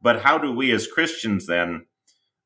But 0.00 0.22
how 0.22 0.36
do 0.36 0.52
we 0.52 0.72
as 0.72 0.88
Christians 0.88 1.46
then 1.46 1.86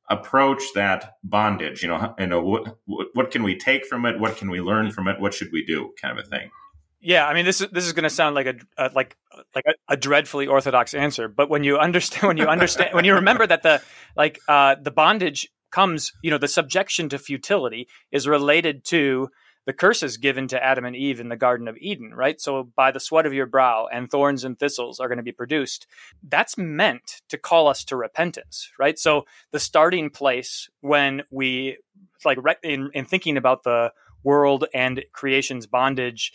approach 0.08 0.62
that 0.74 1.16
bondage? 1.22 1.82
You 1.82 1.88
know, 1.88 2.14
you 2.18 2.26
know 2.26 2.40
what, 2.40 2.78
what 3.14 3.30
can 3.30 3.42
we 3.42 3.56
take 3.56 3.86
from 3.86 4.06
it? 4.06 4.18
What 4.18 4.36
can 4.36 4.50
we 4.50 4.60
learn 4.60 4.90
from 4.90 5.08
it? 5.08 5.20
What 5.20 5.34
should 5.34 5.48
we 5.52 5.64
do? 5.64 5.92
Kind 6.00 6.18
of 6.18 6.24
a 6.24 6.28
thing. 6.28 6.50
Yeah, 7.00 7.26
I 7.26 7.34
mean 7.34 7.44
this 7.44 7.60
is 7.60 7.68
this 7.70 7.84
is 7.84 7.92
going 7.92 8.04
to 8.04 8.10
sound 8.10 8.34
like 8.34 8.46
a, 8.46 8.54
a 8.78 8.90
like 8.94 9.16
like 9.54 9.64
a, 9.66 9.74
a, 9.92 9.96
dreadfully 9.96 10.46
orthodox 10.46 10.92
answer, 10.94 11.28
but 11.28 11.48
when 11.48 11.62
you 11.62 11.78
understand 11.78 12.26
when 12.26 12.36
you 12.36 12.46
understand 12.46 12.94
when 12.94 13.04
you 13.04 13.14
remember 13.14 13.46
that 13.46 13.62
the 13.62 13.82
like 14.16 14.40
uh, 14.48 14.74
the 14.82 14.90
bondage 14.90 15.48
comes, 15.70 16.12
you 16.22 16.30
know, 16.30 16.38
the 16.38 16.48
subjection 16.48 17.08
to 17.10 17.18
futility 17.18 17.86
is 18.10 18.26
related 18.26 18.84
to 18.86 19.28
the 19.66 19.72
curses 19.72 20.16
given 20.16 20.46
to 20.48 20.64
Adam 20.64 20.84
and 20.84 20.96
Eve 20.96 21.20
in 21.20 21.28
the 21.28 21.36
Garden 21.36 21.66
of 21.68 21.76
Eden, 21.78 22.14
right? 22.14 22.40
So 22.40 22.62
by 22.62 22.92
the 22.92 23.00
sweat 23.00 23.26
of 23.26 23.34
your 23.34 23.46
brow 23.46 23.88
and 23.92 24.08
thorns 24.08 24.44
and 24.44 24.58
thistles 24.58 25.00
are 25.00 25.08
going 25.08 25.18
to 25.18 25.24
be 25.24 25.32
produced. 25.32 25.86
That's 26.22 26.56
meant 26.56 27.20
to 27.28 27.36
call 27.36 27.66
us 27.66 27.84
to 27.86 27.96
repentance, 27.96 28.70
right? 28.78 28.96
So 28.98 29.26
the 29.50 29.58
starting 29.58 30.08
place 30.08 30.70
when 30.80 31.22
we 31.30 31.78
like 32.24 32.38
in, 32.62 32.90
in 32.94 33.04
thinking 33.04 33.36
about 33.36 33.64
the 33.64 33.92
world 34.22 34.66
and 34.72 35.04
creation's 35.12 35.66
bondage 35.66 36.32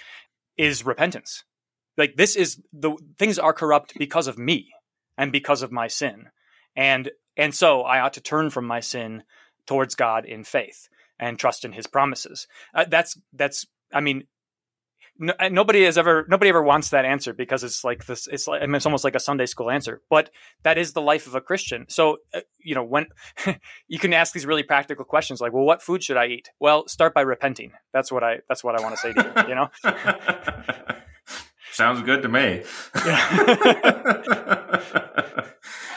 is 0.57 0.85
repentance. 0.85 1.45
Like 1.97 2.17
this 2.17 2.35
is 2.35 2.61
the 2.73 2.95
things 3.17 3.39
are 3.39 3.53
corrupt 3.53 3.97
because 3.97 4.27
of 4.27 4.37
me 4.37 4.73
and 5.17 5.31
because 5.31 5.61
of 5.61 5.71
my 5.71 5.87
sin. 5.87 6.29
And 6.75 7.11
and 7.37 7.55
so 7.55 7.81
I 7.81 8.01
ought 8.01 8.13
to 8.13 8.21
turn 8.21 8.49
from 8.49 8.65
my 8.65 8.81
sin 8.81 9.23
towards 9.65 9.95
God 9.95 10.25
in 10.25 10.43
faith 10.43 10.89
and 11.21 11.39
trust 11.39 11.63
in 11.63 11.71
his 11.71 11.87
promises. 11.87 12.47
Uh, 12.73 12.83
that's 12.89 13.17
that's 13.31 13.65
I 13.93 14.01
mean 14.01 14.25
no, 15.19 15.33
uh, 15.39 15.49
nobody 15.49 15.83
has 15.83 15.97
ever 15.97 16.25
nobody 16.27 16.49
ever 16.49 16.63
wants 16.63 16.89
that 16.89 17.05
answer 17.05 17.33
because 17.33 17.63
it's 17.63 17.83
like 17.83 18.05
this 18.07 18.27
it's 18.27 18.47
like 18.47 18.63
I 18.63 18.65
mean, 18.65 18.75
it's 18.75 18.85
almost 18.85 19.03
like 19.03 19.15
a 19.15 19.19
Sunday 19.19 19.45
school 19.45 19.69
answer 19.69 20.01
but 20.09 20.29
that 20.63 20.77
is 20.77 20.93
the 20.93 21.01
life 21.01 21.27
of 21.27 21.35
a 21.35 21.41
Christian. 21.41 21.85
So 21.87 22.17
uh, 22.33 22.41
you 22.59 22.75
know 22.75 22.83
when 22.83 23.05
you 23.87 23.99
can 23.99 24.13
ask 24.13 24.33
these 24.33 24.45
really 24.45 24.63
practical 24.63 25.05
questions 25.05 25.39
like 25.39 25.53
well 25.53 25.63
what 25.63 25.81
food 25.81 26.03
should 26.03 26.17
I 26.17 26.25
eat? 26.25 26.49
Well 26.59 26.87
start 26.87 27.13
by 27.13 27.21
repenting. 27.21 27.71
That's 27.93 28.11
what 28.11 28.23
I 28.23 28.39
that's 28.49 28.63
what 28.63 28.77
I 28.77 28.83
want 28.83 28.95
to 28.95 29.01
say 29.01 29.13
to 29.13 29.33
you 29.37 29.43
you 29.49 29.55
know? 29.55 29.69
Sounds 31.71 32.01
good 32.01 32.23
to 32.23 32.27
me. 32.27 32.63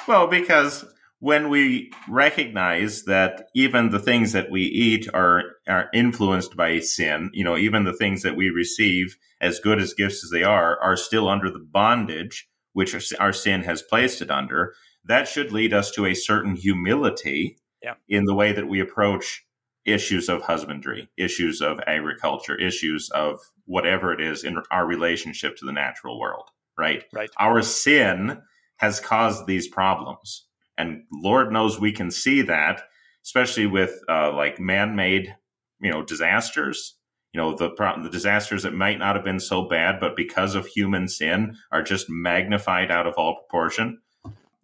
Well 0.07 0.27
because 0.27 0.85
when 1.25 1.49
we 1.49 1.91
recognize 2.07 3.05
that 3.05 3.49
even 3.55 3.89
the 3.89 3.99
things 3.99 4.33
that 4.33 4.51
we 4.51 4.61
eat 4.61 5.09
are 5.15 5.43
are 5.67 5.89
influenced 5.95 6.55
by 6.55 6.79
sin, 6.81 7.31
you 7.33 7.43
know, 7.43 7.57
even 7.57 7.85
the 7.85 7.97
things 7.97 8.21
that 8.21 8.37
we 8.37 8.51
receive, 8.51 9.17
as 9.41 9.59
good 9.59 9.81
as 9.81 9.95
gifts 9.95 10.23
as 10.23 10.29
they 10.31 10.43
are, 10.43 10.79
are 10.83 10.99
still 10.99 11.27
under 11.27 11.51
the 11.51 11.67
bondage 11.73 12.47
which 12.75 12.95
our 13.19 13.33
sin 13.33 13.63
has 13.63 13.81
placed 13.81 14.21
it 14.21 14.31
under. 14.31 14.75
That 15.03 15.27
should 15.27 15.51
lead 15.51 15.73
us 15.73 15.91
to 15.93 16.05
a 16.05 16.13
certain 16.13 16.57
humility 16.57 17.57
yeah. 17.83 17.95
in 18.07 18.27
the 18.27 18.35
way 18.35 18.53
that 18.53 18.69
we 18.69 18.79
approach 18.79 19.47
issues 19.87 20.29
of 20.29 20.43
husbandry, 20.43 21.09
issues 21.17 21.63
of 21.63 21.81
agriculture, 21.87 22.55
issues 22.61 23.09
of 23.15 23.39
whatever 23.65 24.13
it 24.13 24.21
is 24.21 24.45
in 24.45 24.59
our 24.71 24.87
relationship 24.87 25.57
to 25.57 25.65
the 25.65 25.73
natural 25.73 26.21
world, 26.21 26.51
right? 26.79 27.05
Right. 27.15 27.31
Our 27.39 27.63
sin 27.63 28.43
has 28.77 29.01
caused 29.01 29.47
these 29.47 29.69
problems. 29.69 30.49
And 30.77 31.05
Lord 31.13 31.53
knows 31.53 31.79
we 31.79 31.93
can 31.93 32.11
see 32.11 32.43
that, 32.43 32.83
especially 33.25 33.67
with 33.67 34.01
uh, 34.09 34.33
like 34.33 34.59
man 34.59 34.97
made, 34.97 35.35
you 35.81 35.91
know, 35.91 36.03
disasters. 36.03 36.97
You 37.33 37.41
know, 37.41 37.57
the, 37.57 37.71
the 38.01 38.11
disasters 38.11 38.63
that 38.63 38.75
might 38.75 39.01
not 39.01 39.17
have 39.17 39.25
been 39.25 39.41
so 39.41 39.69
bad, 39.69 39.99
but 39.99 40.15
because 40.15 40.55
of 40.55 40.67
human 40.67 41.09
sin 41.09 41.57
are 41.73 41.83
just 41.83 42.09
magnified 42.09 42.93
out 42.93 43.09
of 43.09 43.15
all 43.17 43.35
proportion 43.35 43.99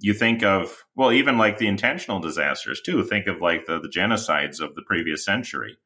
you 0.01 0.15
think 0.15 0.43
of 0.43 0.85
well 0.97 1.13
even 1.13 1.39
like 1.39 1.59
the 1.59 1.69
intentional 1.69 2.19
disasters 2.19 2.81
too 2.81 3.05
think 3.05 3.27
of 3.27 3.41
like 3.41 3.67
the, 3.67 3.79
the 3.79 3.89
genocides 3.89 4.61
of 4.61 4.75
the 4.75 4.83
previous 4.83 5.25
century 5.25 5.77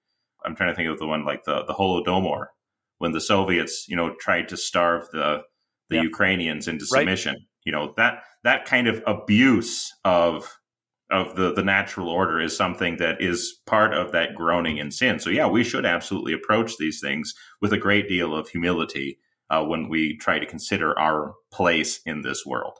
i'm 0.44 0.54
trying 0.54 0.70
to 0.70 0.74
think 0.74 0.88
of 0.88 0.98
the 0.98 1.06
one 1.06 1.24
like 1.24 1.44
the 1.44 1.64
the 1.64 1.74
holodomor 1.74 2.46
when 2.98 3.12
the 3.12 3.20
soviets 3.20 3.86
you 3.88 3.96
know 3.96 4.14
tried 4.20 4.48
to 4.48 4.56
starve 4.56 5.08
the 5.12 5.42
the 5.90 5.96
yeah. 5.96 6.02
ukrainians 6.02 6.68
into 6.68 6.86
submission 6.86 7.34
right. 7.34 7.42
you 7.64 7.72
know 7.72 7.92
that 7.96 8.22
that 8.44 8.66
kind 8.66 8.86
of 8.86 9.02
abuse 9.06 9.92
of 10.04 10.58
of 11.10 11.36
the 11.36 11.52
the 11.52 11.62
natural 11.62 12.08
order 12.08 12.40
is 12.40 12.56
something 12.56 12.96
that 12.96 13.20
is 13.20 13.58
part 13.66 13.92
of 13.92 14.12
that 14.12 14.34
groaning 14.34 14.78
in 14.78 14.90
sin. 14.90 15.18
So 15.18 15.30
yeah 15.30 15.46
we 15.46 15.64
should 15.64 15.84
absolutely 15.84 16.32
approach 16.32 16.76
these 16.78 17.00
things 17.00 17.34
with 17.60 17.72
a 17.72 17.78
great 17.78 18.08
deal 18.08 18.34
of 18.34 18.48
humility 18.48 19.18
uh, 19.50 19.64
when 19.64 19.88
we 19.88 20.16
try 20.16 20.38
to 20.38 20.46
consider 20.46 20.98
our 20.98 21.34
place 21.52 22.00
in 22.06 22.22
this 22.22 22.44
world. 22.46 22.78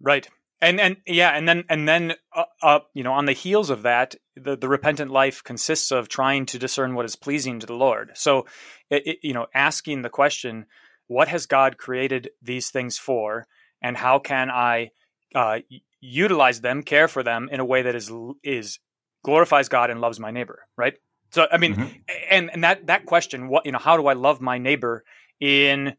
Right. 0.00 0.28
And 0.62 0.78
and 0.78 0.96
yeah 1.06 1.30
and 1.30 1.48
then 1.48 1.64
and 1.68 1.88
then 1.88 2.14
uh, 2.34 2.44
uh, 2.62 2.80
you 2.94 3.02
know 3.02 3.12
on 3.12 3.24
the 3.24 3.32
heels 3.32 3.70
of 3.70 3.82
that 3.82 4.14
the, 4.36 4.56
the 4.56 4.68
repentant 4.68 5.10
life 5.10 5.42
consists 5.42 5.90
of 5.90 6.08
trying 6.08 6.46
to 6.46 6.58
discern 6.58 6.94
what 6.94 7.06
is 7.06 7.16
pleasing 7.16 7.60
to 7.60 7.66
the 7.66 7.74
lord. 7.74 8.12
So 8.14 8.46
it, 8.90 9.06
it, 9.06 9.18
you 9.22 9.32
know 9.32 9.46
asking 9.54 10.02
the 10.02 10.10
question 10.10 10.66
what 11.06 11.28
has 11.28 11.46
god 11.46 11.78
created 11.78 12.30
these 12.42 12.70
things 12.70 12.98
for 12.98 13.46
and 13.82 13.96
how 13.96 14.18
can 14.18 14.50
i 14.50 14.90
uh, 15.34 15.58
utilize 16.00 16.60
them 16.60 16.82
care 16.82 17.08
for 17.08 17.22
them 17.22 17.48
in 17.52 17.60
a 17.60 17.64
way 17.64 17.82
that 17.82 17.94
is 17.94 18.10
is 18.42 18.78
glorifies 19.24 19.68
god 19.68 19.90
and 19.90 20.00
loves 20.00 20.18
my 20.18 20.30
neighbor 20.30 20.66
right 20.76 20.94
so 21.30 21.46
i 21.52 21.56
mean 21.56 21.74
mm-hmm. 21.74 21.96
and 22.30 22.50
and 22.52 22.64
that 22.64 22.86
that 22.86 23.06
question 23.06 23.48
what 23.48 23.66
you 23.66 23.72
know 23.72 23.78
how 23.78 23.96
do 23.96 24.06
i 24.06 24.12
love 24.12 24.40
my 24.40 24.58
neighbor 24.58 25.04
in 25.40 25.94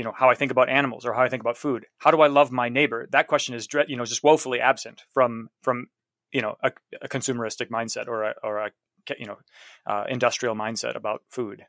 you 0.00 0.04
know 0.04 0.12
how 0.16 0.30
I 0.30 0.34
think 0.34 0.50
about 0.50 0.70
animals 0.70 1.04
or 1.04 1.12
how 1.12 1.20
I 1.20 1.28
think 1.28 1.42
about 1.42 1.58
food. 1.58 1.84
How 1.98 2.10
do 2.10 2.22
I 2.22 2.28
love 2.28 2.50
my 2.50 2.70
neighbor? 2.70 3.06
That 3.10 3.26
question 3.26 3.54
is 3.54 3.68
you 3.86 3.98
know 3.98 4.06
just 4.06 4.24
woefully 4.24 4.58
absent 4.58 5.02
from 5.12 5.50
from 5.60 5.88
you 6.32 6.40
know 6.40 6.56
a, 6.62 6.72
a 7.02 7.08
consumeristic 7.08 7.68
mindset 7.68 8.08
or 8.08 8.22
a 8.22 8.34
or 8.42 8.58
a 8.58 8.70
you 9.18 9.26
know 9.26 9.36
uh, 9.86 10.04
industrial 10.08 10.54
mindset 10.54 10.96
about 10.96 11.22
food. 11.28 11.66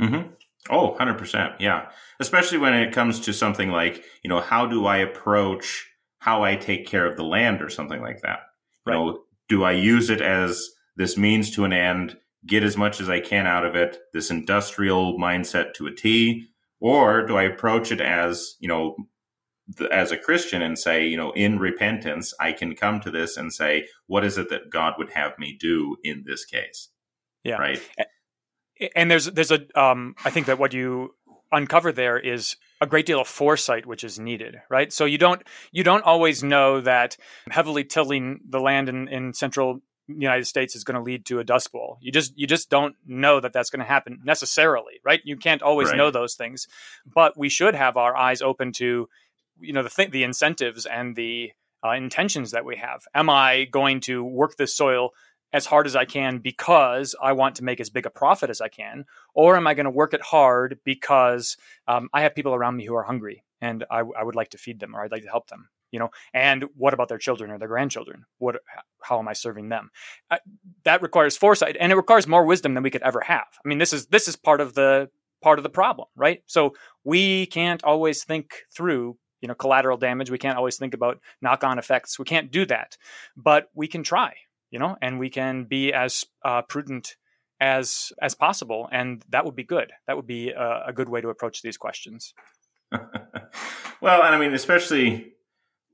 Mm-hmm. 0.00 0.28
Oh, 0.70 0.96
100%. 0.98 1.56
Yeah. 1.58 1.88
Especially 2.20 2.58
when 2.58 2.74
it 2.74 2.92
comes 2.92 3.20
to 3.20 3.32
something 3.32 3.70
like, 3.70 4.04
you 4.22 4.28
know, 4.28 4.40
how 4.40 4.66
do 4.66 4.86
I 4.86 4.98
approach 4.98 5.86
how 6.20 6.42
I 6.42 6.56
take 6.56 6.86
care 6.86 7.06
of 7.06 7.16
the 7.16 7.24
land 7.24 7.62
or 7.62 7.68
something 7.68 8.00
like 8.00 8.22
that? 8.22 8.40
You 8.86 8.92
know, 8.92 9.20
do 9.48 9.64
I 9.64 9.72
use 9.72 10.10
it 10.10 10.20
as 10.20 10.68
this 10.96 11.16
means 11.16 11.50
to 11.52 11.64
an 11.64 11.72
end, 11.72 12.16
get 12.46 12.64
as 12.64 12.76
much 12.76 13.00
as 13.00 13.08
I 13.08 13.20
can 13.20 13.46
out 13.46 13.64
of 13.64 13.76
it, 13.76 13.98
this 14.12 14.30
industrial 14.30 15.18
mindset 15.18 15.74
to 15.74 15.86
a 15.86 15.94
T? 15.94 16.46
Or 16.80 17.26
do 17.26 17.36
I 17.36 17.44
approach 17.44 17.90
it 17.90 18.00
as, 18.00 18.56
you 18.60 18.68
know, 18.68 18.96
as 19.90 20.12
a 20.12 20.16
Christian 20.16 20.62
and 20.62 20.78
say, 20.78 21.06
you 21.06 21.16
know, 21.16 21.30
in 21.32 21.58
repentance, 21.58 22.32
I 22.40 22.52
can 22.52 22.74
come 22.74 23.00
to 23.00 23.10
this 23.10 23.36
and 23.36 23.52
say, 23.52 23.86
what 24.06 24.24
is 24.24 24.38
it 24.38 24.48
that 24.50 24.70
God 24.70 24.94
would 24.96 25.10
have 25.10 25.38
me 25.38 25.56
do 25.58 25.96
in 26.04 26.24
this 26.26 26.44
case? 26.44 26.88
Yeah. 27.44 27.56
Right. 27.56 27.80
And 28.94 29.10
there's, 29.10 29.26
there's 29.26 29.50
a, 29.50 29.66
um, 29.80 30.14
I 30.24 30.30
think 30.30 30.46
that 30.46 30.58
what 30.58 30.72
you 30.72 31.14
uncover 31.50 31.92
there 31.92 32.18
is 32.18 32.56
a 32.80 32.86
great 32.86 33.06
deal 33.06 33.20
of 33.20 33.26
foresight 33.26 33.86
which 33.86 34.04
is 34.04 34.18
needed 34.18 34.60
right 34.68 34.92
so 34.92 35.06
you 35.06 35.16
don't 35.16 35.42
you 35.72 35.82
don't 35.82 36.04
always 36.04 36.42
know 36.42 36.78
that 36.82 37.16
heavily 37.50 37.82
tilling 37.84 38.38
the 38.46 38.60
land 38.60 38.86
in, 38.90 39.08
in 39.08 39.32
central 39.32 39.80
United 40.08 40.46
States 40.46 40.74
is 40.74 40.84
going 40.84 40.94
to 40.94 41.02
lead 41.02 41.26
to 41.26 41.38
a 41.38 41.44
dust 41.44 41.70
bowl. 41.70 41.98
You 42.00 42.10
just 42.10 42.36
you 42.36 42.46
just 42.46 42.70
don't 42.70 42.96
know 43.06 43.40
that 43.40 43.52
that's 43.52 43.70
going 43.70 43.80
to 43.80 43.86
happen 43.86 44.20
necessarily, 44.24 44.94
right? 45.04 45.20
You 45.24 45.36
can't 45.36 45.62
always 45.62 45.88
right. 45.88 45.96
know 45.96 46.10
those 46.10 46.34
things, 46.34 46.66
but 47.04 47.36
we 47.36 47.48
should 47.48 47.74
have 47.74 47.96
our 47.96 48.16
eyes 48.16 48.40
open 48.40 48.72
to 48.72 49.08
you 49.60 49.72
know 49.72 49.82
the 49.82 49.90
th- 49.90 50.10
the 50.10 50.24
incentives 50.24 50.86
and 50.86 51.14
the 51.14 51.52
uh, 51.84 51.90
intentions 51.90 52.52
that 52.52 52.64
we 52.64 52.76
have. 52.76 53.02
Am 53.14 53.28
I 53.28 53.66
going 53.66 54.00
to 54.02 54.24
work 54.24 54.56
this 54.56 54.74
soil 54.74 55.10
as 55.52 55.66
hard 55.66 55.86
as 55.86 55.96
I 55.96 56.04
can 56.04 56.38
because 56.38 57.14
I 57.22 57.32
want 57.32 57.56
to 57.56 57.64
make 57.64 57.80
as 57.80 57.90
big 57.90 58.06
a 58.06 58.10
profit 58.10 58.50
as 58.50 58.60
I 58.60 58.68
can, 58.68 59.04
or 59.34 59.56
am 59.56 59.66
I 59.66 59.74
going 59.74 59.84
to 59.84 59.90
work 59.90 60.14
it 60.14 60.20
hard 60.20 60.78
because 60.84 61.56
um, 61.86 62.08
I 62.12 62.22
have 62.22 62.34
people 62.34 62.54
around 62.54 62.76
me 62.76 62.84
who 62.84 62.94
are 62.94 63.02
hungry 63.02 63.44
and 63.60 63.84
I, 63.90 64.00
I 64.00 64.22
would 64.22 64.34
like 64.34 64.50
to 64.50 64.58
feed 64.58 64.80
them 64.80 64.94
or 64.94 65.02
I'd 65.02 65.12
like 65.12 65.22
to 65.22 65.28
help 65.28 65.48
them? 65.48 65.68
you 65.90 65.98
know? 65.98 66.10
And 66.34 66.66
what 66.76 66.94
about 66.94 67.08
their 67.08 67.18
children 67.18 67.50
or 67.50 67.58
their 67.58 67.68
grandchildren? 67.68 68.24
What 68.38 68.56
how 69.02 69.18
am 69.18 69.28
i 69.28 69.32
serving 69.32 69.68
them? 69.68 69.90
Uh, 70.30 70.38
that 70.84 71.02
requires 71.02 71.36
foresight 71.36 71.76
and 71.78 71.92
it 71.92 71.96
requires 71.96 72.26
more 72.26 72.44
wisdom 72.44 72.74
than 72.74 72.82
we 72.82 72.90
could 72.90 73.02
ever 73.02 73.20
have. 73.20 73.46
I 73.64 73.68
mean 73.68 73.78
this 73.78 73.92
is 73.92 74.06
this 74.06 74.28
is 74.28 74.36
part 74.36 74.60
of 74.60 74.74
the 74.74 75.08
part 75.42 75.58
of 75.58 75.62
the 75.62 75.70
problem 75.70 76.08
right? 76.16 76.42
So 76.46 76.74
we 77.04 77.46
can't 77.46 77.82
always 77.84 78.24
think 78.24 78.64
through 78.74 79.16
you 79.40 79.48
know 79.48 79.54
collateral 79.54 79.96
damage. 79.96 80.30
We 80.30 80.38
can't 80.38 80.58
always 80.58 80.76
think 80.76 80.94
about 80.94 81.20
knock 81.40 81.64
on 81.64 81.78
effects. 81.78 82.18
We 82.18 82.24
can't 82.24 82.50
do 82.50 82.66
that 82.66 82.96
but 83.36 83.70
we 83.74 83.88
can 83.88 84.02
try 84.02 84.34
you 84.70 84.78
know 84.78 84.96
and 85.02 85.18
we 85.18 85.30
can 85.30 85.64
be 85.64 85.92
as 85.92 86.24
uh, 86.44 86.62
prudent 86.62 87.16
as 87.60 88.12
as 88.22 88.34
possible 88.34 88.88
and 88.92 89.24
that 89.28 89.44
would 89.44 89.56
be 89.56 89.64
good 89.64 89.92
that 90.06 90.16
would 90.16 90.26
be 90.26 90.50
a, 90.50 90.84
a 90.86 90.92
good 90.92 91.08
way 91.08 91.20
to 91.20 91.28
approach 91.28 91.62
these 91.62 91.76
questions 91.76 92.34
well 94.00 94.22
and 94.22 94.34
i 94.34 94.38
mean 94.38 94.54
especially 94.54 95.34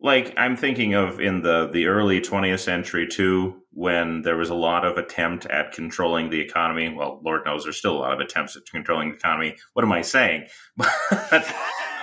like 0.04 0.34
I'm 0.36 0.56
thinking 0.56 0.94
of 0.94 1.18
in 1.18 1.42
the 1.42 1.68
the 1.72 1.86
early 1.86 2.20
20th 2.20 2.60
century 2.60 3.08
too, 3.08 3.62
when 3.70 4.20
there 4.20 4.36
was 4.36 4.50
a 4.50 4.54
lot 4.54 4.84
of 4.84 4.98
attempt 4.98 5.46
at 5.46 5.72
controlling 5.72 6.28
the 6.28 6.40
economy. 6.40 6.94
Well, 6.94 7.20
Lord 7.24 7.46
knows 7.46 7.64
there's 7.64 7.78
still 7.78 7.96
a 7.96 8.00
lot 8.00 8.12
of 8.12 8.20
attempts 8.20 8.54
at 8.54 8.66
controlling 8.70 9.10
the 9.10 9.16
economy. 9.16 9.56
What 9.72 9.84
am 9.84 9.92
I 9.92 10.02
saying? 10.02 10.48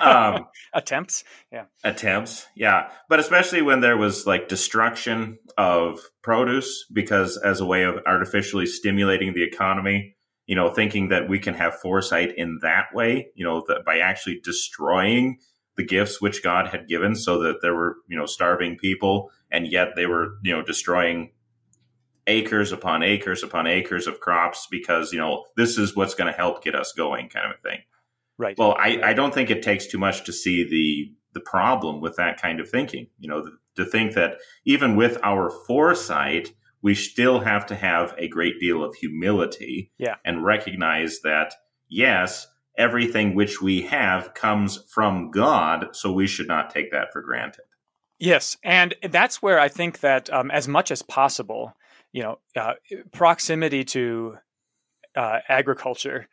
um, 0.02 0.48
attempts, 0.74 1.24
yeah, 1.52 1.66
attempts, 1.84 2.48
yeah. 2.56 2.90
But 3.10 3.20
especially 3.20 3.62
when 3.62 3.82
there 3.82 3.98
was 3.98 4.26
like 4.26 4.48
destruction 4.48 5.40
of 5.58 6.00
produce 6.22 6.86
because 6.92 7.38
as 7.38 7.60
a 7.60 7.66
way 7.66 7.84
of 7.84 8.00
artificially 8.06 8.66
stimulating 8.66 9.34
the 9.34 9.44
economy. 9.44 10.16
You 10.48 10.56
know, 10.56 10.70
thinking 10.70 11.10
that 11.10 11.30
we 11.30 11.40
can 11.40 11.54
have 11.54 11.80
foresight 11.80 12.36
in 12.36 12.60
that 12.62 12.88
way. 12.94 13.28
You 13.36 13.46
know, 13.46 13.64
that 13.68 13.86
by 13.86 14.00
actually 14.00 14.42
destroying 14.44 15.38
the 15.78 15.86
gifts 15.86 16.22
which 16.22 16.44
God 16.44 16.68
had 16.68 16.88
given 16.88 17.16
so 17.16 17.40
that 17.44 17.62
there 17.62 17.74
were, 17.74 17.98
you 18.08 18.18
know, 18.18 18.26
starving 18.26 18.78
people 18.78 19.32
and 19.52 19.68
yet 19.68 19.90
they 19.96 20.06
were, 20.06 20.38
you 20.44 20.54
know, 20.54 20.62
destroying 20.62 21.32
acres 22.28 22.72
upon 22.72 23.04
acres 23.04 23.44
upon 23.44 23.68
acres 23.68 24.08
of 24.08 24.20
crops 24.20 24.68
because, 24.70 25.12
you 25.12 25.20
know, 25.20 25.46
this 25.58 25.78
is 25.78 25.96
what's 25.96 26.16
going 26.16 26.32
to 26.32 26.38
help 26.38 26.64
get 26.64 26.76
us 26.76 26.94
going 26.96 27.30
kind 27.30 27.46
of 27.46 27.58
a 27.58 27.70
thing. 27.70 27.80
Right. 28.42 28.58
Well, 28.58 28.76
I, 28.80 29.00
I 29.04 29.14
don't 29.14 29.32
think 29.36 29.52
it 29.52 29.62
takes 29.62 29.86
too 29.86 30.00
much 30.00 30.24
to 30.26 30.34
see 30.34 30.64
the 30.64 31.16
the 31.34 31.42
problem 31.42 32.02
with 32.02 32.16
that 32.16 32.42
kind 32.42 32.60
of 32.60 32.68
thinking. 32.68 33.06
You 33.20 33.30
know, 33.30 33.52
to 33.76 33.86
think 33.86 34.16
that 34.16 34.38
even 34.66 34.96
with 34.96 35.20
our 35.24 35.52
foresight, 35.68 36.52
we 36.82 36.96
still 36.96 37.42
have 37.42 37.68
to 37.68 37.76
have 37.76 38.16
a 38.18 38.28
great 38.28 38.60
deal 38.60 38.84
of 38.84 38.96
humility 38.96 39.92
yeah. 40.00 40.16
and 40.26 40.44
recognize 40.44 41.20
that 41.20 41.54
yes, 41.88 42.48
everything 42.76 43.36
which 43.36 43.62
we 43.62 43.84
have 43.84 44.34
comes 44.34 44.84
from 44.90 45.30
God, 45.30 45.90
so 45.96 46.12
we 46.12 46.26
should 46.26 46.48
not 46.48 46.72
take 46.72 46.92
that 46.92 47.14
for 47.14 47.22
granted. 47.22 47.66
Yes, 48.18 48.58
and 48.64 48.96
that's 49.08 49.44
where 49.44 49.60
I 49.60 49.68
think 49.68 50.00
that 50.00 50.34
um, 50.34 50.50
as 50.50 50.68
much 50.68 50.90
as 50.90 51.04
possible, 51.04 51.76
you 52.12 52.24
know, 52.24 52.40
uh, 52.56 52.74
proximity 53.12 53.84
to 53.84 54.38
uh, 55.16 55.42
agriculture 55.48 56.28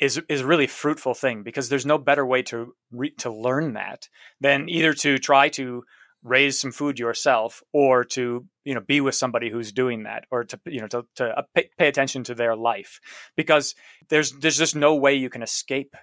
is 0.00 0.20
is 0.28 0.40
a 0.40 0.46
really 0.46 0.66
fruitful 0.66 1.14
thing 1.14 1.42
because 1.42 1.68
there's 1.68 1.86
no 1.86 1.98
better 1.98 2.26
way 2.26 2.42
to 2.42 2.74
re- 2.90 3.14
to 3.18 3.30
learn 3.30 3.74
that 3.74 4.08
than 4.40 4.68
either 4.68 4.92
to 4.94 5.18
try 5.18 5.48
to 5.50 5.84
raise 6.22 6.58
some 6.58 6.72
food 6.72 6.98
yourself 6.98 7.62
or 7.72 8.04
to 8.04 8.46
you 8.64 8.74
know 8.74 8.80
be 8.80 9.00
with 9.00 9.14
somebody 9.14 9.50
who's 9.50 9.72
doing 9.72 10.04
that 10.04 10.24
or 10.30 10.44
to 10.44 10.58
you 10.66 10.80
know 10.80 10.86
to, 10.86 11.04
to 11.16 11.38
uh, 11.38 11.42
pay, 11.54 11.68
pay 11.78 11.88
attention 11.88 12.24
to 12.24 12.34
their 12.34 12.56
life 12.56 13.00
because 13.36 13.74
there's 14.08 14.32
there's 14.32 14.58
just 14.58 14.76
no 14.76 14.94
way 14.94 15.14
you 15.14 15.30
can 15.30 15.42
escape 15.42 15.94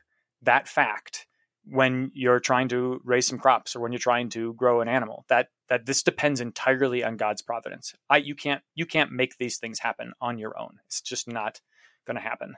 that 0.41 0.67
fact 0.67 1.25
when 1.65 2.11
you're 2.13 2.39
trying 2.39 2.67
to 2.67 2.99
raise 3.03 3.27
some 3.27 3.37
crops 3.37 3.75
or 3.75 3.79
when 3.79 3.91
you're 3.91 3.99
trying 3.99 4.29
to 4.29 4.53
grow 4.53 4.81
an 4.81 4.87
animal. 4.87 5.25
That 5.29 5.47
that 5.69 5.85
this 5.85 6.03
depends 6.03 6.41
entirely 6.41 7.03
on 7.03 7.17
God's 7.17 7.41
providence. 7.41 7.93
I 8.09 8.17
you 8.17 8.35
can't 8.35 8.61
you 8.75 8.85
can't 8.85 9.11
make 9.11 9.37
these 9.37 9.57
things 9.57 9.79
happen 9.79 10.13
on 10.19 10.37
your 10.37 10.59
own. 10.59 10.79
It's 10.87 11.01
just 11.01 11.27
not 11.27 11.61
going 12.05 12.15
to 12.15 12.21
happen 12.21 12.55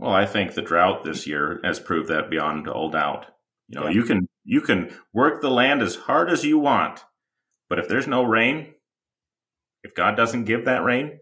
well 0.00 0.12
i 0.12 0.26
think 0.26 0.54
the 0.54 0.62
drought 0.62 1.04
this 1.04 1.26
year 1.26 1.60
has 1.62 1.78
proved 1.78 2.08
that 2.08 2.28
beyond 2.28 2.66
all 2.66 2.90
doubt 2.90 3.26
you 3.70 3.78
know, 3.78 3.86
yeah. 3.86 3.92
you 3.92 4.02
can 4.02 4.28
you 4.44 4.60
can 4.60 4.92
work 5.14 5.40
the 5.40 5.50
land 5.50 5.80
as 5.80 5.94
hard 5.94 6.28
as 6.28 6.44
you 6.44 6.58
want, 6.58 7.04
but 7.68 7.78
if 7.78 7.88
there's 7.88 8.08
no 8.08 8.24
rain, 8.24 8.74
if 9.84 9.94
God 9.94 10.16
doesn't 10.16 10.44
give 10.44 10.64
that 10.64 10.82
rain, 10.82 11.20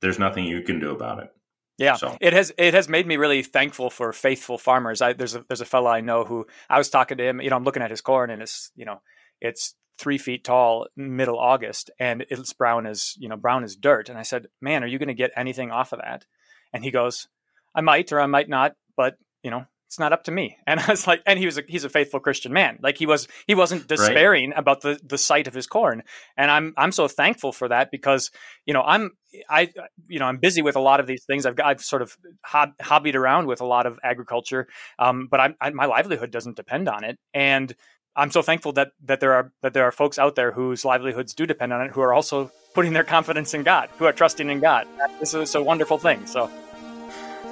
there's 0.00 0.18
nothing 0.18 0.44
you 0.44 0.62
can 0.62 0.80
do 0.80 0.90
about 0.90 1.22
it. 1.22 1.28
Yeah, 1.76 1.96
so. 1.96 2.16
it 2.20 2.32
has 2.32 2.52
it 2.56 2.72
has 2.72 2.88
made 2.88 3.06
me 3.06 3.18
really 3.18 3.42
thankful 3.42 3.90
for 3.90 4.12
faithful 4.12 4.56
farmers. 4.56 5.02
I, 5.02 5.12
there's 5.12 5.34
a 5.34 5.44
there's 5.48 5.60
a 5.60 5.66
fellow 5.66 5.90
I 5.90 6.00
know 6.00 6.24
who 6.24 6.46
I 6.70 6.78
was 6.78 6.88
talking 6.88 7.18
to 7.18 7.28
him. 7.28 7.42
You 7.42 7.50
know, 7.50 7.56
I'm 7.56 7.64
looking 7.64 7.82
at 7.82 7.90
his 7.90 8.00
corn 8.00 8.30
and 8.30 8.40
it's 8.40 8.72
you 8.74 8.86
know 8.86 9.02
it's 9.40 9.74
three 9.98 10.18
feet 10.18 10.44
tall, 10.44 10.86
middle 10.96 11.38
August, 11.38 11.90
and 11.98 12.24
it's 12.30 12.54
brown 12.54 12.86
as 12.86 13.14
you 13.18 13.28
know 13.28 13.36
brown 13.36 13.64
as 13.64 13.76
dirt. 13.76 14.08
And 14.08 14.18
I 14.18 14.22
said, 14.22 14.46
"Man, 14.62 14.82
are 14.82 14.86
you 14.86 14.98
going 14.98 15.08
to 15.08 15.14
get 15.14 15.32
anything 15.36 15.70
off 15.70 15.92
of 15.92 15.98
that?" 15.98 16.24
And 16.72 16.84
he 16.84 16.90
goes, 16.90 17.28
"I 17.74 17.80
might 17.80 18.12
or 18.12 18.20
I 18.20 18.26
might 18.26 18.48
not, 18.48 18.74
but 18.96 19.16
you 19.42 19.50
know 19.50 19.66
it's 19.92 19.98
not 19.98 20.14
up 20.14 20.24
to 20.24 20.30
me. 20.30 20.56
And 20.66 20.80
I 20.80 20.86
was 20.88 21.06
like, 21.06 21.22
and 21.26 21.38
he 21.38 21.44
was 21.44 21.58
a, 21.58 21.62
he's 21.68 21.84
a 21.84 21.90
faithful 21.90 22.18
Christian 22.18 22.50
man. 22.50 22.78
Like 22.82 22.96
he 22.96 23.04
was, 23.04 23.28
he 23.46 23.54
wasn't 23.54 23.86
despairing 23.86 24.48
right. 24.48 24.58
about 24.58 24.80
the, 24.80 24.98
the 25.04 25.18
sight 25.18 25.46
of 25.46 25.52
his 25.52 25.66
corn. 25.66 26.02
And 26.34 26.50
I'm, 26.50 26.72
I'm 26.78 26.92
so 26.92 27.08
thankful 27.08 27.52
for 27.52 27.68
that 27.68 27.90
because, 27.90 28.30
you 28.64 28.72
know, 28.72 28.80
I'm, 28.80 29.10
I, 29.50 29.70
you 30.08 30.18
know, 30.18 30.24
I'm 30.24 30.38
busy 30.38 30.62
with 30.62 30.76
a 30.76 30.80
lot 30.80 30.98
of 30.98 31.06
these 31.06 31.24
things. 31.26 31.44
I've, 31.44 31.60
I've 31.62 31.82
sort 31.82 32.00
of 32.00 32.16
hob- 32.42 32.78
hobbied 32.80 33.16
around 33.16 33.48
with 33.48 33.60
a 33.60 33.66
lot 33.66 33.84
of 33.84 33.98
agriculture. 34.02 34.66
Um, 34.98 35.28
but 35.30 35.40
I'm, 35.40 35.56
I, 35.60 35.68
my 35.68 35.84
livelihood 35.84 36.30
doesn't 36.30 36.56
depend 36.56 36.88
on 36.88 37.04
it. 37.04 37.18
And 37.34 37.74
I'm 38.16 38.30
so 38.30 38.40
thankful 38.40 38.72
that, 38.72 38.92
that 39.04 39.20
there 39.20 39.34
are, 39.34 39.52
that 39.60 39.74
there 39.74 39.84
are 39.84 39.92
folks 39.92 40.18
out 40.18 40.36
there 40.36 40.52
whose 40.52 40.86
livelihoods 40.86 41.34
do 41.34 41.44
depend 41.44 41.70
on 41.74 41.82
it, 41.82 41.90
who 41.90 42.00
are 42.00 42.14
also 42.14 42.50
putting 42.74 42.94
their 42.94 43.04
confidence 43.04 43.52
in 43.52 43.62
God, 43.62 43.90
who 43.98 44.06
are 44.06 44.12
trusting 44.14 44.48
in 44.48 44.60
God. 44.60 44.86
This 45.20 45.34
is 45.34 45.54
a 45.54 45.62
wonderful 45.62 45.98
thing. 45.98 46.24
So 46.24 46.50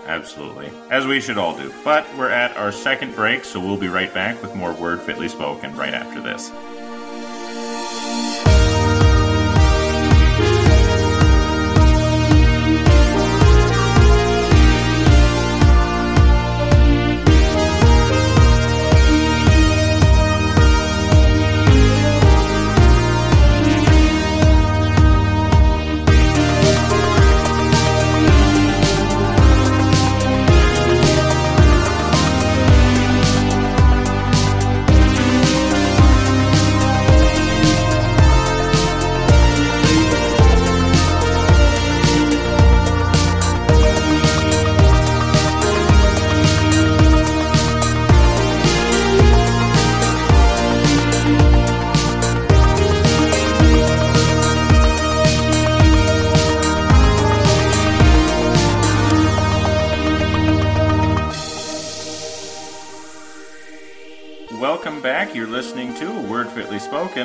Absolutely. 0.06 0.70
As 0.90 1.06
we 1.06 1.20
should 1.20 1.38
all 1.38 1.56
do. 1.56 1.72
But 1.84 2.06
we're 2.16 2.30
at 2.30 2.56
our 2.56 2.72
second 2.72 3.14
break, 3.14 3.44
so 3.44 3.60
we'll 3.60 3.76
be 3.76 3.88
right 3.88 4.12
back 4.12 4.40
with 4.42 4.54
more 4.54 4.72
Word 4.72 5.00
Fitly 5.00 5.28
Spoken 5.28 5.76
right 5.76 5.94
after 5.94 6.20
this. 6.20 6.50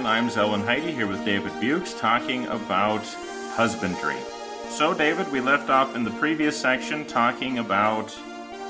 I'm 0.05 0.29
Zelwyn 0.29 0.63
Heide 0.63 0.93
here 0.93 1.07
with 1.07 1.25
David 1.25 1.51
Buchs 1.59 1.95
talking 1.95 2.45
about 2.45 3.03
husbandry. 3.55 4.19
So, 4.69 4.93
David, 4.93 5.31
we 5.31 5.41
left 5.41 5.71
off 5.71 5.95
in 5.95 6.03
the 6.03 6.11
previous 6.11 6.55
section 6.55 7.05
talking 7.07 7.57
about, 7.57 8.15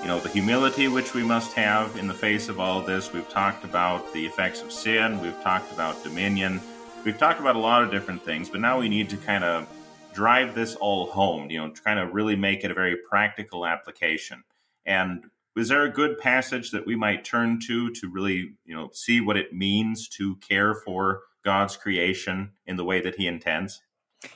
you 0.01 0.07
know, 0.07 0.21
the 0.21 0.29
humility 0.29 0.87
which 0.87 1.13
we 1.13 1.23
must 1.23 1.51
have 1.51 1.97
in 1.97 2.07
the 2.07 2.13
face 2.13 2.47
of 2.47 2.61
all 2.61 2.79
this. 2.79 3.11
We've 3.11 3.27
talked 3.27 3.65
about 3.65 4.13
the 4.13 4.25
effects 4.25 4.61
of 4.61 4.71
sin. 4.71 5.19
We've 5.19 5.39
talked 5.41 5.73
about 5.73 6.01
dominion. 6.05 6.61
We've 7.03 7.17
talked 7.17 7.41
about 7.41 7.57
a 7.57 7.59
lot 7.59 7.83
of 7.83 7.91
different 7.91 8.23
things, 8.23 8.49
but 8.49 8.61
now 8.61 8.79
we 8.79 8.87
need 8.87 9.09
to 9.09 9.17
kind 9.17 9.43
of 9.43 9.67
drive 10.13 10.55
this 10.55 10.75
all 10.75 11.07
home, 11.07 11.51
you 11.51 11.59
know, 11.59 11.69
kind 11.83 11.99
of 11.99 12.13
really 12.13 12.37
make 12.37 12.63
it 12.63 12.71
a 12.71 12.73
very 12.73 12.95
practical 13.09 13.65
application. 13.65 14.41
And 14.85 15.25
is 15.55 15.69
there 15.69 15.83
a 15.83 15.89
good 15.89 16.17
passage 16.17 16.71
that 16.71 16.85
we 16.85 16.95
might 16.95 17.23
turn 17.23 17.59
to 17.67 17.89
to 17.91 18.09
really 18.09 18.55
you 18.65 18.75
know 18.75 18.89
see 18.93 19.21
what 19.21 19.37
it 19.37 19.53
means 19.53 20.07
to 20.09 20.35
care 20.37 20.73
for 20.73 21.21
god's 21.43 21.77
creation 21.77 22.51
in 22.65 22.75
the 22.75 22.85
way 22.85 23.01
that 23.01 23.15
he 23.15 23.27
intends? 23.27 23.81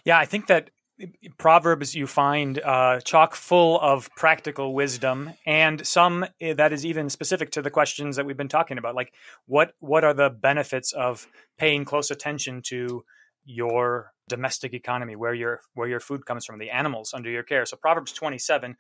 Yeah 0.05 0.17
i 0.17 0.25
think 0.25 0.47
that 0.47 0.69
proverbs 1.37 1.95
you 1.95 2.07
find 2.07 2.59
uh, 2.59 2.99
chock 3.01 3.35
full 3.35 3.79
of 3.79 4.09
practical 4.15 4.73
wisdom 4.73 5.31
and 5.45 5.85
some 5.85 6.25
eh, 6.41 6.53
that 6.53 6.73
is 6.73 6.85
even 6.85 7.09
specific 7.09 7.51
to 7.51 7.61
the 7.61 7.69
questions 7.69 8.15
that 8.15 8.25
we've 8.25 8.37
been 8.37 8.47
talking 8.47 8.77
about. 8.77 8.95
Like 8.95 9.13
what 9.45 9.73
what 9.79 10.03
are 10.03 10.13
the 10.13 10.29
benefits 10.29 10.91
of 10.91 11.27
paying 11.57 11.85
close 11.85 12.11
attention 12.11 12.61
to 12.67 13.03
your 13.45 14.11
domestic 14.27 14.73
economy 14.73 15.15
where 15.15 15.33
your 15.33 15.61
where 15.73 15.87
your 15.87 15.99
food 15.99 16.25
comes 16.25 16.45
from 16.45 16.59
the 16.59 16.69
animals 16.69 17.13
under 17.13 17.29
your 17.29 17.43
care? 17.43 17.65
So 17.65 17.77
proverbs 17.77 18.11
27 18.11 18.75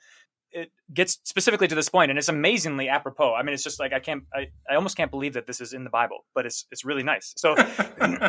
it 0.51 0.71
gets 0.93 1.19
specifically 1.23 1.67
to 1.67 1.75
this 1.75 1.89
point 1.89 2.09
and 2.09 2.17
it's 2.17 2.29
amazingly 2.29 2.89
apropos. 2.89 3.33
I 3.33 3.43
mean 3.43 3.53
it's 3.53 3.63
just 3.63 3.79
like 3.79 3.93
i 3.93 3.99
can't 3.99 4.23
I, 4.33 4.47
I 4.69 4.75
almost 4.75 4.97
can't 4.97 5.11
believe 5.11 5.33
that 5.33 5.47
this 5.47 5.61
is 5.61 5.73
in 5.73 5.83
the 5.83 5.89
bible 5.89 6.25
but 6.33 6.45
it's 6.45 6.65
it's 6.71 6.85
really 6.85 7.03
nice. 7.03 7.33
So 7.37 7.55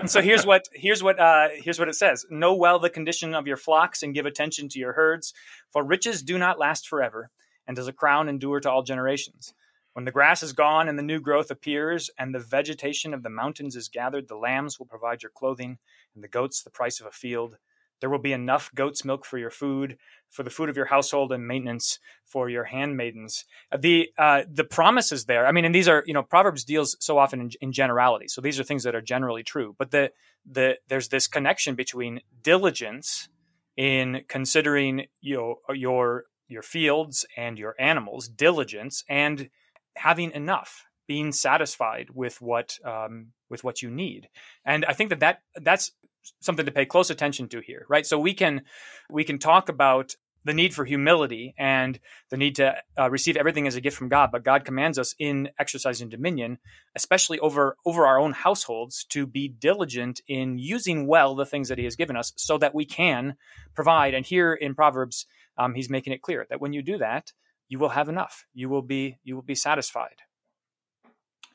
so 0.06 0.20
here's 0.20 0.44
what 0.44 0.68
here's 0.72 1.02
what 1.02 1.18
uh 1.18 1.48
here's 1.54 1.78
what 1.78 1.88
it 1.88 1.94
says. 1.94 2.26
Know 2.30 2.54
well 2.54 2.78
the 2.78 2.90
condition 2.90 3.34
of 3.34 3.46
your 3.46 3.56
flocks 3.56 4.02
and 4.02 4.14
give 4.14 4.26
attention 4.26 4.68
to 4.70 4.78
your 4.78 4.92
herds 4.92 5.32
for 5.70 5.84
riches 5.84 6.22
do 6.22 6.38
not 6.38 6.58
last 6.58 6.88
forever 6.88 7.30
and 7.66 7.76
does 7.76 7.88
a 7.88 7.92
crown 7.92 8.28
endure 8.28 8.60
to 8.60 8.70
all 8.70 8.82
generations. 8.82 9.54
When 9.92 10.04
the 10.04 10.12
grass 10.12 10.42
is 10.42 10.52
gone 10.52 10.88
and 10.88 10.98
the 10.98 11.02
new 11.02 11.20
growth 11.20 11.50
appears 11.50 12.10
and 12.18 12.34
the 12.34 12.38
vegetation 12.38 13.12
of 13.12 13.22
the 13.22 13.30
mountains 13.30 13.76
is 13.76 13.88
gathered 13.88 14.28
the 14.28 14.36
lambs 14.36 14.78
will 14.78 14.86
provide 14.86 15.22
your 15.22 15.32
clothing 15.34 15.78
and 16.14 16.22
the 16.22 16.28
goats 16.28 16.62
the 16.62 16.70
price 16.70 17.00
of 17.00 17.06
a 17.06 17.10
field 17.10 17.56
there 18.00 18.10
will 18.10 18.18
be 18.18 18.32
enough 18.32 18.70
goat's 18.74 19.04
milk 19.04 19.24
for 19.24 19.38
your 19.38 19.50
food, 19.50 19.96
for 20.30 20.42
the 20.42 20.50
food 20.50 20.68
of 20.68 20.76
your 20.76 20.86
household, 20.86 21.32
and 21.32 21.46
maintenance 21.46 21.98
for 22.24 22.48
your 22.48 22.64
handmaidens. 22.64 23.44
Uh, 23.70 23.76
the 23.76 24.10
uh, 24.18 24.42
the 24.50 24.64
promises 24.64 25.26
there. 25.26 25.46
I 25.46 25.52
mean, 25.52 25.64
and 25.64 25.74
these 25.74 25.88
are 25.88 26.02
you 26.06 26.14
know 26.14 26.22
Proverbs 26.22 26.64
deals 26.64 26.96
so 27.00 27.18
often 27.18 27.40
in, 27.40 27.50
in 27.60 27.72
generality. 27.72 28.28
So 28.28 28.40
these 28.40 28.58
are 28.58 28.64
things 28.64 28.84
that 28.84 28.94
are 28.94 29.02
generally 29.02 29.42
true. 29.42 29.74
But 29.78 29.90
the 29.90 30.12
the 30.50 30.78
there's 30.88 31.08
this 31.08 31.26
connection 31.26 31.74
between 31.74 32.20
diligence 32.42 33.28
in 33.76 34.22
considering 34.28 35.06
you 35.20 35.36
know, 35.36 35.74
your 35.74 36.24
your 36.48 36.62
fields 36.62 37.24
and 37.36 37.58
your 37.58 37.74
animals, 37.78 38.28
diligence, 38.28 39.04
and 39.08 39.48
having 39.96 40.32
enough 40.32 40.86
being 41.06 41.32
satisfied 41.32 42.08
with 42.14 42.40
what 42.40 42.78
um, 42.84 43.28
with 43.48 43.64
what 43.64 43.82
you 43.82 43.90
need. 43.90 44.28
And 44.64 44.84
I 44.84 44.92
think 44.92 45.10
that, 45.10 45.20
that 45.20 45.40
that's 45.56 45.92
something 46.40 46.66
to 46.66 46.72
pay 46.72 46.84
close 46.84 47.10
attention 47.10 47.48
to 47.48 47.60
here, 47.60 47.86
right? 47.88 48.06
So 48.06 48.18
we 48.18 48.34
can 48.34 48.62
we 49.10 49.24
can 49.24 49.38
talk 49.38 49.68
about 49.68 50.14
the 50.44 50.54
need 50.54 50.74
for 50.74 50.84
humility 50.84 51.54
and 51.58 51.98
the 52.30 52.36
need 52.36 52.56
to 52.56 52.74
uh, 52.98 53.10
receive 53.10 53.36
everything 53.36 53.66
as 53.66 53.76
a 53.76 53.80
gift 53.80 53.96
from 53.96 54.08
God, 54.08 54.30
but 54.32 54.42
God 54.42 54.64
commands 54.64 54.98
us 54.98 55.14
in 55.18 55.50
exercising 55.58 56.08
dominion, 56.08 56.58
especially 56.96 57.38
over 57.40 57.76
over 57.84 58.06
our 58.06 58.18
own 58.18 58.32
households, 58.32 59.04
to 59.10 59.26
be 59.26 59.48
diligent 59.48 60.20
in 60.26 60.58
using 60.58 61.06
well 61.06 61.34
the 61.34 61.46
things 61.46 61.68
that 61.68 61.78
He 61.78 61.84
has 61.84 61.96
given 61.96 62.16
us, 62.16 62.32
so 62.36 62.56
that 62.58 62.74
we 62.74 62.84
can 62.84 63.36
provide. 63.74 64.14
And 64.14 64.24
here 64.24 64.54
in 64.54 64.74
Proverbs, 64.74 65.26
um, 65.58 65.74
He's 65.74 65.90
making 65.90 66.12
it 66.12 66.22
clear 66.22 66.46
that 66.48 66.60
when 66.60 66.72
you 66.72 66.82
do 66.82 66.98
that, 66.98 67.32
you 67.68 67.78
will 67.78 67.90
have 67.90 68.08
enough. 68.08 68.46
You 68.54 68.68
will 68.68 68.82
be 68.82 69.18
you 69.22 69.34
will 69.34 69.42
be 69.42 69.54
satisfied. 69.54 70.22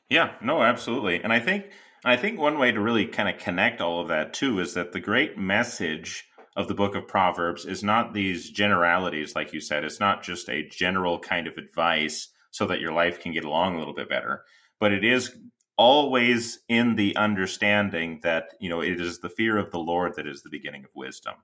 Yeah, 0.08 0.34
no, 0.40 0.62
absolutely, 0.62 1.20
and 1.22 1.32
I 1.32 1.40
think 1.40 1.66
I 2.04 2.16
think 2.16 2.38
one 2.38 2.58
way 2.58 2.72
to 2.72 2.80
really 2.80 3.06
kind 3.06 3.28
of 3.28 3.40
connect 3.40 3.80
all 3.80 4.00
of 4.00 4.08
that 4.08 4.32
too 4.32 4.60
is 4.60 4.74
that 4.74 4.92
the 4.92 5.00
great 5.00 5.36
message 5.36 6.24
of 6.56 6.68
the 6.68 6.74
book 6.74 6.94
of 6.94 7.08
Proverbs 7.08 7.64
is 7.64 7.82
not 7.82 8.14
these 8.14 8.50
generalities, 8.50 9.34
like 9.34 9.52
you 9.52 9.60
said. 9.60 9.84
It's 9.84 10.00
not 10.00 10.22
just 10.22 10.48
a 10.48 10.68
general 10.68 11.18
kind 11.18 11.46
of 11.46 11.58
advice 11.58 12.28
so 12.50 12.66
that 12.66 12.80
your 12.80 12.92
life 12.92 13.20
can 13.20 13.32
get 13.32 13.44
along 13.44 13.74
a 13.74 13.78
little 13.78 13.94
bit 13.94 14.08
better, 14.08 14.42
but 14.80 14.92
it 14.92 15.04
is 15.04 15.36
always 15.76 16.60
in 16.68 16.96
the 16.96 17.14
understanding 17.16 18.20
that, 18.22 18.54
you 18.60 18.70
know, 18.70 18.80
it 18.80 19.00
is 19.00 19.18
the 19.18 19.28
fear 19.28 19.58
of 19.58 19.70
the 19.70 19.78
Lord 19.78 20.14
that 20.16 20.26
is 20.26 20.42
the 20.42 20.50
beginning 20.50 20.84
of 20.84 20.90
wisdom. 20.94 21.34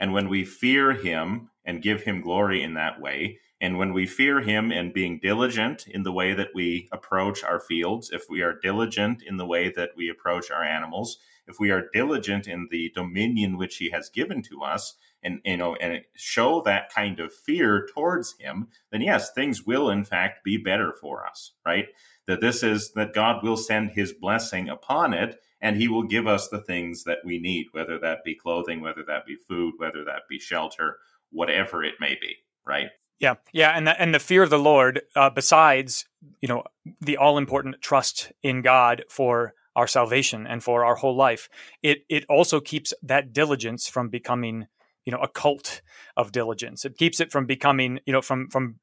And 0.00 0.12
when 0.12 0.28
we 0.28 0.44
fear 0.44 0.92
him 0.92 1.50
and 1.64 1.82
give 1.82 2.02
him 2.02 2.22
glory 2.22 2.62
in 2.62 2.74
that 2.74 3.00
way, 3.00 3.40
and 3.60 3.76
when 3.76 3.92
we 3.92 4.06
fear 4.06 4.40
him 4.40 4.70
and 4.70 4.94
being 4.94 5.18
diligent 5.20 5.86
in 5.88 6.04
the 6.04 6.12
way 6.12 6.32
that 6.32 6.50
we 6.54 6.88
approach 6.92 7.42
our 7.42 7.58
fields, 7.58 8.10
if 8.12 8.24
we 8.30 8.40
are 8.40 8.58
diligent 8.58 9.22
in 9.22 9.36
the 9.36 9.46
way 9.46 9.70
that 9.70 9.90
we 9.96 10.08
approach 10.08 10.50
our 10.50 10.62
animals, 10.62 11.18
if 11.48 11.58
we 11.58 11.70
are 11.70 11.88
diligent 11.92 12.46
in 12.46 12.68
the 12.70 12.92
dominion 12.94 13.56
which 13.56 13.76
he 13.76 13.90
has 13.90 14.10
given 14.10 14.42
to 14.42 14.62
us, 14.62 14.94
and 15.22 15.40
you 15.44 15.56
know, 15.56 15.74
and 15.76 16.02
show 16.14 16.60
that 16.62 16.92
kind 16.94 17.18
of 17.18 17.34
fear 17.34 17.88
towards 17.92 18.36
him, 18.38 18.68
then 18.92 19.00
yes, 19.00 19.32
things 19.32 19.66
will 19.66 19.90
in 19.90 20.04
fact 20.04 20.44
be 20.44 20.56
better 20.56 20.92
for 20.92 21.26
us, 21.26 21.52
right? 21.66 21.86
That 22.26 22.40
this 22.40 22.62
is 22.62 22.92
that 22.92 23.14
God 23.14 23.42
will 23.42 23.56
send 23.56 23.90
his 23.90 24.12
blessing 24.12 24.68
upon 24.68 25.12
it 25.14 25.40
and 25.60 25.76
he 25.76 25.88
will 25.88 26.04
give 26.04 26.28
us 26.28 26.48
the 26.48 26.60
things 26.60 27.02
that 27.04 27.18
we 27.24 27.40
need, 27.40 27.66
whether 27.72 27.98
that 27.98 28.22
be 28.24 28.36
clothing, 28.36 28.80
whether 28.80 29.02
that 29.08 29.26
be 29.26 29.34
food, 29.34 29.74
whether 29.78 30.04
that 30.04 30.22
be 30.28 30.38
shelter, 30.38 30.98
whatever 31.30 31.82
it 31.82 31.94
may 31.98 32.16
be, 32.20 32.36
right? 32.64 32.90
Yeah, 33.20 33.34
yeah, 33.52 33.70
and 33.70 33.86
the, 33.86 34.00
and 34.00 34.14
the 34.14 34.20
fear 34.20 34.42
of 34.44 34.50
the 34.50 34.58
Lord, 34.58 35.02
uh, 35.16 35.30
besides 35.30 36.06
you 36.40 36.48
know 36.48 36.62
the 37.00 37.16
all 37.16 37.36
important 37.36 37.80
trust 37.80 38.32
in 38.42 38.62
God 38.62 39.04
for 39.08 39.54
our 39.74 39.86
salvation 39.86 40.46
and 40.46 40.62
for 40.62 40.84
our 40.84 40.94
whole 40.94 41.16
life, 41.16 41.48
it 41.82 42.04
it 42.08 42.24
also 42.28 42.60
keeps 42.60 42.94
that 43.02 43.32
diligence 43.32 43.88
from 43.88 44.08
becoming 44.08 44.66
you 45.04 45.12
know 45.12 45.18
a 45.18 45.28
cult 45.28 45.82
of 46.16 46.32
diligence. 46.32 46.84
It 46.84 46.96
keeps 46.96 47.18
it 47.18 47.32
from 47.32 47.46
becoming 47.46 48.00
you 48.06 48.12
know 48.12 48.22
from 48.22 48.48
from 48.50 48.78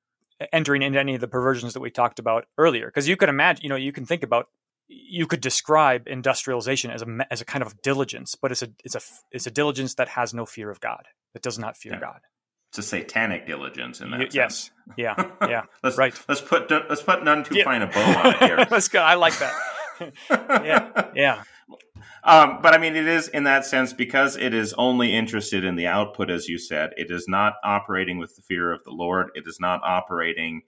entering 0.52 0.82
into 0.82 1.00
any 1.00 1.16
of 1.16 1.22
the 1.22 1.28
perversions 1.28 1.74
that 1.74 1.80
we 1.80 1.90
talked 1.90 2.20
about 2.20 2.46
earlier. 2.58 2.88
Because 2.88 3.08
you 3.08 3.16
could 3.16 3.30
imagine, 3.30 3.64
you 3.64 3.70
know, 3.70 3.76
you 3.76 3.92
can 3.92 4.06
think 4.06 4.24
about 4.24 4.50
you 4.88 5.26
could 5.26 5.42
describe 5.42 6.08
industrialization 6.08 6.92
as 6.92 7.02
a 7.02 7.28
as 7.32 7.42
a 7.42 7.46
kind 7.46 7.64
of 7.64 7.82
diligence, 7.82 8.36
but 8.36 8.52
it's 8.52 8.62
a 8.62 8.70
it's 8.84 8.96
a 8.96 9.02
it's 9.32 9.48
a 9.48 9.52
diligence 9.52 9.96
that 9.96 10.10
has 10.10 10.34
no 10.34 10.46
fear 10.46 10.70
of 10.70 10.80
God. 10.80 11.08
That 11.34 11.42
does 11.42 11.58
not 11.58 11.78
fear 11.78 11.94
yeah. 11.94 12.00
God. 12.00 12.20
It's 12.78 12.86
a 12.86 12.90
satanic 12.90 13.48
diligence 13.48 14.02
in 14.02 14.12
that. 14.12 14.20
Y- 14.20 14.28
yes. 14.34 14.70
Yeah. 14.98 15.16
Yeah. 15.48 15.64
let's, 15.82 15.98
right. 15.98 16.14
Let's 16.28 16.42
put 16.42 16.70
let's 16.70 17.02
put 17.02 17.24
none 17.24 17.46
too 17.46 17.58
yeah. 17.58 17.64
fine 17.64 17.82
a 17.82 17.88
bow 17.88 18.02
on 18.02 18.34
it 18.34 18.38
here. 18.40 18.68
let's 18.72 18.90
go. 18.90 19.00
I 19.00 19.14
like 19.14 19.38
that. 19.40 19.54
yeah. 20.30 21.12
Yeah. 21.16 21.44
Um, 22.26 22.60
but 22.62 22.74
I 22.74 22.78
mean, 22.78 22.98
it 22.98 23.08
is 23.08 23.30
in 23.30 23.46
that 23.46 23.66
sense 23.66 23.94
because 23.94 24.36
it 24.36 24.54
is 24.54 24.74
only 24.78 25.16
interested 25.16 25.64
in 25.64 25.78
the 25.78 25.88
output, 25.88 26.30
as 26.30 26.50
you 26.50 26.58
said. 26.58 26.92
It 26.98 27.12
is 27.12 27.28
not 27.30 27.54
operating 27.64 28.18
with 28.18 28.36
the 28.36 28.42
fear 28.42 28.74
of 28.74 28.84
the 28.84 28.92
Lord. 28.92 29.30
It 29.36 29.48
is 29.48 29.60
not 29.62 29.80
operating 29.84 30.64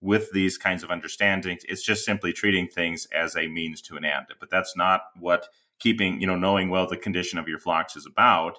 with 0.00 0.32
these 0.32 0.56
kinds 0.56 0.82
of 0.82 0.90
understandings. 0.90 1.62
It's 1.68 1.82
just 1.82 2.06
simply 2.06 2.32
treating 2.32 2.68
things 2.68 3.06
as 3.14 3.36
a 3.36 3.48
means 3.48 3.82
to 3.82 3.96
an 3.96 4.04
end. 4.06 4.26
But 4.38 4.48
that's 4.48 4.74
not 4.76 5.02
what 5.18 5.48
keeping, 5.78 6.22
you 6.22 6.26
know, 6.26 6.36
knowing 6.36 6.70
well 6.70 6.86
the 6.86 6.96
condition 6.96 7.38
of 7.38 7.48
your 7.48 7.58
flocks 7.58 7.96
is 7.96 8.06
about. 8.06 8.58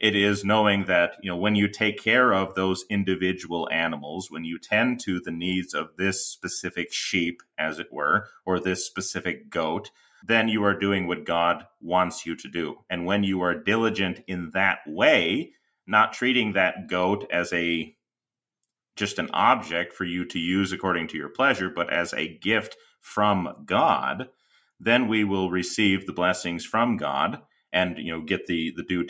It 0.00 0.14
is 0.14 0.44
knowing 0.44 0.84
that, 0.84 1.16
you 1.22 1.30
know, 1.30 1.36
when 1.36 1.56
you 1.56 1.66
take 1.66 2.02
care 2.02 2.32
of 2.32 2.54
those 2.54 2.84
individual 2.88 3.68
animals, 3.72 4.30
when 4.30 4.44
you 4.44 4.58
tend 4.58 5.00
to 5.00 5.20
the 5.20 5.32
needs 5.32 5.74
of 5.74 5.96
this 5.96 6.24
specific 6.24 6.92
sheep, 6.92 7.42
as 7.58 7.80
it 7.80 7.92
were, 7.92 8.28
or 8.46 8.60
this 8.60 8.86
specific 8.86 9.50
goat, 9.50 9.90
then 10.24 10.48
you 10.48 10.62
are 10.62 10.78
doing 10.78 11.06
what 11.06 11.24
God 11.24 11.64
wants 11.80 12.24
you 12.24 12.36
to 12.36 12.48
do. 12.48 12.78
And 12.88 13.06
when 13.06 13.24
you 13.24 13.40
are 13.42 13.54
diligent 13.54 14.20
in 14.28 14.50
that 14.54 14.78
way, 14.86 15.52
not 15.86 16.12
treating 16.12 16.52
that 16.52 16.88
goat 16.88 17.26
as 17.32 17.52
a 17.52 17.94
just 18.94 19.18
an 19.18 19.30
object 19.32 19.92
for 19.92 20.04
you 20.04 20.24
to 20.24 20.38
use 20.40 20.72
according 20.72 21.06
to 21.08 21.16
your 21.16 21.28
pleasure, 21.28 21.70
but 21.70 21.92
as 21.92 22.12
a 22.12 22.36
gift 22.38 22.76
from 23.00 23.62
God, 23.64 24.28
then 24.80 25.06
we 25.06 25.22
will 25.22 25.50
receive 25.50 26.04
the 26.06 26.12
blessings 26.12 26.64
from 26.64 26.96
God 26.96 27.40
and 27.72 27.98
you 27.98 28.12
know 28.12 28.20
get 28.20 28.46
the 28.46 28.72
the 28.76 28.82
due 28.82 29.04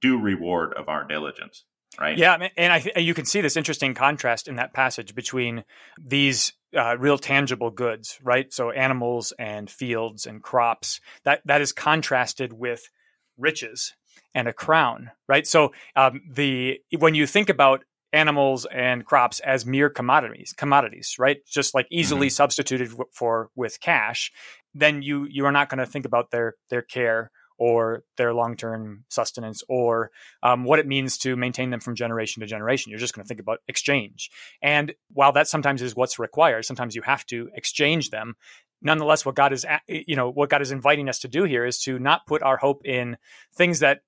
due 0.00 0.20
reward 0.20 0.74
of 0.74 0.88
our 0.88 1.06
diligence. 1.06 1.64
Right. 2.00 2.18
Yeah, 2.18 2.48
and 2.56 2.72
I 2.72 2.80
th- 2.80 2.96
you 2.98 3.14
can 3.14 3.24
see 3.24 3.40
this 3.40 3.56
interesting 3.56 3.94
contrast 3.94 4.48
in 4.48 4.56
that 4.56 4.72
passage 4.72 5.14
between 5.14 5.64
these 5.96 6.52
uh, 6.76 6.96
real 6.98 7.18
tangible 7.18 7.70
goods, 7.70 8.18
right? 8.20 8.52
So 8.52 8.72
animals 8.72 9.32
and 9.38 9.70
fields 9.70 10.26
and 10.26 10.42
crops. 10.42 11.00
That 11.24 11.42
that 11.44 11.60
is 11.60 11.72
contrasted 11.72 12.52
with 12.52 12.90
riches 13.38 13.94
and 14.34 14.48
a 14.48 14.52
crown, 14.52 15.12
right? 15.28 15.46
So 15.46 15.72
um, 15.94 16.22
the 16.28 16.80
when 16.98 17.14
you 17.14 17.26
think 17.26 17.48
about 17.48 17.84
animals 18.12 18.64
and 18.72 19.04
crops 19.04 19.40
as 19.40 19.66
mere 19.66 19.90
commodities 19.90 20.54
commodities 20.56 21.16
right 21.18 21.38
just 21.46 21.74
like 21.74 21.88
easily 21.90 22.28
mm-hmm. 22.28 22.32
substituted 22.32 22.88
for 23.12 23.50
with 23.56 23.80
cash 23.80 24.30
then 24.72 25.02
you 25.02 25.26
you 25.28 25.44
are 25.44 25.50
not 25.50 25.68
going 25.68 25.78
to 25.78 25.86
think 25.86 26.04
about 26.04 26.30
their 26.30 26.54
their 26.70 26.80
care 26.80 27.32
or 27.58 28.02
their 28.16 28.34
long-term 28.34 29.04
sustenance 29.08 29.62
or 29.68 30.10
um, 30.42 30.64
what 30.64 30.78
it 30.78 30.86
means 30.86 31.18
to 31.18 31.36
maintain 31.36 31.70
them 31.70 31.80
from 31.80 31.94
generation 31.94 32.40
to 32.40 32.46
generation. 32.46 32.90
You're 32.90 32.98
just 32.98 33.14
going 33.14 33.24
to 33.24 33.28
think 33.28 33.40
about 33.40 33.60
exchange. 33.68 34.30
And 34.62 34.94
while 35.12 35.32
that 35.32 35.48
sometimes 35.48 35.82
is 35.82 35.96
what's 35.96 36.18
required 36.18 36.64
sometimes 36.64 36.94
you 36.94 37.02
have 37.02 37.24
to 37.26 37.50
exchange 37.54 38.10
them 38.10 38.36
nonetheless 38.82 39.24
what 39.24 39.34
god 39.34 39.52
is 39.52 39.66
you 39.88 40.16
know 40.16 40.30
what 40.30 40.50
god 40.50 40.62
is 40.62 40.72
inviting 40.72 41.08
us 41.08 41.20
to 41.20 41.28
do 41.28 41.44
here 41.44 41.64
is 41.64 41.78
to 41.80 41.98
not 41.98 42.26
put 42.26 42.42
our 42.42 42.56
hope 42.56 42.84
in 42.84 43.16
things 43.54 43.80
that 43.80 44.00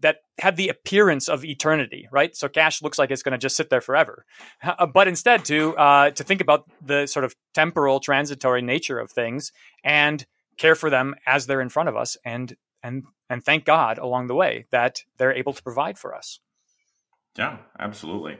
that 0.00 0.16
have 0.40 0.56
the 0.56 0.68
appearance 0.68 1.28
of 1.28 1.44
eternity, 1.44 2.08
right? 2.10 2.34
So 2.34 2.48
cash 2.48 2.82
looks 2.82 2.98
like 2.98 3.12
it's 3.12 3.22
going 3.22 3.30
to 3.32 3.38
just 3.38 3.56
sit 3.56 3.70
there 3.70 3.80
forever, 3.80 4.24
uh, 4.60 4.86
but 4.86 5.06
instead 5.06 5.44
to 5.44 5.76
uh, 5.76 6.10
to 6.10 6.24
think 6.24 6.40
about 6.40 6.68
the 6.84 7.06
sort 7.06 7.24
of 7.24 7.36
temporal, 7.54 8.00
transitory 8.00 8.60
nature 8.60 8.98
of 8.98 9.12
things 9.12 9.52
and 9.84 10.26
care 10.56 10.74
for 10.74 10.90
them 10.90 11.14
as 11.26 11.46
they're 11.46 11.60
in 11.60 11.68
front 11.68 11.88
of 11.88 11.96
us, 11.96 12.16
and 12.24 12.56
and 12.84 13.04
and 13.28 13.42
thank 13.42 13.64
God 13.64 13.98
along 13.98 14.28
the 14.28 14.34
way 14.34 14.66
that 14.70 15.00
they're 15.16 15.32
able 15.32 15.54
to 15.54 15.62
provide 15.62 15.98
for 15.98 16.14
us. 16.14 16.38
Yeah, 17.36 17.56
absolutely. 17.80 18.38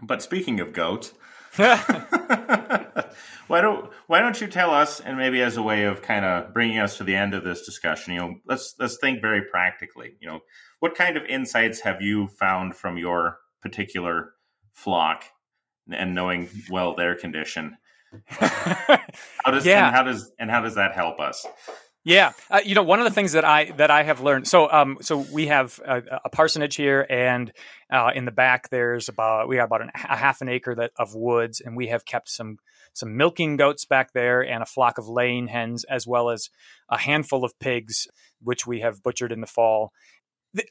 But 0.00 0.22
speaking 0.22 0.60
of 0.60 0.72
goats, 0.72 1.14
why 1.56 3.60
don't 3.60 3.90
why 4.06 4.20
don't 4.20 4.40
you 4.40 4.46
tell 4.46 4.70
us, 4.70 5.00
and 5.00 5.16
maybe 5.16 5.42
as 5.42 5.56
a 5.56 5.62
way 5.62 5.84
of 5.84 6.02
kind 6.02 6.24
of 6.24 6.52
bringing 6.52 6.78
us 6.78 6.98
to 6.98 7.04
the 7.04 7.16
end 7.16 7.34
of 7.34 7.42
this 7.42 7.62
discussion, 7.62 8.14
you 8.14 8.20
know, 8.20 8.34
let's 8.46 8.74
let's 8.78 8.98
think 8.98 9.20
very 9.20 9.42
practically. 9.42 10.16
You 10.20 10.28
know, 10.28 10.40
what 10.80 10.94
kind 10.94 11.16
of 11.16 11.24
insights 11.24 11.80
have 11.80 12.02
you 12.02 12.28
found 12.28 12.76
from 12.76 12.98
your 12.98 13.38
particular 13.62 14.34
flock, 14.72 15.24
and 15.90 16.14
knowing 16.14 16.48
well 16.70 16.94
their 16.94 17.14
condition? 17.14 17.78
how 18.26 19.50
does 19.50 19.64
yeah. 19.64 19.86
and 19.86 19.96
how 19.96 20.02
does 20.02 20.30
and 20.38 20.50
how 20.50 20.60
does 20.60 20.74
that 20.74 20.92
help 20.92 21.18
us? 21.18 21.46
Yeah, 22.04 22.32
uh, 22.50 22.60
you 22.64 22.74
know, 22.74 22.82
one 22.82 22.98
of 22.98 23.04
the 23.04 23.12
things 23.12 23.32
that 23.32 23.44
I 23.44 23.70
that 23.76 23.90
I 23.90 24.02
have 24.02 24.20
learned. 24.20 24.48
So, 24.48 24.70
um, 24.70 24.98
so 25.02 25.18
we 25.32 25.46
have 25.46 25.78
a, 25.86 26.02
a 26.24 26.30
parsonage 26.30 26.74
here, 26.74 27.06
and 27.08 27.52
uh, 27.92 28.10
in 28.12 28.24
the 28.24 28.32
back 28.32 28.70
there's 28.70 29.08
about 29.08 29.46
we 29.46 29.56
have 29.58 29.66
about 29.66 29.82
an, 29.82 29.90
a 29.94 30.16
half 30.16 30.40
an 30.40 30.48
acre 30.48 30.74
that, 30.74 30.90
of 30.98 31.14
woods, 31.14 31.60
and 31.60 31.76
we 31.76 31.88
have 31.88 32.04
kept 32.04 32.28
some 32.28 32.56
some 32.92 33.16
milking 33.16 33.56
goats 33.56 33.84
back 33.84 34.12
there, 34.14 34.44
and 34.44 34.64
a 34.64 34.66
flock 34.66 34.98
of 34.98 35.08
laying 35.08 35.46
hens, 35.46 35.84
as 35.84 36.04
well 36.04 36.30
as 36.30 36.50
a 36.88 36.98
handful 36.98 37.44
of 37.44 37.56
pigs, 37.60 38.08
which 38.42 38.66
we 38.66 38.80
have 38.80 39.00
butchered 39.02 39.30
in 39.30 39.40
the 39.40 39.46
fall. 39.46 39.92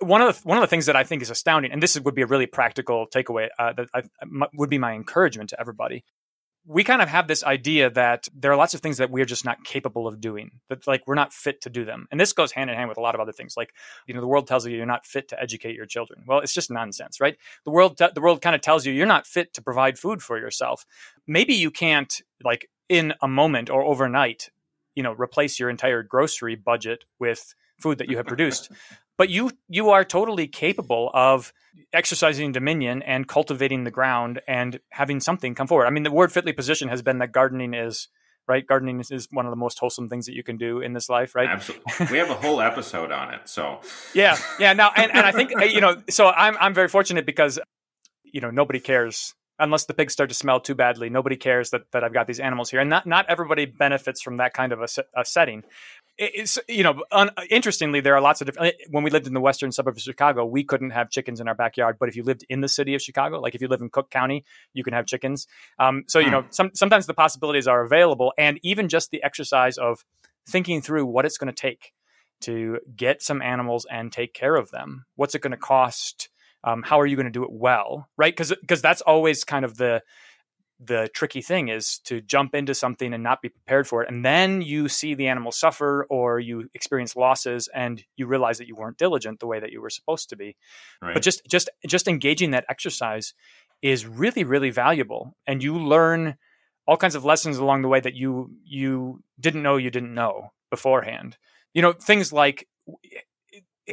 One 0.02 0.22
of 0.22 0.36
the 0.36 0.48
one 0.48 0.58
of 0.58 0.62
the 0.62 0.68
things 0.68 0.88
that 0.88 0.98
I 0.98 1.06
think 1.06 1.22
is 1.22 1.30
astounding, 1.30 1.72
and 1.72 1.82
this 1.82 1.98
would 1.98 2.14
be 2.14 2.24
a 2.24 2.28
really 2.28 2.46
practical 2.46 3.08
takeaway 3.08 3.48
uh, 3.58 3.72
that 3.72 3.88
I, 3.94 4.02
would 4.54 4.70
be 4.70 4.78
my 4.78 4.92
encouragement 4.92 5.52
to 5.52 5.60
everybody, 5.62 6.04
we 6.66 6.84
kind 6.84 7.02
of 7.02 7.10
have 7.10 7.28
this 7.28 7.44
idea 7.44 7.90
that 7.90 8.28
there 8.36 8.52
are 8.52 8.56
lots 8.56 8.74
of 8.74 8.82
things 8.82 8.98
that 8.98 9.10
we're 9.10 9.26
just 9.26 9.46
not 9.46 9.64
capable 9.64 10.08
of 10.08 10.22
doing 10.22 10.52
that 10.70 10.86
like 10.86 11.08
we're 11.08 11.16
not 11.16 11.34
fit 11.34 11.62
to 11.62 11.70
do 11.70 11.86
them. 11.86 12.08
And 12.12 12.20
this 12.20 12.34
goes 12.34 12.52
hand 12.52 12.70
in 12.70 12.76
hand 12.76 12.88
with 12.88 12.98
a 12.98 13.02
lot 13.02 13.16
of 13.16 13.22
other 13.22 13.32
things 13.32 13.56
like 13.58 13.74
you 14.06 14.14
know 14.14 14.22
the 14.22 14.28
world 14.28 14.48
tells 14.48 14.66
you 14.66 14.76
you're 14.76 14.86
not 14.86 15.06
fit 15.06 15.28
to 15.30 15.42
educate 15.42 15.76
your 15.76 15.86
children. 15.86 16.24
Well 16.28 16.40
it's 16.40 16.54
just 16.54 16.70
nonsense 16.70 17.20
right? 17.20 17.38
The 17.66 17.72
world 17.72 17.98
the 17.98 18.22
world 18.22 18.42
kind 18.42 18.56
of 18.56 18.62
tells 18.62 18.86
you 18.86 18.94
you're 18.94 19.06
not 19.06 19.26
fit 19.26 19.54
to 19.56 19.62
provide 19.62 19.98
food 19.98 20.22
for 20.22 20.38
yourself. 20.38 20.86
Maybe 21.26 21.54
you 21.54 21.72
can't 21.72 22.22
like 22.44 22.70
in 22.90 23.14
a 23.22 23.28
moment 23.28 23.70
or 23.70 23.84
overnight 23.84 24.50
you 24.96 25.02
know 25.02 25.14
replace 25.14 25.60
your 25.60 25.70
entire 25.70 26.04
grocery 26.04 26.56
budget 26.56 27.06
with 27.20 27.56
food 27.80 27.98
that 27.98 28.10
you 28.10 28.18
have 28.18 28.28
produced 28.28 28.72
but 29.18 29.30
you 29.30 29.52
you 29.68 29.90
are 29.90 30.04
totally 30.04 30.48
capable 30.48 31.10
of 31.14 31.54
exercising 31.94 32.52
dominion 32.52 33.02
and 33.02 33.28
cultivating 33.28 33.84
the 33.84 33.92
ground 33.92 34.42
and 34.48 34.80
having 34.90 35.20
something 35.20 35.56
come 35.56 35.68
forward. 35.68 35.86
I 35.86 35.90
mean, 35.90 36.04
the 36.04 36.12
word 36.12 36.32
fitly 36.32 36.54
position 36.54 36.90
has 36.90 37.02
been 37.02 37.20
that 37.20 37.32
gardening 37.32 37.74
is 37.74 38.08
right. 38.48 38.66
Gardening 38.66 39.00
is, 39.00 39.12
is 39.12 39.28
one 39.32 39.46
of 39.46 39.52
the 39.52 39.58
most 39.58 39.80
wholesome 39.80 40.10
things 40.10 40.26
that 40.26 40.34
you 40.34 40.44
can 40.44 40.58
do 40.58 40.80
in 40.80 40.94
this 40.94 41.10
life, 41.10 41.36
right? 41.36 41.50
Absolutely. 41.50 42.08
We 42.12 42.18
have 42.18 42.30
a 42.30 42.36
whole 42.36 42.62
episode 42.62 43.12
on 43.12 43.34
it. 43.34 43.48
So 43.48 43.82
yeah, 44.14 44.38
yeah. 44.60 44.74
Now, 44.74 44.92
and, 44.96 45.12
and 45.12 45.26
I 45.26 45.32
think 45.32 45.52
you 45.72 45.82
know, 45.82 46.02
so 46.10 46.28
I'm 46.28 46.58
I'm 46.60 46.74
very 46.74 46.88
fortunate 46.88 47.26
because 47.26 47.60
you 48.24 48.42
know 48.42 48.52
nobody 48.52 48.80
cares 48.80 49.34
unless 49.60 49.86
the 49.86 49.94
pigs 49.94 50.12
start 50.12 50.30
to 50.30 50.36
smell 50.36 50.60
too 50.60 50.76
badly. 50.76 51.10
Nobody 51.10 51.36
cares 51.36 51.70
that, 51.70 51.84
that 51.92 52.04
I've 52.04 52.14
got 52.14 52.28
these 52.28 52.40
animals 52.40 52.72
here, 52.72 52.80
and 52.80 52.90
not 52.90 53.06
not 53.06 53.28
everybody 53.30 53.66
benefits 53.66 54.22
from 54.22 54.38
that 54.38 54.54
kind 54.54 54.72
of 54.72 54.82
a, 54.82 54.88
a 55.16 55.24
setting 55.24 55.64
it's 56.22 56.60
you 56.70 56.84
know 56.84 57.04
un, 57.12 57.30
interestingly 57.50 58.00
there 58.00 58.16
are 58.16 58.22
lots 58.22 58.42
of 58.42 58.48
different 58.48 58.76
when 58.90 59.04
we 59.04 59.10
lived 59.10 59.28
in 59.28 59.34
the 59.34 59.42
western 59.42 59.72
suburbs 59.72 60.00
of 60.00 60.04
chicago 60.04 60.46
we 60.46 60.64
couldn't 60.64 60.92
have 60.92 61.10
chickens 61.10 61.40
in 61.40 61.48
our 61.48 61.56
backyard 61.56 61.98
but 62.00 62.08
if 62.08 62.16
you 62.16 62.24
lived 62.24 62.46
in 62.50 62.62
the 62.62 62.68
city 62.68 62.96
of 62.96 63.02
chicago 63.02 63.40
like 63.40 63.56
if 63.56 63.62
you 63.62 63.68
live 63.68 63.82
in 63.82 63.90
cook 63.90 64.10
county 64.10 64.46
you 64.74 64.84
can 64.84 64.94
have 64.94 65.06
chickens. 65.06 65.48
Um, 65.80 66.04
so 66.08 66.20
you 66.20 66.26
hmm. 66.26 66.32
know 66.32 66.46
some, 66.50 66.72
sometimes 66.74 67.06
the 67.06 67.14
possibilities 67.14 67.68
are 67.68 67.84
available 67.84 68.34
and 68.38 68.60
even 68.64 68.90
just 68.90 69.12
the 69.12 69.24
exercise 69.24 69.78
of 69.78 70.04
thinking 70.48 70.82
through 70.82 71.06
what 71.06 71.26
it's 71.26 71.38
going 71.38 71.54
to 71.54 71.60
take 71.60 71.94
to 72.42 72.80
get 72.96 73.22
some 73.22 73.42
animals 73.42 73.86
and 73.92 74.12
take 74.12 74.34
care 74.34 74.56
of 74.56 74.72
them. 74.72 75.06
What's 75.16 75.36
it 75.36 75.42
going 75.42 75.52
to 75.52 75.58
cost? 75.58 76.30
Um, 76.64 76.84
how 76.84 77.00
are 77.00 77.06
you 77.06 77.16
going 77.16 77.28
to 77.28 77.32
do 77.32 77.44
it 77.44 77.52
well? 77.52 78.08
Right? 78.18 78.34
Because 78.34 78.54
because 78.62 78.82
that's 78.82 79.02
always 79.02 79.44
kind 79.44 79.66
of 79.66 79.78
the 79.78 80.02
the 80.84 81.10
tricky 81.14 81.42
thing 81.42 81.68
is 81.68 82.00
to 82.00 82.22
jump 82.22 82.56
into 82.56 82.74
something 82.74 83.14
and 83.14 83.22
not 83.22 83.42
be 83.42 83.50
prepared 83.50 83.88
for 83.88 84.02
it. 84.02 84.10
And 84.10 84.26
then 84.26 84.62
you 84.62 84.90
see 84.90 85.14
the 85.14 85.28
animal 85.28 85.52
suffer 85.52 86.08
or 86.10 86.40
you 86.40 86.70
experience 86.74 87.16
losses 87.16 87.70
and 87.74 88.04
you 88.16 88.26
realize 88.26 88.58
that 88.58 88.68
you 88.68 88.76
weren't 88.76 88.98
diligent 88.98 89.40
the 89.40 89.48
way 89.48 89.60
that 89.60 89.72
you 89.72 89.80
were 89.80 89.92
supposed 89.92 90.30
to 90.30 90.36
be. 90.36 90.56
Right. 91.02 91.14
but 91.14 91.22
just 91.22 91.46
just 91.48 91.70
just 91.86 92.08
engaging 92.08 92.52
that 92.52 92.66
exercise 92.68 93.34
is 93.82 94.08
really 94.08 94.44
really 94.44 94.72
valuable. 94.72 95.36
And 95.46 95.62
you 95.62 95.78
learn 95.78 96.38
all 96.88 96.98
kinds 96.98 97.16
of 97.16 97.24
lessons 97.24 97.58
along 97.58 97.84
the 97.84 97.88
way 97.88 98.00
that 98.00 98.16
you 98.16 98.52
you 98.64 99.24
didn't 99.40 99.62
know 99.62 99.78
you 99.78 99.92
didn't 99.92 100.16
know 100.16 100.52
beforehand. 100.72 101.38
You 101.76 101.84
know 101.84 101.94
things 101.94 102.34
like 102.34 102.68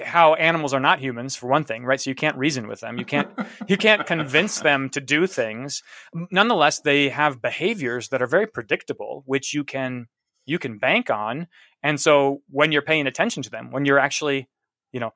how 0.05 0.35
animals 0.35 0.75
are 0.75 0.81
not 0.81 1.01
humans 1.01 1.35
for 1.35 1.49
one 1.49 1.65
thing 1.65 1.85
right? 1.85 2.01
So 2.01 2.11
you 2.11 2.15
can't 2.15 2.37
reason 2.37 2.69
with 2.69 2.81
them. 2.81 2.99
You 2.99 3.05
can't 3.05 3.29
you 3.67 3.77
can't 3.77 4.07
convince 4.07 4.61
them 4.69 4.91
to 4.91 5.01
do 5.01 5.27
things. 5.27 5.83
Nonetheless 6.31 6.81
they 6.81 7.09
have 7.09 7.43
behaviors 7.43 8.09
that 8.09 8.23
are 8.23 8.27
very 8.27 8.47
predictable 8.47 9.23
which 9.27 9.55
you 9.55 9.65
can 9.65 10.07
you 10.47 10.59
can 10.59 10.79
bank 10.79 11.11
on. 11.11 11.47
And 11.83 12.01
so 12.01 12.43
when 12.49 12.73
you're 12.73 12.83
paying 12.83 13.07
attention 13.07 13.43
to 13.45 13.51
them 13.51 13.71
when 13.71 13.85
you're 13.85 13.99
actually 13.99 14.49
you 14.93 15.01
know 15.01 15.13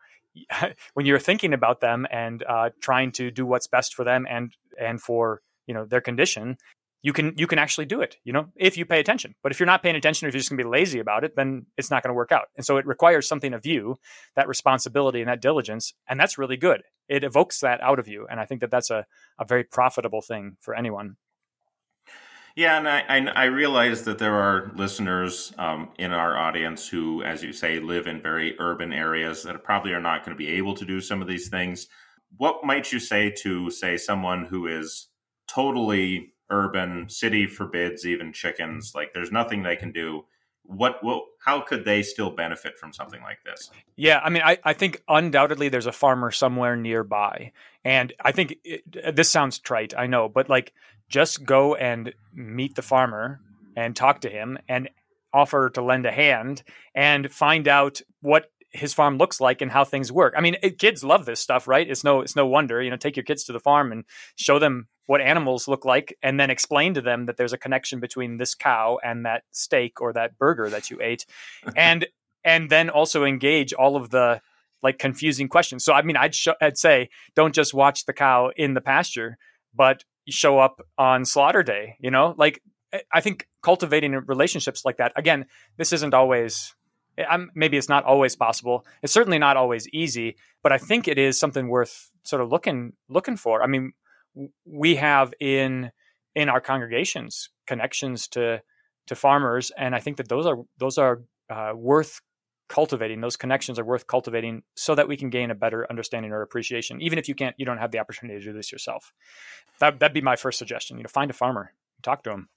when 0.95 1.07
you're 1.07 1.19
thinking 1.19 1.53
about 1.53 1.81
them 1.81 2.07
and 2.11 2.43
uh, 2.43 2.71
trying 2.81 3.13
to 3.13 3.31
do 3.31 3.45
what's 3.45 3.67
best 3.67 3.95
for 3.95 4.05
them 4.05 4.27
and 4.29 4.53
and 4.81 5.03
for 5.03 5.43
you 5.67 5.75
know 5.75 5.85
their 5.85 6.01
condition 6.01 6.57
you 7.03 7.13
can 7.13 7.35
you 7.37 7.47
can 7.47 7.59
actually 7.59 7.85
do 7.85 8.01
it 8.01 8.17
you 8.25 8.33
know 8.33 8.47
if 8.57 8.77
you 8.77 8.87
pay 8.87 9.01
attention. 9.01 9.35
But 9.43 9.53
if 9.53 9.61
you're 9.61 9.67
not 9.67 9.83
paying 9.83 9.97
attention 9.97 10.29
if 10.29 10.35
you're 10.35 10.41
just 10.41 10.51
going 10.51 10.59
to 10.59 10.65
be 10.65 10.71
lazy 10.71 10.99
about 10.99 11.25
it 11.25 11.37
then 11.37 11.67
it's 11.77 11.91
not 11.91 12.03
going 12.03 12.11
to 12.11 12.15
work 12.15 12.33
out. 12.33 12.49
And 12.57 12.65
so 12.65 12.77
it 12.77 12.87
requires 12.87 13.29
something 13.29 13.53
of 13.53 13.67
you 13.67 13.99
that 14.37 14.49
responsibility 14.49 15.21
and 15.21 15.29
that 15.29 15.43
diligence 15.43 15.95
and 16.09 16.19
that's 16.19 16.39
really 16.39 16.57
good. 16.57 16.83
It 17.09 17.25
evokes 17.25 17.61
that 17.61 17.83
out 17.83 17.99
of 17.99 18.09
you 18.09 18.27
and 18.31 18.41
i 18.41 18.45
think 18.45 18.61
that 18.61 18.71
that's 18.71 18.91
a, 18.91 19.07
a 19.39 19.45
very 19.45 19.65
profitable 19.65 20.23
thing 20.23 20.57
for 20.61 20.75
anyone. 20.75 21.17
Yeah, 22.55 22.77
and 22.77 22.87
I, 22.87 23.01
I, 23.09 23.45
I 23.45 23.45
realize 23.45 24.05
that 24.05 24.19
there 24.19 24.35
are 24.35 24.71
listeners 24.77 25.55
um, 25.57 25.89
in 25.99 26.13
our 26.13 26.37
audience 26.37 26.87
who, 26.87 27.23
as 27.23 27.43
you 27.43 27.53
say, 27.53 27.81
live 27.81 28.07
in 28.07 28.21
very 28.21 28.57
urban 28.59 28.93
areas 28.93 29.43
that 29.45 29.65
probably 29.65 29.95
are 29.95 30.01
not 30.01 30.25
going 30.25 30.37
to 30.37 30.39
be 30.39 30.51
able 30.51 30.75
to 30.75 30.85
do 30.85 31.01
some 31.01 31.23
of 31.23 31.29
these 31.29 31.49
things. 31.49 31.89
What 32.37 32.63
might 32.63 32.93
you 32.93 33.01
say 33.01 33.31
to, 33.39 33.71
say, 33.71 33.97
someone 33.97 34.45
who 34.45 34.67
is 34.67 35.09
totally 35.49 36.35
urban, 36.51 37.09
city 37.09 37.47
forbids 37.47 38.07
even 38.07 38.33
chickens, 38.33 38.93
like 38.95 39.13
there's 39.15 39.33
nothing 39.33 39.63
they 39.63 39.77
can 39.77 39.93
do? 39.93 40.25
What, 40.65 41.03
what 41.03 41.25
how 41.45 41.61
could 41.61 41.85
they 41.85 42.03
still 42.03 42.31
benefit 42.31 42.79
from 42.79 42.93
something 42.93 43.21
like 43.21 43.39
this? 43.45 43.71
Yeah 43.97 44.21
i 44.23 44.31
mean 44.31 44.43
i, 44.45 44.59
I 44.63 44.73
think 44.75 45.03
undoubtedly 45.09 45.69
there's 45.69 45.87
a 45.87 45.93
farmer 45.93 46.31
somewhere 46.31 46.77
nearby. 46.77 47.53
And 47.85 48.13
i 48.21 48.31
think 48.31 48.57
it, 48.65 49.17
this 49.17 49.29
sounds 49.29 49.59
trite 49.59 49.93
i 49.99 50.07
know 50.07 50.29
but 50.29 50.49
like 50.49 50.73
just 51.09 51.45
go 51.45 51.75
and 51.75 52.15
meet 52.33 52.77
the 52.77 52.83
farmer 52.83 53.41
and 53.77 53.95
talk 53.97 54.21
to 54.21 54.31
him 54.31 54.59
and 54.69 54.89
offer 55.33 55.71
to 55.71 55.83
lend 55.83 56.07
a 56.07 56.13
hand 56.13 56.63
and 56.95 57.33
find 57.33 57.67
out 57.69 58.01
what 58.21 58.51
his 58.73 58.95
farm 58.95 59.19
looks 59.19 59.41
like 59.41 59.61
and 59.61 59.71
how 59.71 59.85
things 59.85 60.11
work. 60.11 60.35
I 60.37 60.41
mean, 60.41 60.57
it, 60.63 60.79
kids 60.79 61.05
love 61.05 61.27
this 61.27 61.41
stuff, 61.41 61.69
right? 61.69 61.89
It's 61.89 62.05
no 62.05 62.21
it's 62.21 62.37
no 62.37 62.47
wonder, 62.47 62.83
you 62.83 62.91
know, 62.91 62.97
take 62.97 63.17
your 63.17 63.25
kids 63.25 63.45
to 63.45 63.53
the 63.53 63.61
farm 63.61 63.93
and 63.93 64.05
show 64.37 64.59
them 64.59 64.89
what 65.07 65.21
animals 65.21 65.69
look 65.69 65.85
like 65.85 66.17
and 66.23 66.41
then 66.41 66.51
explain 66.51 66.95
to 66.95 67.01
them 67.01 67.27
that 67.27 67.37
there's 67.37 67.53
a 67.53 67.59
connection 67.59 68.01
between 68.01 68.39
this 68.39 68.55
cow 68.55 68.99
and 69.05 69.27
that 69.27 69.43
steak 69.51 70.01
or 70.01 70.13
that 70.13 70.39
burger 70.39 70.71
that 70.71 70.91
you 70.91 70.99
ate. 71.01 71.27
and 71.77 72.07
and 72.45 72.71
then 72.71 72.89
also 72.91 73.25
engage 73.25 73.73
all 73.73 73.97
of 73.97 74.11
the 74.11 74.41
like 74.83 74.99
confusing 74.99 75.49
questions. 75.49 75.85
So 75.85 75.93
I 75.93 76.03
mean, 76.03 76.17
I'd 76.17 76.35
sh- 76.35 76.49
I'd 76.61 76.79
say 76.79 77.11
don't 77.37 77.55
just 77.55 77.75
watch 77.75 78.07
the 78.07 78.13
cow 78.13 78.51
in 78.57 78.75
the 78.75 78.81
pasture, 78.81 79.37
but 79.75 80.05
show 80.29 80.59
up 80.59 80.81
on 80.99 81.25
slaughter 81.25 81.63
day, 81.63 81.97
you 82.01 82.11
know? 82.11 82.35
Like 82.37 82.63
I 83.13 83.21
think 83.21 83.49
cultivating 83.63 84.13
relationships 84.13 84.85
like 84.85 84.99
that. 84.99 85.13
Again, 85.17 85.47
this 85.79 85.93
isn't 85.93 86.15
always 86.15 86.75
I'm, 87.19 87.51
maybe 87.55 87.77
it's 87.77 87.89
not 87.89 88.05
always 88.05 88.37
possible. 88.37 88.87
It's 89.03 89.13
certainly 89.13 89.39
not 89.39 89.57
always 89.57 89.89
easy, 89.89 90.37
but 90.63 90.73
I 90.73 90.79
think 90.79 91.09
it 91.09 91.19
is 91.19 91.39
something 91.39 91.69
worth 91.69 92.11
sort 92.23 92.43
of 92.43 92.51
looking 92.51 92.95
looking 93.09 93.37
for. 93.37 93.63
I 93.63 93.67
mean, 93.67 93.93
we 94.65 94.97
have 94.97 95.35
in 95.41 95.93
in 96.35 96.49
our 96.49 96.61
congregations 96.61 97.51
connections 97.67 98.29
to 98.29 98.63
to 99.07 99.15
farmers, 99.15 99.71
and 99.77 99.95
I 99.95 100.01
think 100.01 100.17
that 100.17 100.29
those 100.29 100.47
are 100.47 100.57
those 100.79 100.99
are 100.99 101.23
uh, 101.51 101.73
worth 101.75 102.21
cultivating. 102.69 103.21
Those 103.21 103.37
connections 103.37 103.79
are 103.79 103.85
worth 103.85 104.07
cultivating 104.07 104.63
so 104.77 104.95
that 104.95 105.09
we 105.09 105.17
can 105.17 105.29
gain 105.29 105.51
a 105.51 105.55
better 105.55 105.87
understanding 105.91 106.33
or 106.33 106.41
appreciation. 106.41 107.03
Even 107.03 107.19
if 107.19 107.29
you 107.29 107.35
can't, 107.35 107.55
you 107.59 107.67
don't 107.67 107.79
have 107.79 107.91
the 107.91 107.99
opportunity 107.99 108.39
to 108.39 108.45
do 108.45 108.53
this 108.53 108.73
yourself. 108.73 109.13
That 109.79 110.01
that'd 110.01 110.15
be 110.15 110.23
my 110.23 110.37
first 110.37 110.59
suggestion. 110.59 110.97
You 110.97 111.03
know, 111.03 111.09
find 111.09 111.31
a 111.31 111.35
farmer, 111.35 111.75
talk 112.03 112.23
to 112.25 112.31
him. 112.31 112.49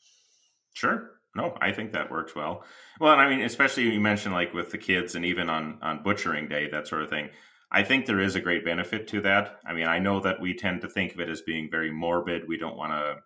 Sure. 0.73 1.11
No, 1.35 1.55
I 1.59 1.73
think 1.73 1.91
that 1.91 2.09
works 2.09 2.33
well. 2.33 2.63
Well, 2.99 3.11
and 3.11 3.21
I 3.21 3.29
mean, 3.29 3.41
especially 3.41 3.83
you 3.83 3.99
mentioned 3.99 4.33
like 4.33 4.53
with 4.53 4.71
the 4.71 4.77
kids 4.77 5.15
and 5.15 5.25
even 5.25 5.49
on 5.49 5.79
on 5.81 6.01
butchering 6.01 6.47
day, 6.47 6.69
that 6.71 6.87
sort 6.87 7.03
of 7.03 7.09
thing. 7.09 7.29
I 7.71 7.83
think 7.83 8.05
there 8.05 8.21
is 8.21 8.35
a 8.35 8.41
great 8.41 8.63
benefit 8.63 9.07
to 9.09 9.21
that. 9.21 9.59
I 9.65 9.73
mean, 9.73 9.87
I 9.87 9.99
know 9.99 10.21
that 10.21 10.39
we 10.39 10.53
tend 10.53 10.81
to 10.81 10.87
think 10.87 11.13
of 11.13 11.19
it 11.19 11.29
as 11.29 11.41
being 11.41 11.69
very 11.69 11.91
morbid. 11.91 12.47
We 12.47 12.57
don't 12.57 12.77
want 12.77 12.93
to, 12.93 13.17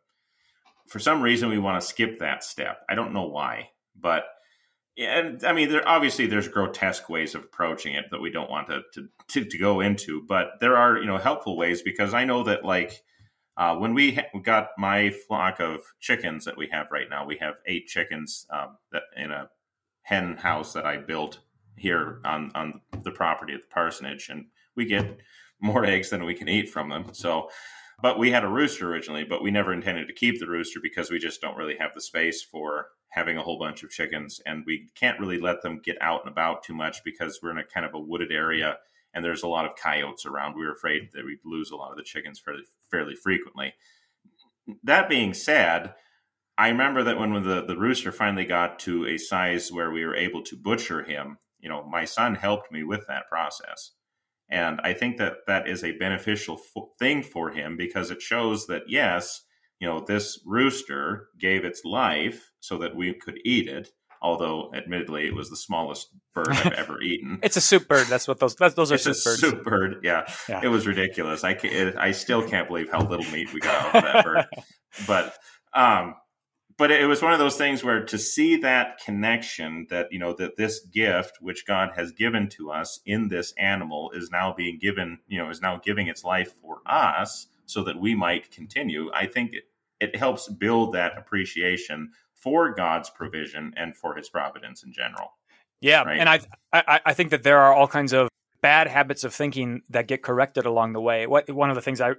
for 0.87 0.97
some 0.97 1.21
reason, 1.21 1.49
we 1.49 1.59
want 1.59 1.79
to 1.79 1.87
skip 1.87 2.17
that 2.19 2.43
step. 2.43 2.79
I 2.89 2.95
don't 2.95 3.13
know 3.13 3.27
why, 3.27 3.69
but 3.95 4.23
and 4.97 5.43
I 5.43 5.53
mean, 5.53 5.69
there 5.69 5.87
obviously 5.87 6.25
there's 6.25 6.47
grotesque 6.47 7.09
ways 7.09 7.35
of 7.35 7.43
approaching 7.43 7.93
it 7.93 8.05
that 8.09 8.21
we 8.21 8.31
don't 8.31 8.49
want 8.49 8.69
to, 8.69 8.81
to 8.93 9.07
to, 9.29 9.45
to 9.45 9.57
go 9.57 9.81
into, 9.81 10.23
but 10.27 10.53
there 10.59 10.77
are 10.77 10.97
you 10.97 11.05
know 11.05 11.17
helpful 11.17 11.55
ways 11.55 11.83
because 11.83 12.15
I 12.15 12.25
know 12.25 12.43
that 12.43 12.65
like 12.65 13.03
uh, 13.59 13.75
when 13.75 13.93
we 13.93 14.13
ha- 14.13 14.39
got 14.41 14.69
my 14.77 15.09
flock 15.09 15.59
of 15.59 15.81
chickens 15.99 16.45
that 16.45 16.57
we 16.57 16.69
have 16.71 16.87
right 16.91 17.09
now, 17.09 17.25
we 17.25 17.37
have 17.37 17.55
eight 17.67 17.87
chickens 17.87 18.47
um, 18.51 18.77
that 18.93 19.03
in 19.17 19.31
a 19.31 19.49
hen 20.03 20.37
house 20.37 20.71
that 20.71 20.85
I 20.85 20.95
built 20.95 21.39
here 21.75 22.21
on 22.23 22.51
on 22.55 22.79
the 23.03 23.11
property 23.11 23.53
of 23.53 23.59
the 23.59 23.67
parsonage, 23.67 24.29
and 24.29 24.45
we 24.77 24.85
get 24.85 25.19
more 25.59 25.83
eggs 25.83 26.09
than 26.09 26.23
we 26.23 26.33
can 26.33 26.47
eat 26.47 26.69
from 26.69 26.87
them. 26.87 27.07
So, 27.11 27.49
but 28.01 28.17
we 28.17 28.31
had 28.31 28.45
a 28.45 28.49
rooster 28.49 28.89
originally, 28.89 29.25
but 29.25 29.43
we 29.43 29.51
never 29.51 29.73
intended 29.73 30.07
to 30.07 30.13
keep 30.13 30.39
the 30.39 30.47
rooster 30.47 30.79
because 30.81 31.11
we 31.11 31.19
just 31.19 31.41
don't 31.41 31.57
really 31.57 31.75
have 31.79 31.93
the 31.93 32.01
space 32.01 32.41
for 32.41 32.87
having 33.09 33.37
a 33.37 33.43
whole 33.43 33.59
bunch 33.59 33.83
of 33.83 33.89
chickens, 33.89 34.39
and 34.45 34.63
we 34.65 34.87
can't 34.95 35.19
really 35.19 35.37
let 35.37 35.61
them 35.63 35.81
get 35.83 36.01
out 36.01 36.21
and 36.23 36.31
about 36.31 36.63
too 36.63 36.73
much 36.73 37.03
because 37.03 37.39
we're 37.43 37.51
in 37.51 37.57
a 37.57 37.65
kind 37.65 37.85
of 37.85 37.93
a 37.93 37.99
wooded 37.99 38.31
area 38.31 38.77
and 39.13 39.23
there's 39.23 39.43
a 39.43 39.47
lot 39.47 39.65
of 39.65 39.75
coyotes 39.75 40.25
around. 40.25 40.55
We 40.55 40.65
were 40.65 40.73
afraid 40.73 41.09
that 41.13 41.25
we'd 41.25 41.39
lose 41.45 41.71
a 41.71 41.75
lot 41.75 41.91
of 41.91 41.97
the 41.97 42.03
chickens 42.03 42.39
fairly, 42.39 42.63
fairly 42.91 43.15
frequently. 43.15 43.73
That 44.83 45.09
being 45.09 45.33
said, 45.33 45.93
I 46.57 46.69
remember 46.69 47.03
that 47.03 47.17
when 47.17 47.33
the, 47.43 47.63
the 47.65 47.77
rooster 47.77 48.11
finally 48.11 48.45
got 48.45 48.79
to 48.79 49.05
a 49.07 49.17
size 49.17 49.71
where 49.71 49.91
we 49.91 50.05
were 50.05 50.15
able 50.15 50.43
to 50.43 50.57
butcher 50.57 51.03
him, 51.03 51.37
you 51.59 51.69
know, 51.69 51.83
my 51.83 52.05
son 52.05 52.35
helped 52.35 52.71
me 52.71 52.83
with 52.83 53.07
that 53.07 53.29
process. 53.29 53.91
And 54.49 54.79
I 54.83 54.93
think 54.93 55.17
that 55.17 55.37
that 55.47 55.67
is 55.67 55.83
a 55.83 55.97
beneficial 55.97 56.59
thing 56.97 57.23
for 57.23 57.51
him 57.51 57.77
because 57.77 58.11
it 58.11 58.21
shows 58.21 58.67
that, 58.67 58.83
yes, 58.87 59.41
you 59.79 59.87
know, 59.87 59.99
this 59.99 60.39
rooster 60.45 61.29
gave 61.39 61.63
its 61.63 61.85
life 61.85 62.51
so 62.59 62.77
that 62.79 62.95
we 62.95 63.13
could 63.13 63.39
eat 63.45 63.67
it 63.67 63.89
although 64.21 64.71
admittedly 64.73 65.25
it 65.25 65.35
was 65.35 65.49
the 65.49 65.55
smallest 65.55 66.09
bird 66.33 66.49
I've 66.49 66.73
ever 66.77 67.01
eaten. 67.01 67.39
it's 67.41 67.57
a 67.57 67.61
soup 67.61 67.87
bird. 67.87 68.07
That's 68.07 68.27
what 68.27 68.39
those 68.39 68.55
that's, 68.55 68.75
those 68.75 68.91
are 68.91 68.95
it's 68.95 69.03
soup 69.03 69.15
a 69.15 69.23
birds. 69.23 69.39
Soup 69.39 69.63
bird. 69.63 69.95
Yeah. 70.03 70.31
yeah. 70.47 70.61
It 70.63 70.67
was 70.67 70.87
ridiculous. 70.87 71.43
I 71.43 71.51
it, 71.51 71.95
I 71.95 72.11
still 72.11 72.47
can't 72.47 72.67
believe 72.67 72.89
how 72.91 73.01
little 73.01 73.29
meat 73.31 73.53
we 73.53 73.59
got 73.59 73.95
out 73.95 73.95
of 73.95 74.03
that 74.13 74.25
bird. 74.25 74.45
But 75.07 75.35
um 75.73 76.15
but 76.77 76.91
it 76.91 77.07
was 77.07 77.21
one 77.21 77.33
of 77.33 77.39
those 77.39 77.57
things 77.57 77.83
where 77.83 78.05
to 78.05 78.17
see 78.17 78.55
that 78.57 78.99
connection 79.03 79.87
that 79.89 80.07
you 80.11 80.19
know 80.19 80.33
that 80.33 80.55
this 80.57 80.79
gift 80.79 81.37
which 81.41 81.65
God 81.65 81.91
has 81.95 82.11
given 82.13 82.47
to 82.49 82.71
us 82.71 83.01
in 83.05 83.27
this 83.27 83.53
animal 83.57 84.11
is 84.15 84.29
now 84.31 84.53
being 84.53 84.79
given, 84.79 85.19
you 85.27 85.37
know, 85.37 85.49
is 85.49 85.61
now 85.61 85.79
giving 85.83 86.07
its 86.07 86.23
life 86.23 86.53
for 86.61 86.79
us 86.85 87.47
so 87.65 87.83
that 87.83 87.99
we 87.99 88.15
might 88.15 88.49
continue. 88.49 89.11
I 89.13 89.27
think 89.27 89.53
it, 89.53 89.63
it 89.99 90.15
helps 90.15 90.47
build 90.47 90.93
that 90.93 91.17
appreciation 91.17 92.11
for 92.39 92.73
God's 92.73 93.09
provision 93.09 93.73
and 93.75 93.95
for 93.95 94.15
His 94.15 94.29
providence 94.29 94.83
in 94.83 94.91
general. 94.91 95.33
Yeah, 95.81 96.03
right? 96.03 96.19
and 96.19 96.27
I, 96.27 96.39
I 96.73 96.99
I 97.05 97.13
think 97.13 97.29
that 97.31 97.43
there 97.43 97.59
are 97.59 97.73
all 97.73 97.87
kinds 97.87 98.13
of 98.13 98.29
bad 98.61 98.87
habits 98.87 99.23
of 99.23 99.33
thinking 99.33 99.81
that 99.89 100.07
get 100.07 100.21
corrected 100.21 100.65
along 100.65 100.93
the 100.93 101.01
way. 101.01 101.27
What 101.27 101.49
one 101.49 101.69
of 101.69 101.75
the 101.75 101.81
things 101.81 102.01
I 102.01 102.13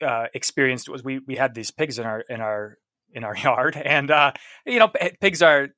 uh, 0.00 0.26
experienced 0.34 0.88
was 0.88 1.04
we 1.04 1.20
we 1.20 1.36
had 1.36 1.54
these 1.54 1.70
pigs 1.70 1.98
in 1.98 2.06
our 2.06 2.20
in 2.28 2.40
our 2.40 2.78
in 3.12 3.24
our 3.24 3.36
yard, 3.44 3.76
and 3.76 4.10
uh, 4.10 4.32
you 4.66 4.78
know 4.78 4.90
pigs 5.20 5.42
are 5.42 5.68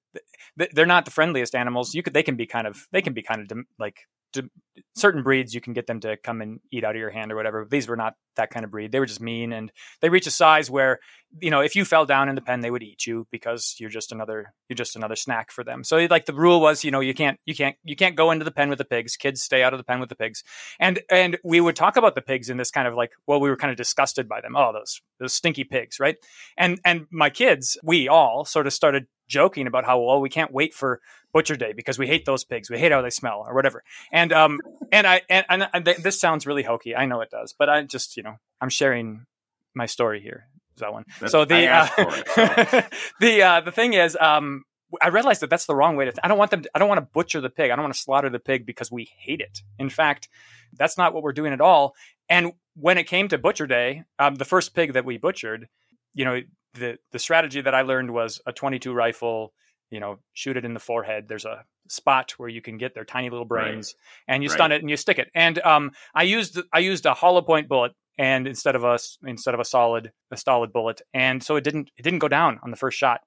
they're 0.56 0.86
not 0.86 1.04
the 1.04 1.10
friendliest 1.10 1.54
animals. 1.54 1.94
You 1.94 2.02
could 2.02 2.14
they 2.14 2.22
can 2.22 2.36
be 2.36 2.46
kind 2.46 2.66
of 2.66 2.86
they 2.92 3.02
can 3.02 3.12
be 3.12 3.22
kind 3.22 3.50
of 3.50 3.58
like 3.78 4.06
to 4.34 4.50
certain 4.94 5.22
breeds 5.22 5.54
you 5.54 5.60
can 5.60 5.72
get 5.72 5.86
them 5.86 6.00
to 6.00 6.16
come 6.16 6.40
and 6.40 6.60
eat 6.72 6.84
out 6.84 6.94
of 6.94 7.00
your 7.00 7.10
hand 7.10 7.32
or 7.32 7.36
whatever. 7.36 7.66
These 7.68 7.88
were 7.88 7.96
not 7.96 8.14
that 8.36 8.50
kind 8.50 8.64
of 8.64 8.70
breed. 8.70 8.92
They 8.92 9.00
were 9.00 9.06
just 9.06 9.20
mean 9.20 9.52
and 9.52 9.72
they 10.00 10.08
reach 10.08 10.26
a 10.26 10.30
size 10.30 10.70
where, 10.70 10.98
you 11.40 11.50
know, 11.50 11.60
if 11.60 11.76
you 11.76 11.84
fell 11.84 12.06
down 12.06 12.28
in 12.28 12.34
the 12.34 12.40
pen, 12.40 12.60
they 12.60 12.70
would 12.70 12.82
eat 12.82 13.06
you 13.06 13.26
because 13.30 13.76
you're 13.78 13.90
just 13.90 14.12
another 14.12 14.52
you're 14.68 14.76
just 14.76 14.96
another 14.96 15.16
snack 15.16 15.50
for 15.50 15.64
them. 15.64 15.84
So 15.84 16.06
like 16.10 16.26
the 16.26 16.34
rule 16.34 16.60
was, 16.60 16.84
you 16.84 16.90
know, 16.90 17.00
you 17.00 17.14
can't 17.14 17.38
you 17.46 17.54
can't 17.54 17.76
you 17.84 17.96
can't 17.96 18.16
go 18.16 18.30
into 18.30 18.44
the 18.44 18.50
pen 18.50 18.68
with 18.68 18.78
the 18.78 18.84
pigs. 18.84 19.16
Kids 19.16 19.42
stay 19.42 19.62
out 19.62 19.72
of 19.72 19.78
the 19.78 19.84
pen 19.84 20.00
with 20.00 20.08
the 20.08 20.16
pigs. 20.16 20.42
And 20.80 21.00
and 21.10 21.38
we 21.44 21.60
would 21.60 21.76
talk 21.76 21.96
about 21.96 22.14
the 22.14 22.22
pigs 22.22 22.50
in 22.50 22.56
this 22.56 22.70
kind 22.70 22.88
of 22.88 22.94
like, 22.94 23.12
well, 23.26 23.40
we 23.40 23.50
were 23.50 23.56
kind 23.56 23.70
of 23.70 23.76
disgusted 23.76 24.28
by 24.28 24.40
them. 24.40 24.56
Oh, 24.56 24.72
those 24.72 25.00
those 25.20 25.34
stinky 25.34 25.64
pigs, 25.64 26.00
right? 26.00 26.16
And 26.56 26.80
and 26.84 27.06
my 27.10 27.30
kids, 27.30 27.76
we 27.82 28.08
all 28.08 28.44
sort 28.44 28.66
of 28.66 28.72
started 28.72 29.06
joking 29.26 29.66
about 29.66 29.84
how 29.84 30.00
well 30.00 30.20
we 30.20 30.28
can't 30.28 30.52
wait 30.52 30.74
for 30.74 31.00
butcher 31.32 31.56
day 31.56 31.72
because 31.72 31.98
we 31.98 32.06
hate 32.06 32.24
those 32.24 32.44
pigs 32.44 32.70
we 32.70 32.78
hate 32.78 32.92
how 32.92 33.02
they 33.02 33.10
smell 33.10 33.44
or 33.46 33.54
whatever 33.54 33.82
and 34.12 34.32
um 34.32 34.60
and 34.92 35.06
i 35.06 35.22
and, 35.28 35.44
and, 35.48 35.68
and 35.72 35.84
this 35.84 36.20
sounds 36.20 36.46
really 36.46 36.62
hokey 36.62 36.94
i 36.94 37.06
know 37.06 37.20
it 37.20 37.30
does 37.30 37.54
but 37.58 37.68
i 37.68 37.82
just 37.82 38.16
you 38.16 38.22
know 38.22 38.36
i'm 38.60 38.68
sharing 38.68 39.26
my 39.74 39.86
story 39.86 40.20
here 40.20 40.46
that 40.78 40.92
one 40.92 41.04
That's, 41.20 41.32
so 41.32 41.44
the 41.44 41.68
uh, 41.68 41.88
it, 41.98 42.26
so. 42.28 42.82
the 43.20 43.42
uh 43.42 43.60
the 43.60 43.72
thing 43.72 43.94
is 43.94 44.16
um 44.20 44.64
I 45.02 45.08
realized 45.08 45.42
that 45.42 45.50
that's 45.50 45.66
the 45.66 45.74
wrong 45.74 45.96
way 45.96 46.04
to. 46.04 46.12
Th- 46.12 46.20
I 46.22 46.28
don't 46.28 46.38
want 46.38 46.50
them. 46.50 46.62
To, 46.62 46.70
I 46.74 46.78
don't 46.78 46.88
want 46.88 46.98
to 46.98 47.08
butcher 47.12 47.40
the 47.40 47.50
pig. 47.50 47.70
I 47.70 47.76
don't 47.76 47.82
want 47.82 47.94
to 47.94 48.00
slaughter 48.00 48.30
the 48.30 48.38
pig 48.38 48.66
because 48.66 48.90
we 48.90 49.10
hate 49.18 49.40
it. 49.40 49.62
In 49.78 49.88
fact, 49.88 50.28
that's 50.72 50.96
not 50.98 51.12
what 51.12 51.22
we're 51.22 51.32
doing 51.32 51.52
at 51.52 51.60
all. 51.60 51.94
And 52.28 52.52
when 52.76 52.98
it 52.98 53.04
came 53.04 53.28
to 53.28 53.38
butcher 53.38 53.66
day, 53.66 54.04
um, 54.18 54.36
the 54.36 54.44
first 54.44 54.74
pig 54.74 54.92
that 54.94 55.04
we 55.04 55.18
butchered, 55.18 55.68
you 56.14 56.24
know, 56.24 56.40
the 56.74 56.98
the 57.12 57.18
strategy 57.18 57.60
that 57.60 57.74
I 57.74 57.82
learned 57.82 58.12
was 58.12 58.40
a 58.46 58.52
22 58.52 58.92
rifle. 58.92 59.52
You 59.90 60.00
know, 60.00 60.18
shoot 60.32 60.56
it 60.56 60.64
in 60.64 60.74
the 60.74 60.80
forehead. 60.80 61.28
There's 61.28 61.44
a 61.44 61.64
spot 61.88 62.32
where 62.38 62.48
you 62.48 62.62
can 62.62 62.78
get 62.78 62.94
their 62.94 63.04
tiny 63.04 63.30
little 63.30 63.44
brains, 63.44 63.94
right. 64.26 64.34
and 64.34 64.42
you 64.42 64.48
stun 64.48 64.72
it 64.72 64.80
and 64.80 64.90
you 64.90 64.96
stick 64.96 65.18
it. 65.18 65.30
And 65.34 65.58
um, 65.60 65.92
I 66.14 66.22
used 66.22 66.58
I 66.72 66.80
used 66.80 67.06
a 67.06 67.14
hollow 67.14 67.42
point 67.42 67.68
bullet 67.68 67.92
and 68.18 68.46
instead 68.46 68.76
of 68.76 68.84
a 68.84 68.98
instead 69.26 69.54
of 69.54 69.60
a 69.60 69.64
solid 69.64 70.12
a 70.30 70.36
solid 70.36 70.72
bullet, 70.72 71.02
and 71.12 71.42
so 71.42 71.56
it 71.56 71.64
didn't 71.64 71.90
it 71.96 72.02
didn't 72.02 72.20
go 72.20 72.28
down 72.28 72.60
on 72.62 72.70
the 72.70 72.76
first 72.76 72.98
shot. 72.98 73.20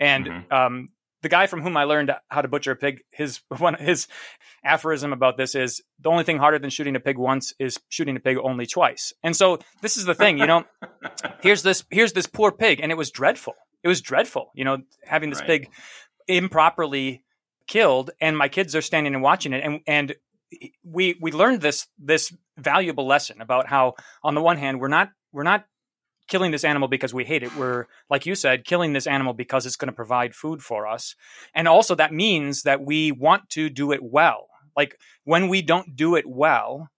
And 0.00 0.26
mm-hmm. 0.26 0.52
um, 0.52 0.88
the 1.24 1.30
guy 1.30 1.46
from 1.46 1.62
whom 1.62 1.74
I 1.76 1.84
learned 1.84 2.12
how 2.28 2.42
to 2.42 2.48
butcher 2.48 2.72
a 2.72 2.76
pig, 2.76 3.00
his 3.10 3.40
one 3.58 3.74
his 3.74 4.06
aphorism 4.64 5.12
about 5.12 5.36
this 5.36 5.54
is 5.54 5.82
the 5.98 6.10
only 6.10 6.22
thing 6.22 6.38
harder 6.38 6.58
than 6.58 6.70
shooting 6.70 6.94
a 6.94 7.00
pig 7.00 7.18
once 7.18 7.52
is 7.58 7.80
shooting 7.88 8.16
a 8.16 8.20
pig 8.20 8.36
only 8.36 8.66
twice. 8.66 9.12
And 9.22 9.34
so 9.34 9.58
this 9.82 9.96
is 9.96 10.04
the 10.04 10.14
thing, 10.14 10.38
you 10.38 10.46
know, 10.46 10.64
here's 11.42 11.62
this 11.62 11.82
here's 11.90 12.12
this 12.12 12.26
poor 12.26 12.52
pig, 12.52 12.78
and 12.80 12.92
it 12.92 12.96
was 12.96 13.10
dreadful. 13.10 13.54
It 13.82 13.88
was 13.88 14.00
dreadful, 14.00 14.50
you 14.54 14.64
know, 14.64 14.78
having 15.04 15.30
this 15.30 15.40
right. 15.40 15.48
pig 15.48 15.70
improperly 16.28 17.24
killed, 17.66 18.10
and 18.20 18.36
my 18.36 18.48
kids 18.48 18.76
are 18.76 18.82
standing 18.82 19.14
and 19.14 19.22
watching 19.22 19.54
it, 19.54 19.64
and 19.64 19.80
and 19.86 20.14
we 20.84 21.16
we 21.20 21.32
learned 21.32 21.62
this 21.62 21.88
this 21.98 22.32
valuable 22.58 23.06
lesson 23.06 23.40
about 23.40 23.66
how 23.66 23.94
on 24.22 24.34
the 24.34 24.42
one 24.42 24.58
hand 24.58 24.78
we're 24.78 24.88
not 24.88 25.08
we're 25.32 25.42
not 25.42 25.64
killing 26.28 26.50
this 26.50 26.64
animal 26.64 26.88
because 26.88 27.14
we 27.14 27.24
hate 27.24 27.42
it. 27.42 27.56
We're, 27.56 27.86
like 28.10 28.26
you 28.26 28.34
said, 28.34 28.64
killing 28.64 28.92
this 28.92 29.06
animal 29.06 29.32
because 29.32 29.66
it's 29.66 29.76
going 29.76 29.88
to 29.88 29.92
provide 29.92 30.34
food 30.34 30.62
for 30.62 30.86
us. 30.86 31.14
And 31.54 31.68
also, 31.68 31.94
that 31.94 32.12
means 32.12 32.62
that 32.62 32.84
we 32.84 33.12
want 33.12 33.50
to 33.50 33.68
do 33.68 33.92
it 33.92 34.00
well. 34.02 34.48
Like 34.76 34.98
when 35.24 35.48
we 35.48 35.62
don't 35.62 35.94
do 35.94 36.16
it 36.16 36.26
well, 36.26 36.88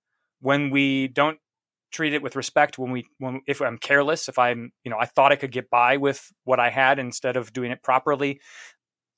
when 0.40 0.70
we 0.70 1.08
don't 1.08 1.38
treat 1.92 2.14
it 2.14 2.22
with 2.22 2.36
respect, 2.36 2.78
when 2.78 2.90
we, 2.90 3.06
when, 3.18 3.40
if 3.46 3.60
I'm 3.60 3.78
careless, 3.78 4.28
if 4.28 4.38
I'm, 4.38 4.72
you 4.84 4.90
know, 4.90 4.98
I 4.98 5.06
thought 5.06 5.32
I 5.32 5.36
could 5.36 5.52
get 5.52 5.70
by 5.70 5.96
with 5.96 6.32
what 6.44 6.60
I 6.60 6.70
had 6.70 6.98
instead 6.98 7.36
of 7.36 7.52
doing 7.52 7.70
it 7.70 7.82
properly, 7.82 8.40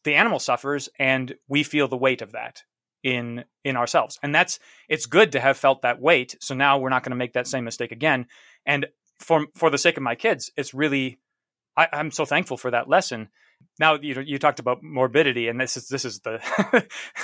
the 0.05 0.15
animal 0.15 0.39
suffers 0.39 0.89
and 0.99 1.35
we 1.49 1.63
feel 1.63 1.89
the 1.89 1.97
weight 1.97 2.23
of 2.23 2.33
that 2.33 2.63
in 3.05 3.45
in 3.63 3.77
ourselves 3.77 4.19
and 4.23 4.35
that's 4.35 4.59
it's 4.89 5.07
good 5.07 5.31
to 5.33 5.39
have 5.39 5.57
felt 5.57 5.83
that 5.83 6.01
weight 6.01 6.35
so 6.41 6.53
now 6.55 6.79
we're 6.79 6.89
not 6.89 7.05
going 7.05 7.11
to 7.11 7.17
make 7.17 7.33
that 7.33 7.47
same 7.47 7.65
mistake 7.65 7.93
again 7.93 8.27
and 8.67 8.87
for 9.19 9.47
for 9.55 9.71
the 9.71 9.79
sake 9.79 9.97
of 9.97 10.03
my 10.03 10.15
kids, 10.15 10.51
it's 10.57 10.75
really 10.75 11.19
I, 11.77 11.89
am 11.93 12.11
so 12.11 12.25
thankful 12.25 12.57
for 12.57 12.71
that 12.73 12.89
lesson. 12.89 13.29
Now 13.81 13.95
you 13.95 14.21
you 14.21 14.39
talked 14.39 14.59
about 14.59 14.83
morbidity, 14.83 15.47
and 15.49 15.61
this 15.61 15.77
is 15.77 15.89
this 15.89 16.05
is 16.05 16.21
the 16.21 16.41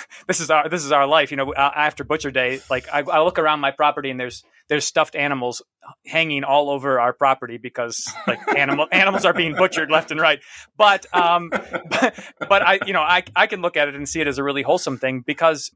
this 0.28 0.40
is 0.40 0.50
our 0.50 0.68
this 0.68 0.84
is 0.84 0.92
our 0.92 1.06
life. 1.06 1.32
You 1.32 1.36
know, 1.36 1.52
after 1.54 2.04
Butcher 2.04 2.30
Day, 2.30 2.60
like 2.70 2.86
I, 2.92 3.00
I, 3.00 3.22
look 3.22 3.40
around 3.40 3.60
my 3.60 3.72
property 3.72 4.10
and 4.10 4.18
there's 4.20 4.44
there's 4.68 4.84
stuffed 4.84 5.16
animals 5.16 5.62
hanging 6.06 6.44
all 6.44 6.70
over 6.70 7.00
our 7.00 7.12
property 7.12 7.58
because 7.58 8.12
like 8.28 8.38
animal 8.56 8.86
animals 8.92 9.24
are 9.24 9.32
being 9.32 9.54
butchered 9.54 9.90
left 9.90 10.12
and 10.12 10.20
right. 10.20 10.40
But 10.76 11.06
um, 11.12 11.50
but, 11.50 12.14
but 12.48 12.62
I 12.62 12.78
you 12.86 12.92
know 12.92 13.02
I 13.02 13.24
I 13.34 13.48
can 13.48 13.60
look 13.60 13.76
at 13.76 13.88
it 13.88 13.96
and 13.96 14.08
see 14.08 14.20
it 14.20 14.28
as 14.28 14.38
a 14.38 14.44
really 14.44 14.62
wholesome 14.62 14.98
thing 14.98 15.20
because 15.26 15.72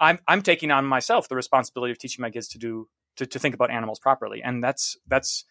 I'm 0.00 0.18
I'm 0.26 0.40
taking 0.40 0.70
on 0.70 0.86
myself 0.86 1.28
the 1.28 1.36
responsibility 1.36 1.92
of 1.92 1.98
teaching 1.98 2.22
my 2.22 2.30
kids 2.30 2.48
to 2.48 2.58
do 2.58 2.88
to, 3.16 3.26
to 3.26 3.38
think 3.38 3.54
about 3.54 3.70
animals 3.70 3.98
properly. 3.98 4.42
And 4.42 4.62
that's 4.62 4.96
that's 5.06 5.44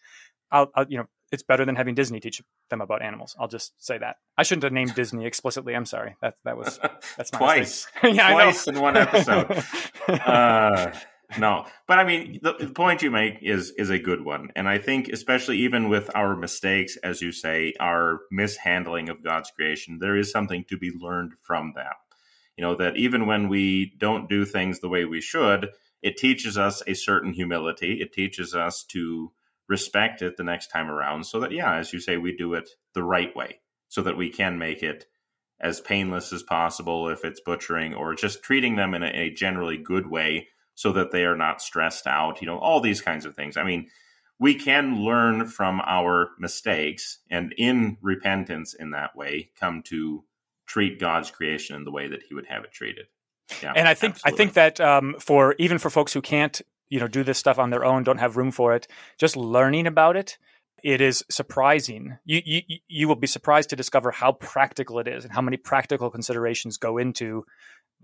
I'll, 0.50 0.70
I'll, 0.74 0.86
you 0.88 0.98
know 0.98 1.06
it's 1.32 1.42
better 1.42 1.64
than 1.64 1.76
having 1.76 1.94
Disney 1.94 2.20
teach 2.20 2.42
them 2.68 2.82
about 2.82 3.02
animals. 3.02 3.34
I'll 3.40 3.48
just 3.48 3.72
say 3.82 3.96
that. 3.98 4.16
I 4.36 4.42
shouldn't 4.42 4.64
have 4.64 4.72
named 4.72 4.94
Disney 4.94 5.24
explicitly. 5.24 5.74
I'm 5.74 5.86
sorry. 5.86 6.14
That 6.20 6.34
that 6.44 6.56
was 6.56 6.78
that's 7.16 7.30
twice. 7.30 7.88
yeah, 8.04 8.32
twice 8.32 8.68
in 8.68 8.78
one 8.78 8.96
episode. 8.96 9.64
uh, 10.08 10.92
no, 11.38 11.64
but 11.88 11.98
I 11.98 12.04
mean 12.04 12.38
the, 12.42 12.54
the 12.60 12.72
point 12.72 13.02
you 13.02 13.10
make 13.10 13.38
is 13.40 13.70
is 13.78 13.88
a 13.88 13.98
good 13.98 14.24
one, 14.24 14.50
and 14.54 14.68
I 14.68 14.78
think 14.78 15.08
especially 15.08 15.58
even 15.58 15.88
with 15.88 16.14
our 16.14 16.36
mistakes, 16.36 16.96
as 16.98 17.22
you 17.22 17.32
say, 17.32 17.72
our 17.80 18.20
mishandling 18.30 19.08
of 19.08 19.24
God's 19.24 19.50
creation, 19.50 19.98
there 20.00 20.16
is 20.16 20.30
something 20.30 20.64
to 20.68 20.76
be 20.76 20.90
learned 20.90 21.32
from 21.42 21.72
that. 21.76 21.96
You 22.58 22.64
know 22.64 22.76
that 22.76 22.98
even 22.98 23.26
when 23.26 23.48
we 23.48 23.94
don't 23.98 24.28
do 24.28 24.44
things 24.44 24.80
the 24.80 24.90
way 24.90 25.06
we 25.06 25.22
should, 25.22 25.70
it 26.02 26.16
teaches 26.16 26.58
us 26.58 26.82
a 26.86 26.94
certain 26.94 27.32
humility. 27.32 28.00
It 28.00 28.12
teaches 28.12 28.54
us 28.54 28.84
to 28.88 29.32
respect 29.68 30.20
it 30.20 30.36
the 30.36 30.44
next 30.44 30.68
time 30.68 30.90
around 30.90 31.24
so 31.24 31.40
that, 31.40 31.52
yeah, 31.52 31.76
as 31.76 31.92
you 31.92 32.00
say, 32.00 32.16
we 32.16 32.36
do 32.36 32.54
it 32.54 32.68
the 32.94 33.04
right 33.04 33.34
way 33.34 33.60
so 33.88 34.02
that 34.02 34.16
we 34.16 34.28
can 34.28 34.58
make 34.58 34.82
it 34.82 35.06
as 35.60 35.80
painless 35.80 36.32
as 36.32 36.42
possible 36.42 37.08
if 37.08 37.24
it's 37.24 37.40
butchering 37.40 37.94
or 37.94 38.14
just 38.14 38.42
treating 38.42 38.74
them 38.74 38.94
in 38.94 39.02
a, 39.02 39.06
a 39.06 39.30
generally 39.30 39.76
good 39.76 40.08
way 40.08 40.48
so 40.74 40.92
that 40.92 41.12
they 41.12 41.24
are 41.24 41.36
not 41.36 41.62
stressed 41.62 42.06
out, 42.06 42.40
you 42.40 42.46
know, 42.46 42.58
all 42.58 42.80
these 42.80 43.00
kinds 43.00 43.24
of 43.24 43.36
things. 43.36 43.56
I 43.56 43.62
mean, 43.62 43.88
we 44.40 44.56
can 44.56 45.04
learn 45.04 45.46
from 45.46 45.80
our 45.86 46.30
mistakes 46.38 47.18
and 47.30 47.54
in 47.56 47.96
repentance 48.02 48.74
in 48.74 48.90
that 48.90 49.14
way 49.14 49.50
come 49.58 49.82
to 49.84 50.24
treat 50.66 50.98
God's 50.98 51.30
creation 51.30 51.76
in 51.76 51.84
the 51.84 51.92
way 51.92 52.08
that 52.08 52.24
he 52.24 52.34
would 52.34 52.46
have 52.46 52.64
it 52.64 52.72
treated. 52.72 53.06
Yeah, 53.62 53.72
and 53.74 53.88
I 53.88 53.94
think 53.94 54.14
absolutely. 54.14 54.34
I 54.34 54.36
think 54.36 54.52
that 54.54 54.80
um, 54.80 55.16
for 55.18 55.54
even 55.58 55.78
for 55.78 55.90
folks 55.90 56.12
who 56.12 56.22
can't 56.22 56.60
you 56.88 57.00
know 57.00 57.08
do 57.08 57.24
this 57.24 57.38
stuff 57.38 57.58
on 57.58 57.70
their 57.70 57.84
own, 57.84 58.02
don't 58.02 58.18
have 58.18 58.36
room 58.36 58.50
for 58.50 58.74
it, 58.74 58.86
just 59.18 59.36
learning 59.36 59.86
about 59.86 60.16
it, 60.16 60.38
it 60.82 61.00
is 61.00 61.24
surprising. 61.30 62.18
You 62.24 62.42
you 62.44 62.62
you 62.88 63.08
will 63.08 63.16
be 63.16 63.26
surprised 63.26 63.70
to 63.70 63.76
discover 63.76 64.10
how 64.10 64.32
practical 64.32 64.98
it 64.98 65.08
is 65.08 65.24
and 65.24 65.32
how 65.32 65.40
many 65.40 65.56
practical 65.56 66.10
considerations 66.10 66.76
go 66.76 66.98
into 66.98 67.44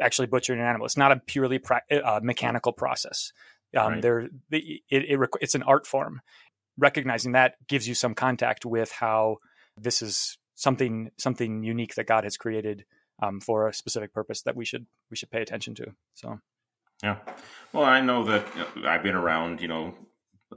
actually 0.01 0.29
butchering 0.29 0.61
an 0.61 0.67
animal. 0.67 0.87
It's 0.87 0.97
not 0.97 1.13
a 1.13 1.17
purely 1.17 1.59
pra- 1.59 1.83
uh, 1.91 2.21
mechanical 2.23 2.73
process. 2.73 3.33
Um, 3.77 3.95
right. 3.95 4.03
There, 4.03 4.21
it, 4.21 4.31
it, 4.51 4.83
it, 4.91 5.31
it's 5.41 5.55
an 5.55 5.63
art 5.65 5.87
form. 5.87 6.21
Recognizing 6.79 7.33
that 7.33 7.55
gives 7.67 7.89
you 7.89 7.95
some 7.95 8.15
contact 8.15 8.65
with 8.65 8.93
how 8.93 9.39
this 9.77 10.01
is 10.01 10.39
something 10.55 11.11
something 11.19 11.65
unique 11.65 11.97
that 11.97 12.07
God 12.07 12.25
has 12.25 12.37
created 12.37 12.85
um, 13.21 13.41
for 13.41 13.69
a 13.69 13.75
specific 13.75 14.13
purpose 14.13 14.43
that 14.43 14.57
we 14.57 14.65
should 14.65 14.87
we 15.11 15.17
should 15.17 15.31
pay 15.31 15.43
attention 15.43 15.75
to. 15.77 15.93
So, 16.15 16.41
yeah. 17.03 17.17
Well, 17.73 17.85
I 17.85 18.01
know 18.01 18.25
that 18.25 18.47
I've 18.85 19.03
been 19.03 19.15
around, 19.15 19.61
you 19.61 19.69
know, 19.69 19.95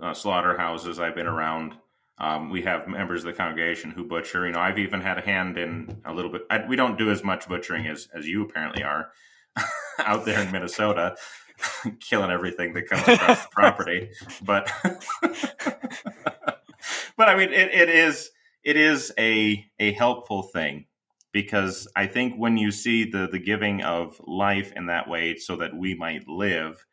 uh, 0.01 0.13
slaughterhouses. 0.13 0.99
I've 0.99 1.15
been 1.15 1.27
around. 1.27 1.75
Um, 2.17 2.49
we 2.51 2.61
have 2.63 2.87
members 2.87 3.21
of 3.21 3.27
the 3.27 3.33
congregation 3.33 3.91
who 3.91 4.03
butcher. 4.03 4.45
You 4.45 4.53
know, 4.53 4.59
I've 4.59 4.77
even 4.77 5.01
had 5.01 5.17
a 5.17 5.21
hand 5.21 5.57
in 5.57 6.01
a 6.05 6.13
little 6.13 6.31
bit. 6.31 6.43
I, 6.49 6.65
we 6.67 6.75
don't 6.75 6.97
do 6.97 7.09
as 7.09 7.23
much 7.23 7.47
butchering 7.47 7.87
as 7.87 8.07
as 8.13 8.27
you 8.27 8.43
apparently 8.43 8.83
are 8.83 9.11
out 9.99 10.25
there 10.25 10.39
in 10.41 10.51
Minnesota, 10.51 11.15
killing 11.99 12.31
everything 12.31 12.73
that 12.73 12.87
comes 12.87 13.07
across 13.07 13.43
the 13.43 13.49
property. 13.51 14.11
But, 14.43 14.71
but 17.17 17.29
I 17.29 17.35
mean, 17.35 17.49
it, 17.49 17.73
it 17.73 17.89
is 17.89 18.29
it 18.63 18.77
is 18.77 19.11
a 19.17 19.65
a 19.79 19.91
helpful 19.93 20.43
thing 20.43 20.85
because 21.31 21.87
I 21.95 22.07
think 22.07 22.35
when 22.35 22.57
you 22.57 22.71
see 22.71 23.09
the 23.09 23.27
the 23.27 23.39
giving 23.39 23.81
of 23.81 24.19
life 24.25 24.71
in 24.75 24.87
that 24.87 25.09
way 25.09 25.37
so 25.37 25.55
that 25.57 25.75
we 25.75 25.93
might 25.95 26.27
live, 26.27 26.85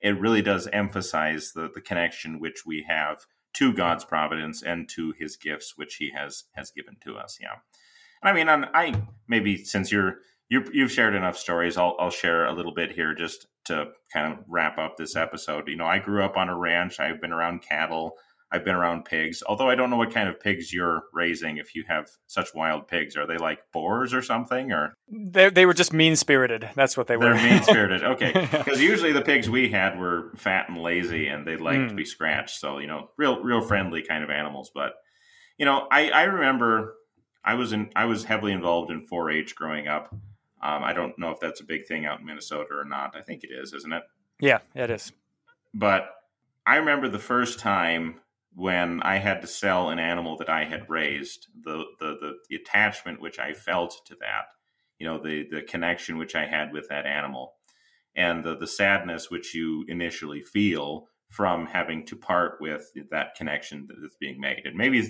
it 0.00 0.20
really 0.20 0.42
does 0.42 0.68
emphasize 0.72 1.52
the 1.54 1.70
the 1.72 1.80
connection 1.80 2.40
which 2.40 2.64
we 2.66 2.84
have 2.88 3.26
to 3.54 3.72
God's 3.72 4.04
providence 4.04 4.62
and 4.62 4.88
to 4.90 5.14
His 5.18 5.36
gifts 5.36 5.74
which 5.76 5.96
He 5.96 6.12
has 6.16 6.44
has 6.54 6.70
given 6.70 6.96
to 7.04 7.16
us. 7.16 7.38
Yeah, 7.40 7.56
and 8.22 8.30
I 8.30 8.32
mean, 8.32 8.48
I'm, 8.48 8.66
I 8.74 9.02
maybe 9.28 9.64
since 9.64 9.90
you're 9.90 10.18
you 10.48 10.64
you've 10.72 10.92
shared 10.92 11.14
enough 11.14 11.36
stories, 11.36 11.76
I'll 11.76 11.96
I'll 11.98 12.10
share 12.10 12.46
a 12.46 12.52
little 12.52 12.74
bit 12.74 12.92
here 12.92 13.14
just 13.14 13.46
to 13.66 13.88
kind 14.12 14.32
of 14.32 14.44
wrap 14.48 14.78
up 14.78 14.96
this 14.96 15.16
episode. 15.16 15.68
You 15.68 15.76
know, 15.76 15.86
I 15.86 15.98
grew 15.98 16.24
up 16.24 16.36
on 16.36 16.48
a 16.48 16.56
ranch. 16.56 17.00
I've 17.00 17.20
been 17.20 17.32
around 17.32 17.62
cattle. 17.62 18.16
I've 18.50 18.64
been 18.64 18.76
around 18.76 19.04
pigs, 19.04 19.42
although 19.46 19.68
I 19.68 19.74
don't 19.74 19.90
know 19.90 19.96
what 19.96 20.12
kind 20.12 20.28
of 20.28 20.38
pigs 20.38 20.72
you're 20.72 21.02
raising. 21.12 21.56
If 21.56 21.74
you 21.74 21.84
have 21.88 22.08
such 22.28 22.54
wild 22.54 22.86
pigs, 22.86 23.16
are 23.16 23.26
they 23.26 23.38
like 23.38 23.58
boars 23.72 24.14
or 24.14 24.22
something? 24.22 24.70
Or 24.70 24.94
they 25.08 25.50
they 25.50 25.66
were 25.66 25.74
just 25.74 25.92
mean 25.92 26.14
spirited. 26.14 26.70
That's 26.76 26.96
what 26.96 27.08
they 27.08 27.16
were. 27.16 27.34
They're 27.34 27.50
mean 27.50 27.62
spirited. 27.62 28.02
Okay, 28.06 28.32
because 28.32 28.80
usually 28.80 29.12
the 29.12 29.22
pigs 29.22 29.50
we 29.50 29.70
had 29.70 29.98
were 29.98 30.30
fat 30.36 30.68
and 30.68 30.78
lazy, 30.78 31.26
and 31.26 31.46
they 31.46 31.56
liked 31.56 31.80
mm. 31.80 31.88
to 31.88 31.94
be 31.94 32.04
scratched. 32.04 32.60
So 32.60 32.78
you 32.78 32.86
know, 32.86 33.10
real 33.16 33.42
real 33.42 33.60
friendly 33.60 34.02
kind 34.02 34.22
of 34.22 34.30
animals. 34.30 34.70
But 34.72 34.94
you 35.58 35.66
know, 35.66 35.88
I 35.90 36.10
I 36.10 36.22
remember 36.24 36.94
I 37.44 37.54
was 37.54 37.72
in 37.72 37.90
I 37.96 38.04
was 38.04 38.24
heavily 38.24 38.52
involved 38.52 38.90
in 38.90 39.06
4-H 39.06 39.54
growing 39.54 39.88
up. 39.88 40.12
Um, 40.62 40.82
I 40.82 40.92
don't 40.92 41.18
know 41.18 41.30
if 41.30 41.40
that's 41.40 41.60
a 41.60 41.64
big 41.64 41.86
thing 41.86 42.06
out 42.06 42.20
in 42.20 42.26
Minnesota 42.26 42.74
or 42.74 42.84
not. 42.84 43.14
I 43.16 43.22
think 43.22 43.44
it 43.44 43.50
is, 43.52 43.72
isn't 43.72 43.92
it? 43.92 44.02
Yeah, 44.40 44.58
it 44.74 44.90
is. 44.90 45.12
But 45.74 46.10
I 46.66 46.76
remember 46.76 47.08
the 47.08 47.18
first 47.18 47.58
time 47.60 48.20
when 48.56 49.02
I 49.02 49.18
had 49.18 49.42
to 49.42 49.46
sell 49.46 49.90
an 49.90 49.98
animal 49.98 50.38
that 50.38 50.48
I 50.48 50.64
had 50.64 50.88
raised, 50.88 51.48
the, 51.62 51.84
the, 52.00 52.16
the, 52.18 52.32
the, 52.48 52.56
attachment 52.56 53.20
which 53.20 53.38
I 53.38 53.52
felt 53.52 54.00
to 54.06 54.16
that, 54.20 54.46
you 54.98 55.06
know, 55.06 55.22
the, 55.22 55.46
the 55.50 55.60
connection 55.60 56.16
which 56.16 56.34
I 56.34 56.46
had 56.46 56.72
with 56.72 56.88
that 56.88 57.04
animal, 57.04 57.52
and 58.16 58.42
the, 58.42 58.56
the 58.56 58.66
sadness 58.66 59.30
which 59.30 59.54
you 59.54 59.84
initially 59.88 60.40
feel 60.40 61.08
from 61.28 61.66
having 61.66 62.06
to 62.06 62.16
part 62.16 62.54
with 62.58 62.90
that 63.10 63.34
connection 63.34 63.88
that's 64.00 64.16
being 64.16 64.40
made. 64.40 64.62
And 64.64 64.74
maybe 64.74 65.06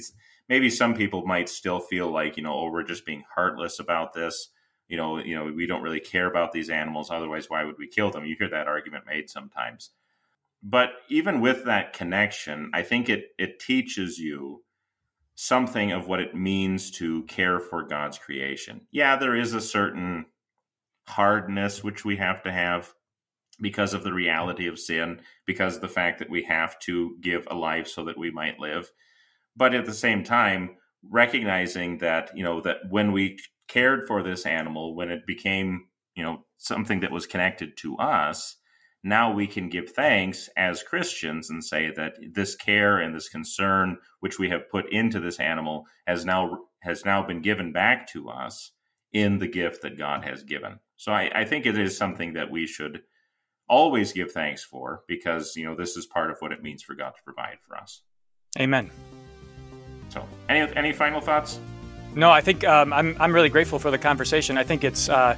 maybe 0.49 0.69
some 0.69 0.95
people 0.95 1.25
might 1.25 1.49
still 1.49 1.79
feel 1.79 2.11
like, 2.11 2.37
you 2.37 2.43
know, 2.43 2.53
oh, 2.53 2.71
we're 2.73 2.83
just 2.83 3.07
being 3.07 3.23
heartless 3.33 3.79
about 3.79 4.13
this. 4.13 4.49
you 4.89 4.97
know, 4.97 5.19
you 5.19 5.37
know, 5.37 5.53
we 5.53 5.67
don't 5.67 5.83
really 5.83 6.01
care 6.01 6.27
about 6.27 6.51
these 6.51 6.69
animals. 6.69 7.13
Otherwise, 7.13 7.49
why 7.49 7.63
would 7.63 7.79
we 7.79 7.87
kill 7.87 8.11
them? 8.11 8.25
You 8.25 8.35
hear 8.37 8.51
that 8.51 8.67
argument 8.67 9.05
made 9.07 9.31
sometimes. 9.31 9.91
But 10.69 10.95
even 11.09 11.41
with 11.41 11.65
that 11.67 11.93
connection, 11.93 12.73
I 12.75 12.83
think 12.83 13.09
it 13.09 13.27
it 13.39 13.61
teaches 13.61 14.19
you 14.19 14.65
something 15.37 15.93
of 15.93 16.09
what 16.09 16.19
it 16.19 16.35
means 16.35 16.91
to 16.91 17.23
care 17.25 17.61
for 17.61 17.85
God's 17.85 18.19
creation. 18.19 18.81
Yeah, 18.91 19.15
there 19.15 19.37
is 19.37 19.55
a 19.55 19.61
certain 19.61 20.27
hardness 21.07 21.85
which 21.85 22.05
we 22.05 22.17
have 22.17 22.43
to 22.43 22.51
have 22.51 22.93
because 23.61 23.95
of 23.95 24.03
the 24.03 24.13
reality 24.13 24.67
of 24.67 24.81
sin, 24.81 25.21
because 25.47 25.77
of 25.77 25.83
the 25.83 25.89
fact 25.89 26.19
that 26.19 26.31
we 26.31 26.43
have 26.43 26.77
to 26.81 27.17
give 27.21 27.47
a 27.49 27.55
life 27.55 27.87
so 27.87 28.05
that 28.05 28.19
we 28.19 28.33
might 28.33 28.59
live. 28.59 28.91
But 29.55 29.73
at 29.73 29.87
the 29.87 29.95
same 29.95 30.25
time, 30.25 30.79
recognizing 31.09 31.99
that, 31.99 32.37
you 32.37 32.43
know, 32.43 32.61
that 32.63 32.79
when 32.91 33.13
we 33.13 33.39
cared 33.69 34.09
for 34.09 34.21
this 34.21 34.47
animal, 34.47 34.97
when 34.97 35.11
it 35.11 35.27
became, 35.27 35.87
you 36.17 36.25
know, 36.25 36.45
something 36.59 37.01
that 37.01 37.13
was 37.13 37.25
connected 37.25 37.77
to 37.77 37.97
us, 37.99 38.57
now 39.07 39.33
we 39.33 39.47
can 39.47 39.69
give 39.69 39.91
thanks 39.91 40.51
as 40.57 40.83
Christians 40.83 41.49
and 41.49 41.65
say 41.65 41.93
that 41.97 42.15
this 42.33 42.57
care 42.57 42.99
and 42.99 43.15
this 43.15 43.29
concern 43.29 43.99
which 44.19 44.39
we 44.39 44.49
have 44.49 44.69
put 44.69 44.93
into 44.93 45.21
this 45.21 45.39
animal 45.39 45.87
has 46.07 46.25
now 46.25 46.59
has 46.81 47.05
now 47.05 47.25
been 47.25 47.41
given 47.41 47.73
back 47.73 48.09
to 48.09 48.29
us 48.29 48.73
in 49.13 49.39
the 49.39 49.47
gift 49.47 49.83
that 49.83 49.97
God 49.97 50.25
has 50.25 50.43
given. 50.43 50.81
So 50.97 51.13
I, 51.13 51.31
I 51.35 51.45
think 51.45 51.67
it 51.67 51.79
is 51.79 51.97
something 51.97 52.33
that 52.33 52.51
we 52.51 52.67
should 52.67 53.03
always 53.69 54.13
give 54.13 54.33
thanks 54.33 54.65
for 54.65 55.03
because 55.07 55.55
you 55.55 55.65
know 55.65 55.77
this 55.77 55.97
is 55.97 56.07
part 56.07 56.31
of 56.33 56.39
what 56.41 56.51
it 56.51 56.63
means 56.63 56.83
for 56.83 56.95
God 56.95 57.11
to 57.11 57.23
provide 57.23 57.59
for 57.63 57.77
us. 57.77 58.03
Amen. 58.59 58.91
So, 60.09 60.27
any 60.49 60.61
any 60.75 60.93
final 60.93 61.21
thoughts? 61.21 61.61
No, 62.17 62.31
I 62.31 62.41
think 62.41 62.65
um, 62.65 62.93
I'm 62.93 63.17
I'm 63.21 63.33
really 63.33 63.51
grateful 63.51 63.79
for 63.79 63.93
the 63.93 63.99
conversation. 63.99 64.59
I 64.59 64.65
think 64.65 64.83
it's 64.83 65.09
uh, 65.09 65.37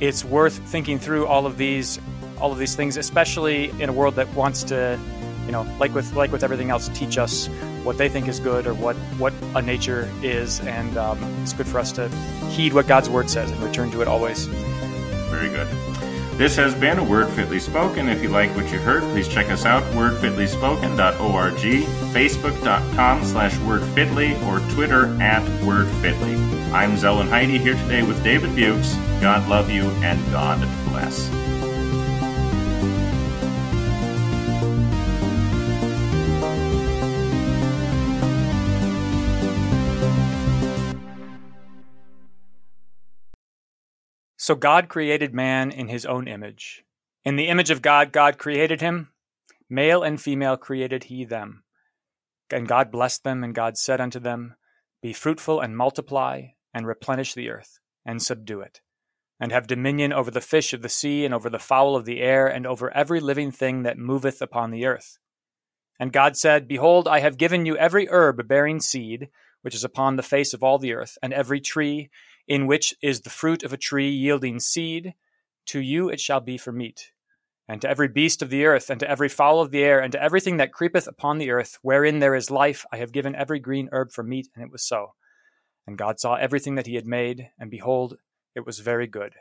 it's 0.00 0.24
worth 0.24 0.58
thinking 0.68 0.98
through 0.98 1.26
all 1.26 1.46
of 1.46 1.56
these 1.56 1.98
all 2.40 2.52
of 2.52 2.58
these 2.58 2.74
things, 2.74 2.96
especially 2.96 3.70
in 3.80 3.88
a 3.88 3.92
world 3.92 4.14
that 4.16 4.32
wants 4.34 4.62
to, 4.64 4.98
you 5.46 5.52
know, 5.52 5.62
like 5.78 5.94
with 5.94 6.12
like 6.14 6.32
with 6.32 6.42
everything 6.42 6.70
else, 6.70 6.88
teach 6.88 7.18
us 7.18 7.48
what 7.82 7.98
they 7.98 8.08
think 8.08 8.28
is 8.28 8.40
good 8.40 8.66
or 8.66 8.74
what 8.74 8.96
what 9.18 9.32
a 9.54 9.62
nature 9.62 10.10
is, 10.22 10.60
and 10.60 10.96
um, 10.96 11.22
it's 11.42 11.52
good 11.52 11.66
for 11.66 11.78
us 11.78 11.92
to 11.92 12.08
heed 12.50 12.72
what 12.72 12.86
God's 12.86 13.08
word 13.08 13.30
says 13.30 13.50
and 13.50 13.62
return 13.62 13.90
to 13.92 14.02
it 14.02 14.08
always. 14.08 14.46
Very 15.30 15.48
good. 15.48 15.68
This 16.36 16.54
has 16.56 16.74
been 16.74 16.98
a 16.98 17.04
Word 17.04 17.30
Fitly 17.30 17.58
Spoken. 17.58 18.10
If 18.10 18.22
you 18.22 18.28
like 18.28 18.54
what 18.54 18.70
you 18.70 18.78
heard, 18.78 19.02
please 19.04 19.26
check 19.26 19.48
us 19.48 19.64
out, 19.64 19.82
wordfitlyspoken.org, 19.94 21.54
facebook.com 21.54 23.24
slash 23.24 23.54
wordfitly, 23.54 24.38
or 24.46 24.60
Twitter 24.74 25.06
at 25.22 25.42
wordfitly. 25.62 26.36
I'm 26.72 26.92
Zelwyn 26.96 27.28
Heide 27.28 27.48
here 27.48 27.74
today 27.74 28.02
with 28.02 28.22
David 28.22 28.54
Buchs. 28.54 28.94
God 29.22 29.48
love 29.48 29.70
you 29.70 29.84
and 30.04 30.22
God 30.30 30.60
bless. 30.90 31.30
So 44.46 44.54
God 44.54 44.88
created 44.88 45.34
man 45.34 45.72
in 45.72 45.88
his 45.88 46.06
own 46.06 46.28
image. 46.28 46.84
In 47.24 47.34
the 47.34 47.48
image 47.48 47.72
of 47.72 47.82
God, 47.82 48.12
God 48.12 48.38
created 48.38 48.80
him. 48.80 49.08
Male 49.68 50.04
and 50.04 50.22
female 50.22 50.56
created 50.56 51.02
he 51.02 51.24
them. 51.24 51.64
And 52.52 52.68
God 52.68 52.92
blessed 52.92 53.24
them, 53.24 53.42
and 53.42 53.52
God 53.52 53.76
said 53.76 54.00
unto 54.00 54.20
them, 54.20 54.54
Be 55.02 55.12
fruitful 55.12 55.58
and 55.58 55.76
multiply, 55.76 56.50
and 56.72 56.86
replenish 56.86 57.34
the 57.34 57.50
earth, 57.50 57.80
and 58.04 58.22
subdue 58.22 58.60
it, 58.60 58.80
and 59.40 59.50
have 59.50 59.66
dominion 59.66 60.12
over 60.12 60.30
the 60.30 60.40
fish 60.40 60.72
of 60.72 60.80
the 60.80 60.88
sea, 60.88 61.24
and 61.24 61.34
over 61.34 61.50
the 61.50 61.58
fowl 61.58 61.96
of 61.96 62.04
the 62.04 62.20
air, 62.20 62.46
and 62.46 62.68
over 62.68 62.96
every 62.96 63.18
living 63.18 63.50
thing 63.50 63.82
that 63.82 63.98
moveth 63.98 64.40
upon 64.40 64.70
the 64.70 64.86
earth. 64.86 65.18
And 65.98 66.12
God 66.12 66.36
said, 66.36 66.68
Behold, 66.68 67.08
I 67.08 67.18
have 67.18 67.36
given 67.36 67.66
you 67.66 67.76
every 67.78 68.06
herb 68.08 68.46
bearing 68.46 68.78
seed, 68.78 69.28
which 69.62 69.74
is 69.74 69.82
upon 69.82 70.14
the 70.14 70.22
face 70.22 70.54
of 70.54 70.62
all 70.62 70.78
the 70.78 70.94
earth, 70.94 71.18
and 71.20 71.32
every 71.32 71.60
tree 71.60 72.10
in 72.46 72.66
which 72.66 72.94
is 73.02 73.20
the 73.20 73.30
fruit 73.30 73.62
of 73.62 73.72
a 73.72 73.78
tree 73.78 74.10
yielding 74.10 74.60
seed, 74.60 75.14
to 75.66 75.80
you 75.80 76.08
it 76.08 76.20
shall 76.20 76.40
be 76.40 76.56
for 76.56 76.72
meat. 76.72 77.12
And 77.68 77.80
to 77.80 77.90
every 77.90 78.06
beast 78.06 78.42
of 78.42 78.50
the 78.50 78.64
earth, 78.64 78.90
and 78.90 79.00
to 79.00 79.10
every 79.10 79.28
fowl 79.28 79.60
of 79.60 79.72
the 79.72 79.82
air, 79.82 80.00
and 80.00 80.12
to 80.12 80.22
everything 80.22 80.56
that 80.58 80.72
creepeth 80.72 81.08
upon 81.08 81.38
the 81.38 81.50
earth, 81.50 81.78
wherein 81.82 82.20
there 82.20 82.36
is 82.36 82.50
life, 82.50 82.86
I 82.92 82.98
have 82.98 83.10
given 83.10 83.34
every 83.34 83.58
green 83.58 83.88
herb 83.90 84.12
for 84.12 84.22
meat, 84.22 84.48
and 84.54 84.64
it 84.64 84.70
was 84.70 84.86
so. 84.86 85.14
And 85.86 85.98
God 85.98 86.20
saw 86.20 86.34
everything 86.34 86.76
that 86.76 86.86
he 86.86 86.94
had 86.94 87.06
made, 87.06 87.50
and 87.58 87.70
behold, 87.70 88.18
it 88.54 88.64
was 88.64 88.78
very 88.78 89.08
good. 89.08 89.34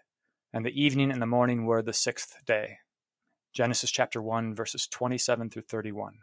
And 0.51 0.65
the 0.65 0.81
evening 0.81 1.11
and 1.11 1.21
the 1.21 1.27
morning 1.27 1.65
were 1.65 1.83
the 1.83 1.93
sixth 1.93 2.37
day. 2.45 2.79
Genesis 3.53 3.91
chapter 3.91 4.21
1, 4.21 4.55
verses 4.55 4.87
27 4.87 5.49
through 5.49 5.63
31. 5.63 6.15